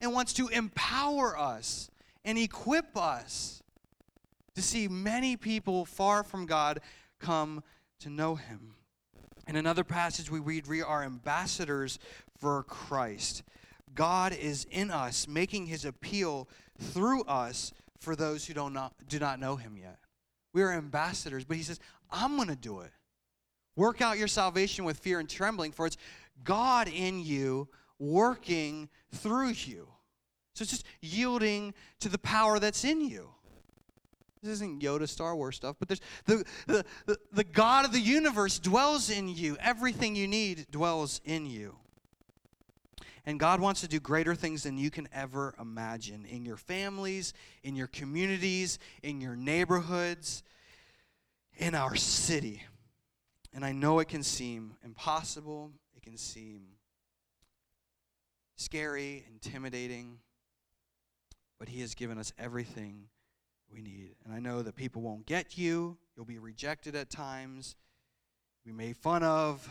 and 0.01 0.13
wants 0.13 0.33
to 0.33 0.47
empower 0.49 1.37
us 1.37 1.89
and 2.25 2.37
equip 2.37 2.97
us 2.97 3.63
to 4.55 4.61
see 4.61 4.89
many 4.89 5.37
people 5.37 5.85
far 5.85 6.23
from 6.23 6.45
God 6.45 6.81
come 7.19 7.63
to 7.99 8.09
know 8.09 8.35
Him. 8.35 8.75
In 9.47 9.55
another 9.55 9.83
passage, 9.83 10.29
we 10.29 10.39
read, 10.39 10.67
We 10.67 10.81
are 10.81 11.03
ambassadors 11.03 11.99
for 12.39 12.63
Christ. 12.63 13.43
God 13.93 14.33
is 14.33 14.67
in 14.69 14.91
us, 14.91 15.27
making 15.27 15.67
his 15.67 15.85
appeal 15.85 16.49
through 16.79 17.23
us 17.23 17.71
for 17.99 18.15
those 18.15 18.45
who 18.45 18.53
don't 18.53 18.73
not, 18.73 18.93
do 19.07 19.19
not 19.19 19.39
know 19.39 19.55
him 19.55 19.77
yet. 19.77 19.97
We 20.53 20.61
are 20.61 20.73
ambassadors, 20.73 21.45
but 21.45 21.57
he 21.57 21.63
says, 21.63 21.79
I'm 22.11 22.35
going 22.35 22.49
to 22.49 22.55
do 22.55 22.81
it. 22.81 22.91
Work 23.75 24.01
out 24.01 24.17
your 24.17 24.27
salvation 24.27 24.85
with 24.85 24.99
fear 24.99 25.19
and 25.19 25.29
trembling, 25.29 25.71
for 25.71 25.85
it's 25.85 25.97
God 26.43 26.87
in 26.87 27.21
you 27.21 27.69
working 27.99 28.89
through 29.13 29.49
you. 29.49 29.87
So 30.55 30.63
it's 30.63 30.71
just 30.71 30.85
yielding 31.01 31.73
to 31.99 32.09
the 32.09 32.17
power 32.17 32.59
that's 32.59 32.83
in 32.85 33.01
you. 33.01 33.29
This 34.41 34.53
isn't 34.53 34.81
Yoda 34.81 35.07
Star 35.07 35.35
Wars 35.35 35.57
stuff, 35.57 35.75
but 35.79 35.89
there's 35.89 36.01
the, 36.25 36.45
the, 36.65 36.85
the, 37.05 37.17
the 37.33 37.43
God 37.43 37.83
of 37.83 37.91
the 37.91 37.99
universe 37.99 38.57
dwells 38.57 39.09
in 39.09 39.27
you. 39.27 39.57
Everything 39.59 40.15
you 40.15 40.27
need 40.27 40.67
dwells 40.71 41.19
in 41.25 41.45
you. 41.45 41.75
And 43.25 43.39
God 43.39 43.59
wants 43.59 43.81
to 43.81 43.87
do 43.87 43.99
greater 43.99 44.33
things 44.33 44.63
than 44.63 44.77
you 44.77 44.89
can 44.89 45.09
ever 45.11 45.55
imagine 45.59 46.25
in 46.25 46.45
your 46.45 46.57
families, 46.57 47.33
in 47.63 47.75
your 47.75 47.87
communities, 47.87 48.79
in 49.03 49.19
your 49.19 49.35
neighborhoods, 49.35 50.43
in 51.57 51.75
our 51.75 51.95
city. 51.95 52.63
And 53.53 53.65
I 53.65 53.73
know 53.73 53.99
it 53.99 54.07
can 54.07 54.23
seem 54.23 54.75
impossible, 54.85 55.71
it 55.97 56.03
can 56.03 56.17
seem 56.17 56.61
scary, 58.57 59.25
intimidating, 59.27 60.19
but 61.59 61.69
He 61.69 61.81
has 61.81 61.95
given 61.95 62.17
us 62.17 62.33
everything 62.37 63.07
we 63.71 63.81
need. 63.81 64.15
And 64.23 64.33
I 64.33 64.39
know 64.39 64.61
that 64.61 64.75
people 64.75 65.01
won't 65.01 65.25
get 65.25 65.57
you, 65.57 65.97
you'll 66.15 66.25
be 66.25 66.39
rejected 66.39 66.95
at 66.95 67.09
times, 67.09 67.75
be 68.65 68.71
made 68.71 68.97
fun 68.97 69.23
of 69.23 69.69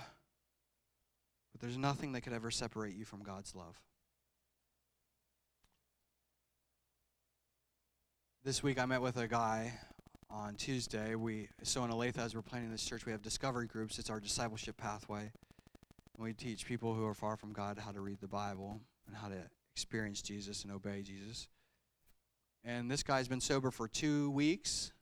but 1.54 1.60
there's 1.60 1.78
nothing 1.78 2.12
that 2.12 2.22
could 2.22 2.32
ever 2.32 2.50
separate 2.50 2.96
you 2.96 3.04
from 3.04 3.22
God's 3.22 3.54
love. 3.54 3.80
This 8.42 8.60
week 8.60 8.80
I 8.80 8.86
met 8.86 9.00
with 9.00 9.16
a 9.16 9.28
guy 9.28 9.78
on 10.28 10.56
Tuesday. 10.56 11.14
We 11.14 11.48
so 11.62 11.84
in 11.84 11.92
Olathe 11.92 12.18
as 12.18 12.34
we're 12.34 12.42
planning 12.42 12.72
this 12.72 12.84
church, 12.84 13.06
we 13.06 13.12
have 13.12 13.22
discovery 13.22 13.68
groups. 13.68 14.00
It's 14.00 14.10
our 14.10 14.18
discipleship 14.18 14.76
pathway. 14.76 15.30
And 16.16 16.24
we 16.24 16.32
teach 16.32 16.66
people 16.66 16.92
who 16.92 17.06
are 17.06 17.14
far 17.14 17.36
from 17.36 17.52
God 17.52 17.78
how 17.78 17.92
to 17.92 18.00
read 18.00 18.20
the 18.20 18.28
Bible 18.28 18.80
and 19.06 19.16
how 19.16 19.28
to 19.28 19.40
experience 19.72 20.22
Jesus 20.22 20.64
and 20.64 20.72
obey 20.72 21.02
Jesus. 21.02 21.46
And 22.64 22.90
this 22.90 23.02
guy's 23.02 23.28
been 23.28 23.40
sober 23.40 23.70
for 23.70 23.86
two 23.88 24.30
weeks. 24.30 24.92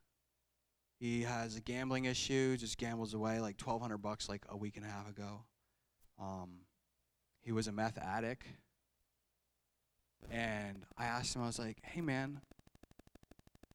He 0.98 1.22
has 1.22 1.56
a 1.56 1.60
gambling 1.60 2.06
issue, 2.06 2.56
just 2.56 2.76
gambles 2.76 3.14
away 3.14 3.40
like 3.40 3.56
twelve 3.56 3.80
hundred 3.80 3.98
bucks 3.98 4.28
like 4.28 4.42
a 4.48 4.56
week 4.56 4.76
and 4.76 4.84
a 4.84 4.88
half 4.88 5.08
ago. 5.08 5.44
Um, 6.20 6.60
he 7.40 7.52
was 7.52 7.68
a 7.68 7.72
meth 7.72 7.98
addict. 7.98 8.46
And 10.30 10.84
I 10.96 11.04
asked 11.06 11.34
him, 11.34 11.42
I 11.42 11.46
was 11.46 11.58
like, 11.58 11.78
hey, 11.82 12.00
man, 12.00 12.40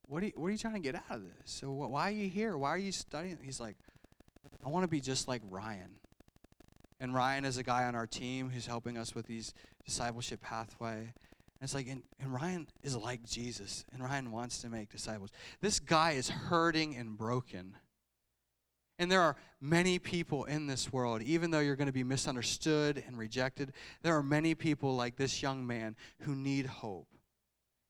what 0.03 0.23
are 0.23 0.27
you, 0.27 0.31
what 0.35 0.47
are 0.47 0.51
you 0.51 0.57
trying 0.57 0.75
to 0.75 0.79
get 0.79 0.95
out 0.95 1.17
of 1.17 1.23
this? 1.23 1.33
So 1.45 1.67
wh- 1.67 1.91
why 1.91 2.09
are 2.09 2.13
you 2.13 2.29
here? 2.29 2.57
Why 2.57 2.69
are 2.69 2.77
you 2.77 2.93
studying? 2.93 3.37
He's 3.41 3.59
like, 3.59 3.75
I 4.65 4.69
want 4.69 4.83
to 4.83 4.87
be 4.87 5.01
just 5.01 5.27
like 5.27 5.41
Ryan. 5.49 5.99
And 6.99 7.13
Ryan 7.13 7.45
is 7.45 7.57
a 7.57 7.63
guy 7.63 7.83
on 7.83 7.95
our 7.95 8.07
team 8.07 8.49
who's 8.49 8.65
helping 8.65 8.97
us 8.97 9.13
with 9.13 9.27
these 9.27 9.53
discipleship 9.85 10.41
pathway. 10.41 11.13
It's 11.61 11.73
like, 11.73 11.87
and, 11.87 12.03
and 12.19 12.33
Ryan 12.33 12.67
is 12.83 12.95
like 12.95 13.23
Jesus, 13.23 13.83
and 13.91 14.03
Ryan 14.03 14.31
wants 14.31 14.61
to 14.61 14.69
make 14.69 14.89
disciples. 14.89 15.31
This 15.61 15.79
guy 15.79 16.11
is 16.11 16.29
hurting 16.29 16.95
and 16.95 17.17
broken. 17.17 17.75
And 18.99 19.11
there 19.11 19.21
are 19.21 19.35
many 19.61 19.99
people 19.99 20.45
in 20.45 20.67
this 20.67 20.91
world, 20.91 21.21
even 21.21 21.51
though 21.51 21.59
you're 21.59 21.75
going 21.75 21.87
to 21.87 21.93
be 21.93 22.03
misunderstood 22.03 23.03
and 23.05 23.17
rejected, 23.17 23.73
there 24.01 24.15
are 24.15 24.23
many 24.23 24.55
people 24.55 24.95
like 24.95 25.15
this 25.15 25.41
young 25.41 25.65
man 25.65 25.95
who 26.21 26.35
need 26.35 26.65
hope. 26.65 27.07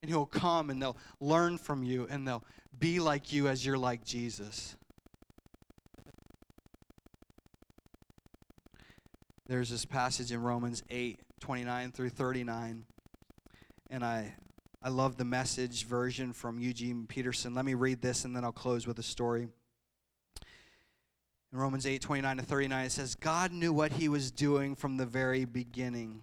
And 0.01 0.09
he'll 0.11 0.25
come 0.25 0.69
and 0.69 0.81
they'll 0.81 0.97
learn 1.19 1.57
from 1.57 1.83
you 1.83 2.07
and 2.09 2.27
they'll 2.27 2.43
be 2.77 2.99
like 2.99 3.33
you 3.33 3.47
as 3.47 3.65
you're 3.65 3.77
like 3.77 4.03
Jesus. 4.03 4.75
There's 9.47 9.69
this 9.69 9.85
passage 9.85 10.31
in 10.31 10.41
Romans 10.41 10.83
8 10.89 11.19
29 11.39 11.91
through 11.91 12.09
39. 12.09 12.83
And 13.89 14.03
I, 14.03 14.33
I 14.81 14.89
love 14.89 15.17
the 15.17 15.25
message 15.25 15.85
version 15.85 16.33
from 16.33 16.59
Eugene 16.59 17.05
Peterson. 17.07 17.53
Let 17.55 17.65
me 17.65 17.73
read 17.73 18.01
this 18.01 18.25
and 18.25 18.35
then 18.35 18.43
I'll 18.43 18.51
close 18.51 18.85
with 18.85 18.99
a 18.99 19.03
story. 19.03 19.47
In 21.53 21.59
Romans 21.59 21.85
8 21.85 22.01
29 22.01 22.37
to 22.37 22.43
39, 22.43 22.85
it 22.85 22.91
says, 22.91 23.15
God 23.15 23.51
knew 23.51 23.71
what 23.71 23.93
he 23.93 24.09
was 24.09 24.31
doing 24.31 24.75
from 24.75 24.97
the 24.97 25.05
very 25.05 25.45
beginning. 25.45 26.21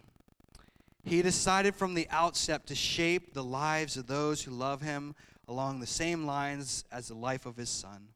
He 1.03 1.23
decided 1.23 1.75
from 1.75 1.95
the 1.95 2.07
outset 2.11 2.67
to 2.67 2.75
shape 2.75 3.33
the 3.33 3.45
lives 3.45 3.97
of 3.97 4.07
those 4.07 4.43
who 4.43 4.51
love 4.51 4.83
him 4.83 5.15
along 5.49 5.81
the 5.81 5.87
same 5.87 6.25
lines 6.27 6.85
as 6.93 7.09
the 7.09 7.15
life 7.15 7.47
of 7.47 7.57
his 7.57 7.71
son. 7.71 8.09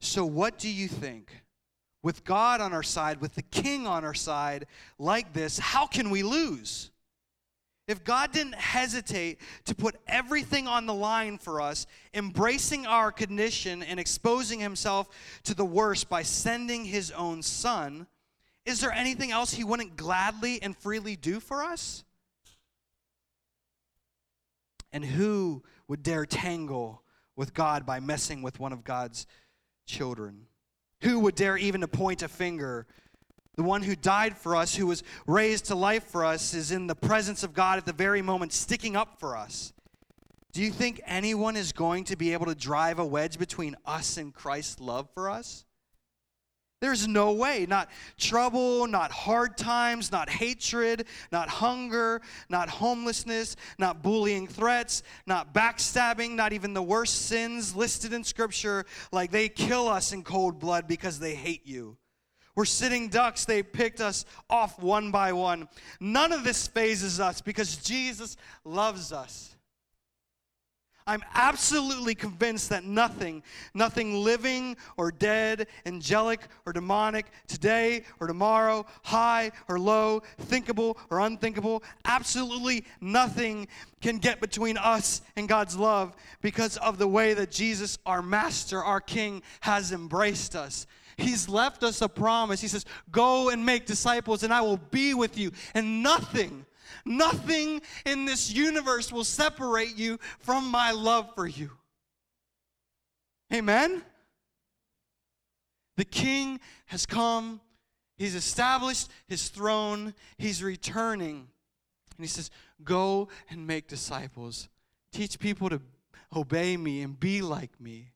So, 0.00 0.24
what 0.24 0.58
do 0.58 0.68
you 0.68 0.88
think? 0.88 1.42
with 2.06 2.22
God 2.22 2.60
on 2.60 2.72
our 2.72 2.84
side, 2.84 3.20
with 3.20 3.34
the 3.34 3.42
King 3.42 3.84
on 3.84 4.04
our 4.04 4.14
side, 4.14 4.66
like 4.96 5.32
this, 5.32 5.58
how 5.58 5.88
can 5.88 6.08
we 6.08 6.22
lose? 6.22 6.92
If 7.88 8.02
God 8.02 8.32
didn't 8.32 8.56
hesitate 8.56 9.38
to 9.66 9.74
put 9.74 9.96
everything 10.08 10.66
on 10.66 10.86
the 10.86 10.94
line 10.94 11.38
for 11.38 11.60
us, 11.60 11.86
embracing 12.12 12.84
our 12.84 13.12
condition 13.12 13.82
and 13.82 14.00
exposing 14.00 14.58
himself 14.58 15.08
to 15.44 15.54
the 15.54 15.64
worst 15.64 16.08
by 16.08 16.22
sending 16.22 16.84
his 16.84 17.12
own 17.12 17.42
son, 17.42 18.08
is 18.64 18.80
there 18.80 18.90
anything 18.90 19.30
else 19.30 19.52
he 19.52 19.62
wouldn't 19.62 19.96
gladly 19.96 20.60
and 20.60 20.76
freely 20.76 21.14
do 21.14 21.38
for 21.38 21.62
us? 21.62 22.02
And 24.92 25.04
who 25.04 25.62
would 25.86 26.02
dare 26.02 26.26
tangle 26.26 27.02
with 27.36 27.54
God 27.54 27.86
by 27.86 28.00
messing 28.00 28.42
with 28.42 28.58
one 28.58 28.72
of 28.72 28.82
God's 28.82 29.28
children? 29.86 30.46
Who 31.02 31.20
would 31.20 31.36
dare 31.36 31.56
even 31.56 31.82
to 31.82 31.88
point 31.88 32.22
a 32.22 32.28
finger? 32.28 32.86
The 33.56 33.62
one 33.62 33.82
who 33.82 33.96
died 33.96 34.36
for 34.36 34.54
us, 34.54 34.74
who 34.74 34.86
was 34.86 35.02
raised 35.26 35.66
to 35.66 35.74
life 35.74 36.04
for 36.04 36.24
us, 36.24 36.52
is 36.52 36.72
in 36.72 36.86
the 36.86 36.94
presence 36.94 37.42
of 37.42 37.54
God 37.54 37.78
at 37.78 37.86
the 37.86 37.92
very 37.92 38.20
moment, 38.20 38.52
sticking 38.52 38.96
up 38.96 39.18
for 39.18 39.36
us. 39.36 39.72
Do 40.52 40.62
you 40.62 40.70
think 40.70 41.00
anyone 41.06 41.56
is 41.56 41.72
going 41.72 42.04
to 42.04 42.16
be 42.16 42.32
able 42.32 42.46
to 42.46 42.54
drive 42.54 42.98
a 42.98 43.04
wedge 43.04 43.38
between 43.38 43.76
us 43.84 44.16
and 44.16 44.32
Christ's 44.32 44.80
love 44.80 45.08
for 45.14 45.30
us? 45.30 45.64
There's 46.80 47.08
no 47.08 47.32
way. 47.32 47.64
Not 47.66 47.90
trouble, 48.18 48.86
not 48.86 49.10
hard 49.10 49.56
times, 49.56 50.12
not 50.12 50.28
hatred, 50.28 51.06
not 51.32 51.48
hunger, 51.48 52.20
not 52.50 52.68
homelessness, 52.68 53.56
not 53.78 54.02
bullying 54.02 54.46
threats, 54.46 55.02
not 55.26 55.54
backstabbing, 55.54 56.32
not 56.32 56.52
even 56.52 56.74
the 56.74 56.82
worst 56.82 57.26
sins 57.26 57.74
listed 57.74 58.12
in 58.12 58.22
Scripture, 58.22 58.84
like 59.12 59.30
they 59.30 59.48
kill 59.48 59.88
us 59.88 60.12
in 60.12 60.22
cold 60.22 60.58
blood 60.58 60.86
because 60.86 61.18
they 61.18 61.34
hate 61.34 61.66
you. 61.66 61.96
We're 62.56 62.64
sitting 62.64 63.08
ducks, 63.08 63.44
they 63.44 63.62
picked 63.62 64.00
us 64.00 64.24
off 64.50 64.82
one 64.82 65.12
by 65.12 65.32
one. 65.32 65.68
None 66.00 66.32
of 66.32 66.42
this 66.42 66.66
fazes 66.66 67.20
us 67.20 67.40
because 67.40 67.76
Jesus 67.76 68.36
loves 68.64 69.12
us. 69.12 69.56
I'm 71.08 71.22
absolutely 71.34 72.16
convinced 72.16 72.70
that 72.70 72.82
nothing, 72.82 73.44
nothing 73.74 74.24
living 74.24 74.76
or 74.96 75.12
dead, 75.12 75.68
angelic 75.84 76.40
or 76.64 76.72
demonic, 76.72 77.26
today 77.46 78.02
or 78.18 78.26
tomorrow, 78.26 78.84
high 79.04 79.52
or 79.68 79.78
low, 79.78 80.22
thinkable 80.38 80.98
or 81.08 81.20
unthinkable, 81.20 81.84
absolutely 82.04 82.84
nothing 83.00 83.68
can 84.00 84.18
get 84.18 84.40
between 84.40 84.76
us 84.76 85.22
and 85.36 85.48
God's 85.48 85.76
love 85.76 86.16
because 86.42 86.76
of 86.78 86.98
the 86.98 87.06
way 87.06 87.34
that 87.34 87.52
Jesus, 87.52 87.98
our 88.04 88.22
Master, 88.22 88.82
our 88.82 89.00
King, 89.00 89.42
has 89.60 89.92
embraced 89.92 90.56
us. 90.56 90.88
He's 91.16 91.48
left 91.48 91.82
us 91.82 92.02
a 92.02 92.08
promise. 92.08 92.60
He 92.60 92.68
says, 92.68 92.84
Go 93.10 93.48
and 93.48 93.64
make 93.64 93.86
disciples, 93.86 94.42
and 94.42 94.52
I 94.52 94.60
will 94.60 94.76
be 94.76 95.14
with 95.14 95.38
you. 95.38 95.52
And 95.74 96.02
nothing, 96.02 96.66
Nothing 97.04 97.82
in 98.04 98.24
this 98.24 98.52
universe 98.52 99.12
will 99.12 99.24
separate 99.24 99.96
you 99.96 100.18
from 100.38 100.70
my 100.70 100.90
love 100.90 101.34
for 101.34 101.46
you. 101.46 101.70
Amen? 103.52 104.02
The 105.96 106.04
king 106.04 106.60
has 106.86 107.06
come, 107.06 107.60
he's 108.16 108.34
established 108.34 109.08
his 109.26 109.48
throne, 109.48 110.14
he's 110.36 110.62
returning. 110.62 111.48
And 112.16 112.24
he 112.24 112.26
says, 112.26 112.50
Go 112.82 113.28
and 113.48 113.66
make 113.66 113.88
disciples. 113.88 114.68
Teach 115.12 115.38
people 115.38 115.70
to 115.70 115.80
obey 116.34 116.76
me 116.76 117.02
and 117.02 117.18
be 117.18 117.40
like 117.40 117.80
me, 117.80 118.12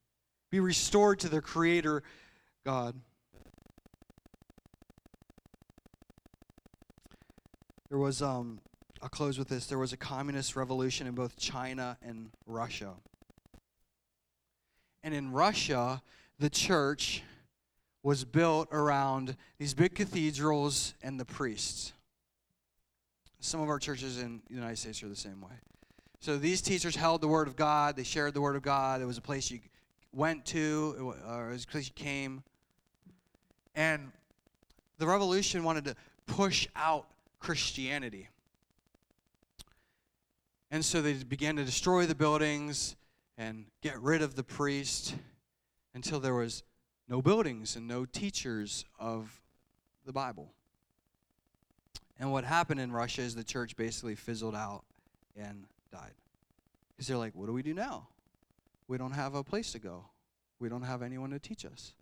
be 0.51 0.61
restored 0.61 1.21
to 1.21 1.29
their 1.29 1.41
Creator 1.41 2.03
God. 2.65 2.95
There 7.89 7.99
was 7.99 8.23
um, 8.23 8.61
I'll 9.03 9.09
close 9.09 9.39
with 9.39 9.49
this. 9.49 9.67
There 9.67 9.79
was 9.79 9.93
a 9.93 9.97
communist 9.97 10.57
revolution 10.57 11.07
in 11.07 11.15
both 11.15 11.39
China 11.39 11.97
and 12.03 12.31
Russia. 12.47 12.93
And 15.03 15.15
in 15.15 15.33
Russia, 15.33 16.03
the 16.39 16.51
church 16.51 17.23
was 18.03 18.25
built 18.25 18.69
around 18.73 19.37
these 19.59 19.73
big 19.73 19.95
cathedrals 19.95 20.95
and 21.03 21.19
the 21.19 21.25
priests. 21.25 21.93
Some 23.41 23.61
of 23.61 23.71
our 23.71 23.79
churches 23.79 24.21
in 24.21 24.43
the 24.49 24.55
United 24.55 24.77
States 24.77 25.03
are 25.03 25.09
the 25.09 25.17
same 25.17 25.41
way. 25.41 25.53
So 26.21 26.37
these 26.37 26.61
teachers 26.61 26.95
held 26.95 27.23
the 27.23 27.29
Word 27.29 27.49
of 27.49 27.57
God, 27.57 27.97
they 27.97 28.03
shared 28.03 28.35
the 28.35 28.43
Word 28.43 28.57
of 28.57 28.63
God. 28.63 29.01
It 29.01 29.07
was 29.07 29.17
a 29.17 29.23
place 29.23 29.51
you 29.51 29.61
went 30.13 30.45
to, 30.47 30.95
it 30.99 31.03
was 31.51 31.65
a 31.65 31.67
place 31.67 31.87
you 31.87 31.95
came. 31.95 32.43
And 33.75 34.13
the 34.99 35.07
revolution 35.07 35.65
wanted 35.65 35.85
to 35.87 35.97
push 36.27 36.69
out 36.77 37.07
Christianity. 37.39 38.29
And 40.71 40.85
so 40.85 41.03
they 41.03 41.15
began 41.15 41.57
to 41.57 41.65
destroy 41.65 42.07
the 42.07 42.15
buildings 42.15 42.97
and 43.37 43.65
get 43.83 44.01
rid 44.01 44.23
of 44.23 44.37
the 44.37 44.45
priest 44.45 45.15
until 45.95 46.21
there 46.21 46.35
was 46.35 46.63
no 47.09 47.21
buildings 47.21 47.75
and 47.75 47.89
no 47.89 48.05
teachers 48.05 48.85
of 48.99 49.41
the 50.07 50.13
Bible. 50.13 50.53
And 52.21 52.31
what 52.31 52.45
happened 52.45 52.81
in 52.81 52.93
Russia 52.93 53.23
is 53.23 53.35
the 53.35 53.43
church 53.43 53.77
basically 53.77 54.15
fizzled 54.15 54.55
out 54.55 54.85
and 55.37 55.65
died. 55.91 56.13
Because 56.93 57.09
they're 57.09 57.17
like, 57.17 57.35
what 57.35 57.47
do 57.47 57.53
we 57.53 57.63
do 57.63 57.75
now? 57.75 58.09
We 58.87 58.99
don't 58.99 59.13
have 59.13 59.35
a 59.35 59.43
place 59.43 59.73
to 59.73 59.79
go, 59.79 60.05
we 60.59 60.69
don't 60.69 60.83
have 60.83 61.03
anyone 61.03 61.31
to 61.31 61.39
teach 61.39 61.65
us. 61.65 61.95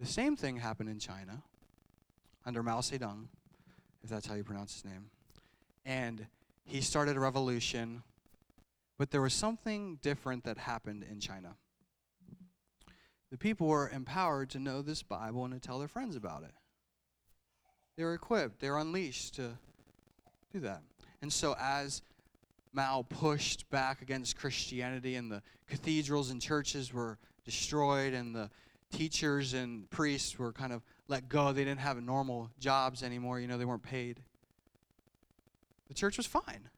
The 0.00 0.06
same 0.06 0.36
thing 0.36 0.56
happened 0.56 0.88
in 0.88 0.98
China 0.98 1.42
under 2.46 2.62
Mao 2.62 2.80
Zedong, 2.80 3.26
if 4.02 4.08
that's 4.08 4.26
how 4.26 4.34
you 4.34 4.44
pronounce 4.44 4.74
his 4.74 4.84
name. 4.84 5.10
And 5.84 6.26
he 6.64 6.80
started 6.80 7.16
a 7.16 7.20
revolution, 7.20 8.02
but 8.96 9.10
there 9.10 9.20
was 9.20 9.34
something 9.34 9.98
different 10.00 10.44
that 10.44 10.56
happened 10.56 11.04
in 11.10 11.18
China. 11.18 11.56
The 13.30 13.38
people 13.38 13.66
were 13.66 13.90
empowered 13.90 14.50
to 14.50 14.58
know 14.58 14.82
this 14.82 15.02
Bible 15.02 15.44
and 15.44 15.52
to 15.52 15.60
tell 15.60 15.78
their 15.78 15.88
friends 15.88 16.14
about 16.14 16.44
it. 16.44 16.52
They 17.96 18.04
were 18.04 18.14
equipped, 18.14 18.60
they 18.60 18.70
were 18.70 18.78
unleashed 18.78 19.34
to 19.34 19.58
do 20.52 20.60
that. 20.60 20.82
And 21.20 21.32
so, 21.32 21.56
as 21.58 22.02
Mao 22.72 23.04
pushed 23.08 23.68
back 23.70 24.02
against 24.02 24.36
Christianity 24.36 25.16
and 25.16 25.32
the 25.32 25.42
cathedrals 25.66 26.30
and 26.30 26.40
churches 26.40 26.92
were 26.92 27.18
destroyed 27.44 28.14
and 28.14 28.34
the 28.34 28.50
teachers 28.92 29.54
and 29.54 29.88
priests 29.90 30.38
were 30.38 30.52
kind 30.52 30.72
of 30.72 30.82
let 31.08 31.28
go. 31.28 31.52
They 31.52 31.64
didn't 31.64 31.80
have 31.80 32.02
normal 32.02 32.50
jobs 32.58 33.02
anymore, 33.02 33.40
you 33.40 33.46
know, 33.46 33.58
they 33.58 33.64
weren't 33.64 33.82
paid. 33.82 34.20
The 35.88 35.94
church 35.94 36.16
was 36.16 36.26
fine. 36.26 36.68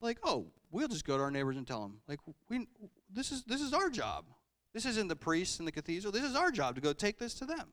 Like, 0.00 0.18
oh, 0.22 0.46
we'll 0.70 0.88
just 0.88 1.04
go 1.04 1.16
to 1.16 1.22
our 1.22 1.30
neighbors 1.30 1.56
and 1.56 1.66
tell 1.66 1.82
them. 1.82 2.00
Like, 2.08 2.20
we, 2.48 2.66
this 3.12 3.32
is 3.32 3.44
this 3.44 3.60
is 3.60 3.72
our 3.72 3.90
job. 3.90 4.24
This 4.72 4.86
isn't 4.86 5.08
the 5.08 5.16
priests 5.16 5.58
in 5.58 5.64
the 5.64 5.72
cathedral. 5.72 6.12
This 6.12 6.24
is 6.24 6.36
our 6.36 6.50
job 6.50 6.74
to 6.76 6.80
go 6.80 6.92
take 6.92 7.18
this 7.18 7.34
to 7.34 7.44
them. 7.44 7.68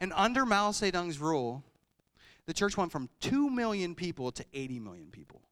And 0.00 0.12
under 0.14 0.46
Mao 0.46 0.70
Zedong's 0.70 1.18
rule, 1.18 1.64
the 2.46 2.52
church 2.52 2.76
went 2.76 2.92
from 2.92 3.08
2 3.20 3.50
million 3.50 3.94
people 3.94 4.30
to 4.32 4.44
80 4.52 4.80
million 4.80 5.08
people. 5.10 5.42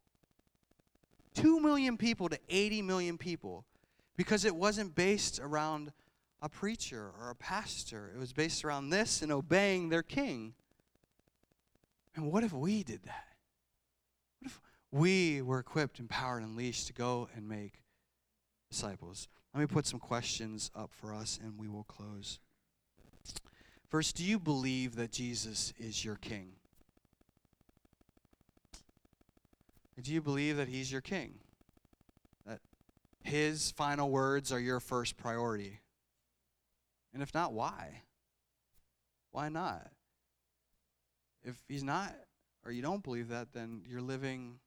2 1.35 1.61
million 1.61 1.97
people 1.97 2.29
to 2.29 2.39
80 2.49 2.83
million 2.83 3.19
people 3.19 3.65
because 4.17 4.45
it 4.45 4.55
wasn't 4.55 4.95
based 4.95 5.41
around 5.43 5.93
a 6.43 6.49
preacher 6.49 7.11
or 7.19 7.31
a 7.31 7.35
pastor. 7.35 8.13
It 8.15 8.19
was 8.19 8.33
based 8.33 8.65
around 8.65 8.91
this 8.91 9.23
and 9.23 9.33
obeying 9.33 9.89
their 9.89 10.03
king. 10.03 10.55
And 12.15 12.31
what 12.31 12.45
if 12.45 12.53
we 12.53 12.83
did 12.83 13.03
that? 13.05 13.25
What 14.41 14.51
if 14.51 14.61
we 14.91 15.43
were 15.43 15.59
equipped, 15.59 15.99
empowered, 15.99 16.43
and 16.43 16.53
unleashed 16.53 16.87
to 16.89 16.93
go 16.93 17.29
and 17.35 17.49
make 17.49 17.83
disciples? 18.71 19.29
Let 19.55 19.61
me 19.61 19.67
put 19.67 19.87
some 19.87 20.01
questions 20.01 20.71
up 20.75 20.91
for 20.93 21.15
us 21.15 21.39
and 21.43 21.59
we 21.59 21.69
will 21.69 21.85
close. 21.85 22.39
First, 23.89 24.17
do 24.17 24.25
you 24.25 24.39
believe 24.39 24.97
that 24.97 25.13
Jesus 25.13 25.73
is 25.79 26.05
your 26.05 26.17
king? 26.17 26.53
Do 30.03 30.13
you 30.13 30.21
believe 30.21 30.59
that 30.59 30.69
he's 30.69 30.93
your 30.93 31.01
king? 31.01 31.35
That 32.47 32.61
his 33.23 33.71
final 33.71 34.11
words 34.11 34.53
are 34.53 34.61
your 34.61 34.81
first 34.81 35.17
priority? 35.17 35.81
And 37.17 37.23
if 37.23 37.33
not, 37.33 37.55
why? 37.55 38.03
Why 39.31 39.49
not? 39.49 39.89
If 41.43 41.57
he's 41.67 41.83
not, 41.83 42.15
or 42.63 42.73
you 42.73 42.83
don't 42.83 43.03
believe 43.03 43.29
that, 43.29 43.55
then 43.55 43.81
you're 43.89 44.03
living 44.03 44.59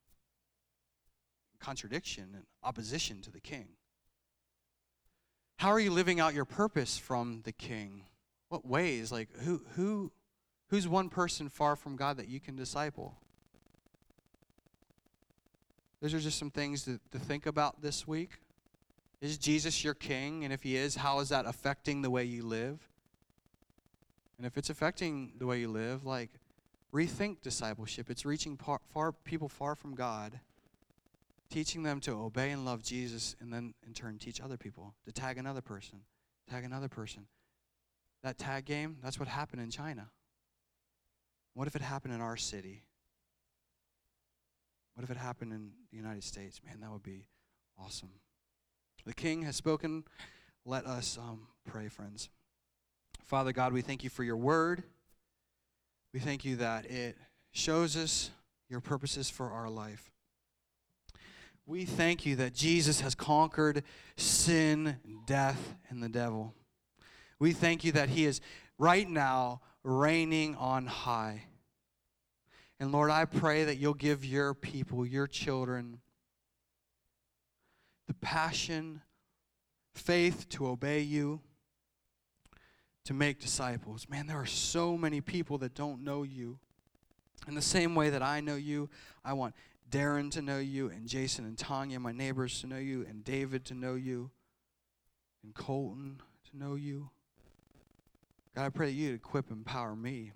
contradiction 1.60 2.32
and 2.34 2.46
opposition 2.64 3.22
to 3.22 3.32
the 3.32 3.40
king. 3.40 3.68
How 5.60 5.70
are 5.70 5.80
you 5.80 5.92
living 5.92 6.20
out 6.20 6.34
your 6.34 6.44
purpose 6.44 6.98
from 6.98 7.42
the 7.44 7.52
king? 7.52 8.06
What 8.48 8.66
ways? 8.66 9.12
Like 9.12 9.30
who 9.42 9.62
who 9.76 10.12
who's 10.70 10.88
one 10.88 11.10
person 11.10 11.50
far 11.50 11.76
from 11.76 11.96
God 11.98 12.18
that 12.18 12.30
you 12.30 12.40
can 12.40 12.56
disciple? 12.56 13.20
Those 16.02 16.16
are 16.16 16.20
just 16.20 16.40
some 16.40 16.50
things 16.50 16.84
to, 16.86 17.00
to 17.12 17.20
think 17.20 17.46
about 17.46 17.84
this 17.84 18.08
week. 18.08 18.40
Is 19.22 19.38
Jesus 19.38 19.84
your 19.84 19.94
king? 19.94 20.44
And 20.44 20.54
if 20.54 20.64
he 20.64 20.76
is, 20.76 20.96
how 20.96 21.20
is 21.20 21.30
that 21.30 21.46
affecting 21.46 22.02
the 22.02 22.10
way 22.10 22.24
you 22.24 22.44
live? 22.44 22.90
And 24.38 24.48
if 24.48 24.58
it's 24.58 24.70
affecting 24.70 25.34
the 25.38 25.46
way 25.46 25.60
you 25.60 25.68
live, 25.68 26.06
like 26.06 26.32
rethink 26.94 27.42
discipleship. 27.42 28.10
It's 28.10 28.26
reaching 28.26 28.58
par, 28.58 28.80
far 28.94 29.12
people 29.12 29.50
far 29.50 29.76
from 29.76 29.96
God, 29.96 30.40
teaching 31.50 31.84
them 31.84 32.00
to 32.02 32.12
obey 32.12 32.52
and 32.52 32.66
love 32.66 32.84
Jesus, 32.84 33.36
and 33.40 33.52
then 33.54 33.74
in 33.86 33.94
turn 33.94 34.18
teach 34.18 34.42
other 34.42 34.58
people 34.58 34.96
to 35.06 35.12
tag 35.12 35.38
another 35.38 35.62
person, 35.62 36.00
tag 36.50 36.64
another 36.64 36.90
person. 36.90 37.26
That 38.24 38.38
tag 38.38 38.66
game, 38.66 38.98
that's 39.02 39.20
what 39.20 39.30
happened 39.30 39.62
in 39.62 39.70
China. 39.70 40.10
What 41.54 41.68
if 41.68 41.76
it 41.76 41.82
happened 41.82 42.14
in 42.14 42.22
our 42.22 42.38
city? 42.38 42.84
What 44.94 45.04
if 45.04 45.10
it 45.10 45.18
happened 45.18 45.54
in 45.54 45.72
the 45.92 45.98
United 45.98 46.24
States? 46.24 46.60
Man, 46.66 46.82
that 46.82 46.92
would 46.92 47.04
be 47.04 47.28
awesome. 47.78 48.10
The 49.06 49.14
King 49.14 49.44
has 49.44 49.56
spoken. 49.56 50.04
Let 50.66 50.86
us 50.86 51.18
um, 51.18 51.48
pray, 51.66 51.88
friends. 51.88 52.30
Father 53.26 53.52
God, 53.52 53.74
we 53.74 53.82
thank 53.82 54.04
you 54.04 54.10
for 54.10 54.24
your 54.24 54.38
word. 54.38 54.84
We 56.14 56.20
thank 56.20 56.44
you 56.44 56.58
that 56.58 56.86
it 56.86 57.18
shows 57.52 57.96
us 57.96 58.32
your 58.70 58.82
purposes 58.82 59.30
for 59.30 59.52
our 59.52 59.70
life. 59.70 60.12
We 61.66 61.86
thank 61.86 62.26
you 62.26 62.36
that 62.38 62.54
Jesus 62.54 63.02
has 63.02 63.14
conquered 63.14 63.84
sin, 64.18 64.98
death, 65.26 65.76
and 65.90 66.02
the 66.02 66.10
devil. 66.10 66.54
We 67.40 67.54
thank 67.54 67.84
you 67.84 67.92
that 67.94 68.10
he 68.10 68.26
is 68.26 68.42
right 68.78 69.08
now 69.08 69.62
reigning 69.84 70.56
on 70.56 70.88
high. 70.88 71.44
And 72.80 72.92
Lord, 72.92 73.12
I 73.12 73.26
pray 73.26 73.66
that 73.66 73.78
you'll 73.78 73.94
give 73.94 74.26
your 74.26 74.54
people, 74.54 75.06
your 75.06 75.28
children, 75.28 76.00
the 78.10 78.14
passion, 78.16 79.02
faith 79.94 80.50
to 80.50 80.68
obey 80.68 81.00
you 81.00 81.42
to 83.06 83.14
make 83.14 83.40
disciples. 83.40 84.08
Man, 84.10 84.26
there 84.26 84.38
are 84.38 84.48
so 84.48 84.98
many 84.98 85.22
people 85.22 85.60
that 85.60 85.76
don't 85.76 86.04
know 86.04 86.24
you. 86.24 86.58
In 87.48 87.54
the 87.54 87.62
same 87.62 87.94
way 87.94 88.10
that 88.10 88.24
I 88.24 88.42
know 88.42 88.56
you, 88.56 88.90
I 89.24 89.34
want 89.34 89.54
Darren 89.92 90.32
to 90.32 90.42
know 90.42 90.58
you, 90.58 90.90
and 90.90 91.08
Jason 91.08 91.46
and 91.46 91.56
Tanya, 91.56 92.00
my 92.00 92.12
neighbors, 92.12 92.60
to 92.62 92.68
know 92.68 92.80
you, 92.80 93.06
and 93.08 93.24
David 93.24 93.64
to 93.66 93.76
know 93.76 93.94
you, 93.94 94.32
and 95.44 95.54
Colton 95.54 96.20
to 96.50 96.58
know 96.58 96.74
you. 96.74 97.12
God, 98.56 98.66
I 98.66 98.70
pray 98.70 98.88
that 98.88 98.94
you 98.94 99.14
equip 99.14 99.50
and 99.50 99.60
empower 99.60 99.96
me. 99.96 100.32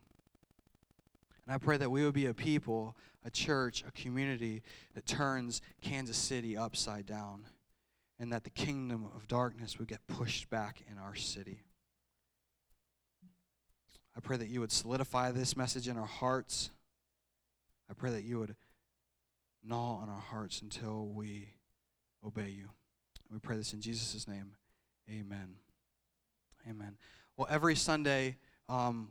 And 1.46 1.54
I 1.54 1.58
pray 1.58 1.78
that 1.78 1.90
we 1.90 2.06
would 2.06 2.14
be 2.14 2.28
a 2.28 2.36
people, 2.36 2.96
a 3.26 3.32
church, 3.32 3.84
a 3.88 3.92
community 3.92 4.62
that 4.94 5.06
turns 5.08 5.62
Kansas 5.82 6.18
City 6.18 6.56
upside 6.56 7.06
down, 7.06 7.46
and 8.24 8.32
that 8.32 8.46
the 8.46 8.50
kingdom 8.50 9.06
of 9.18 9.28
darkness 9.28 9.78
would 9.78 9.90
get 9.90 10.00
pushed 10.08 10.50
back 10.50 10.82
in 10.90 10.98
our 10.98 11.14
city. 11.14 11.60
I 14.16 14.22
pray 14.22 14.38
that 14.38 14.48
you 14.48 14.62
would 14.62 14.72
solidify 14.72 15.32
this 15.32 15.58
message 15.58 15.90
in 15.90 15.98
our 15.98 16.06
hearts. 16.06 16.70
I 17.92 17.94
pray 17.94 18.12
that 18.12 18.24
you 18.24 18.40
would 18.40 18.56
gnaw 19.62 19.98
on 19.98 20.08
our 20.08 20.22
hearts 20.22 20.62
until 20.62 21.08
we 21.08 21.50
obey 22.26 22.48
you. 22.48 22.70
We 23.30 23.40
pray 23.40 23.58
this 23.58 23.74
in 23.74 23.82
Jesus' 23.82 24.26
name. 24.26 24.56
Amen. 25.10 25.56
Amen. 26.70 26.96
Well, 27.36 27.50
every 27.52 27.76
Sunday, 27.76 28.38
um, 28.70 29.10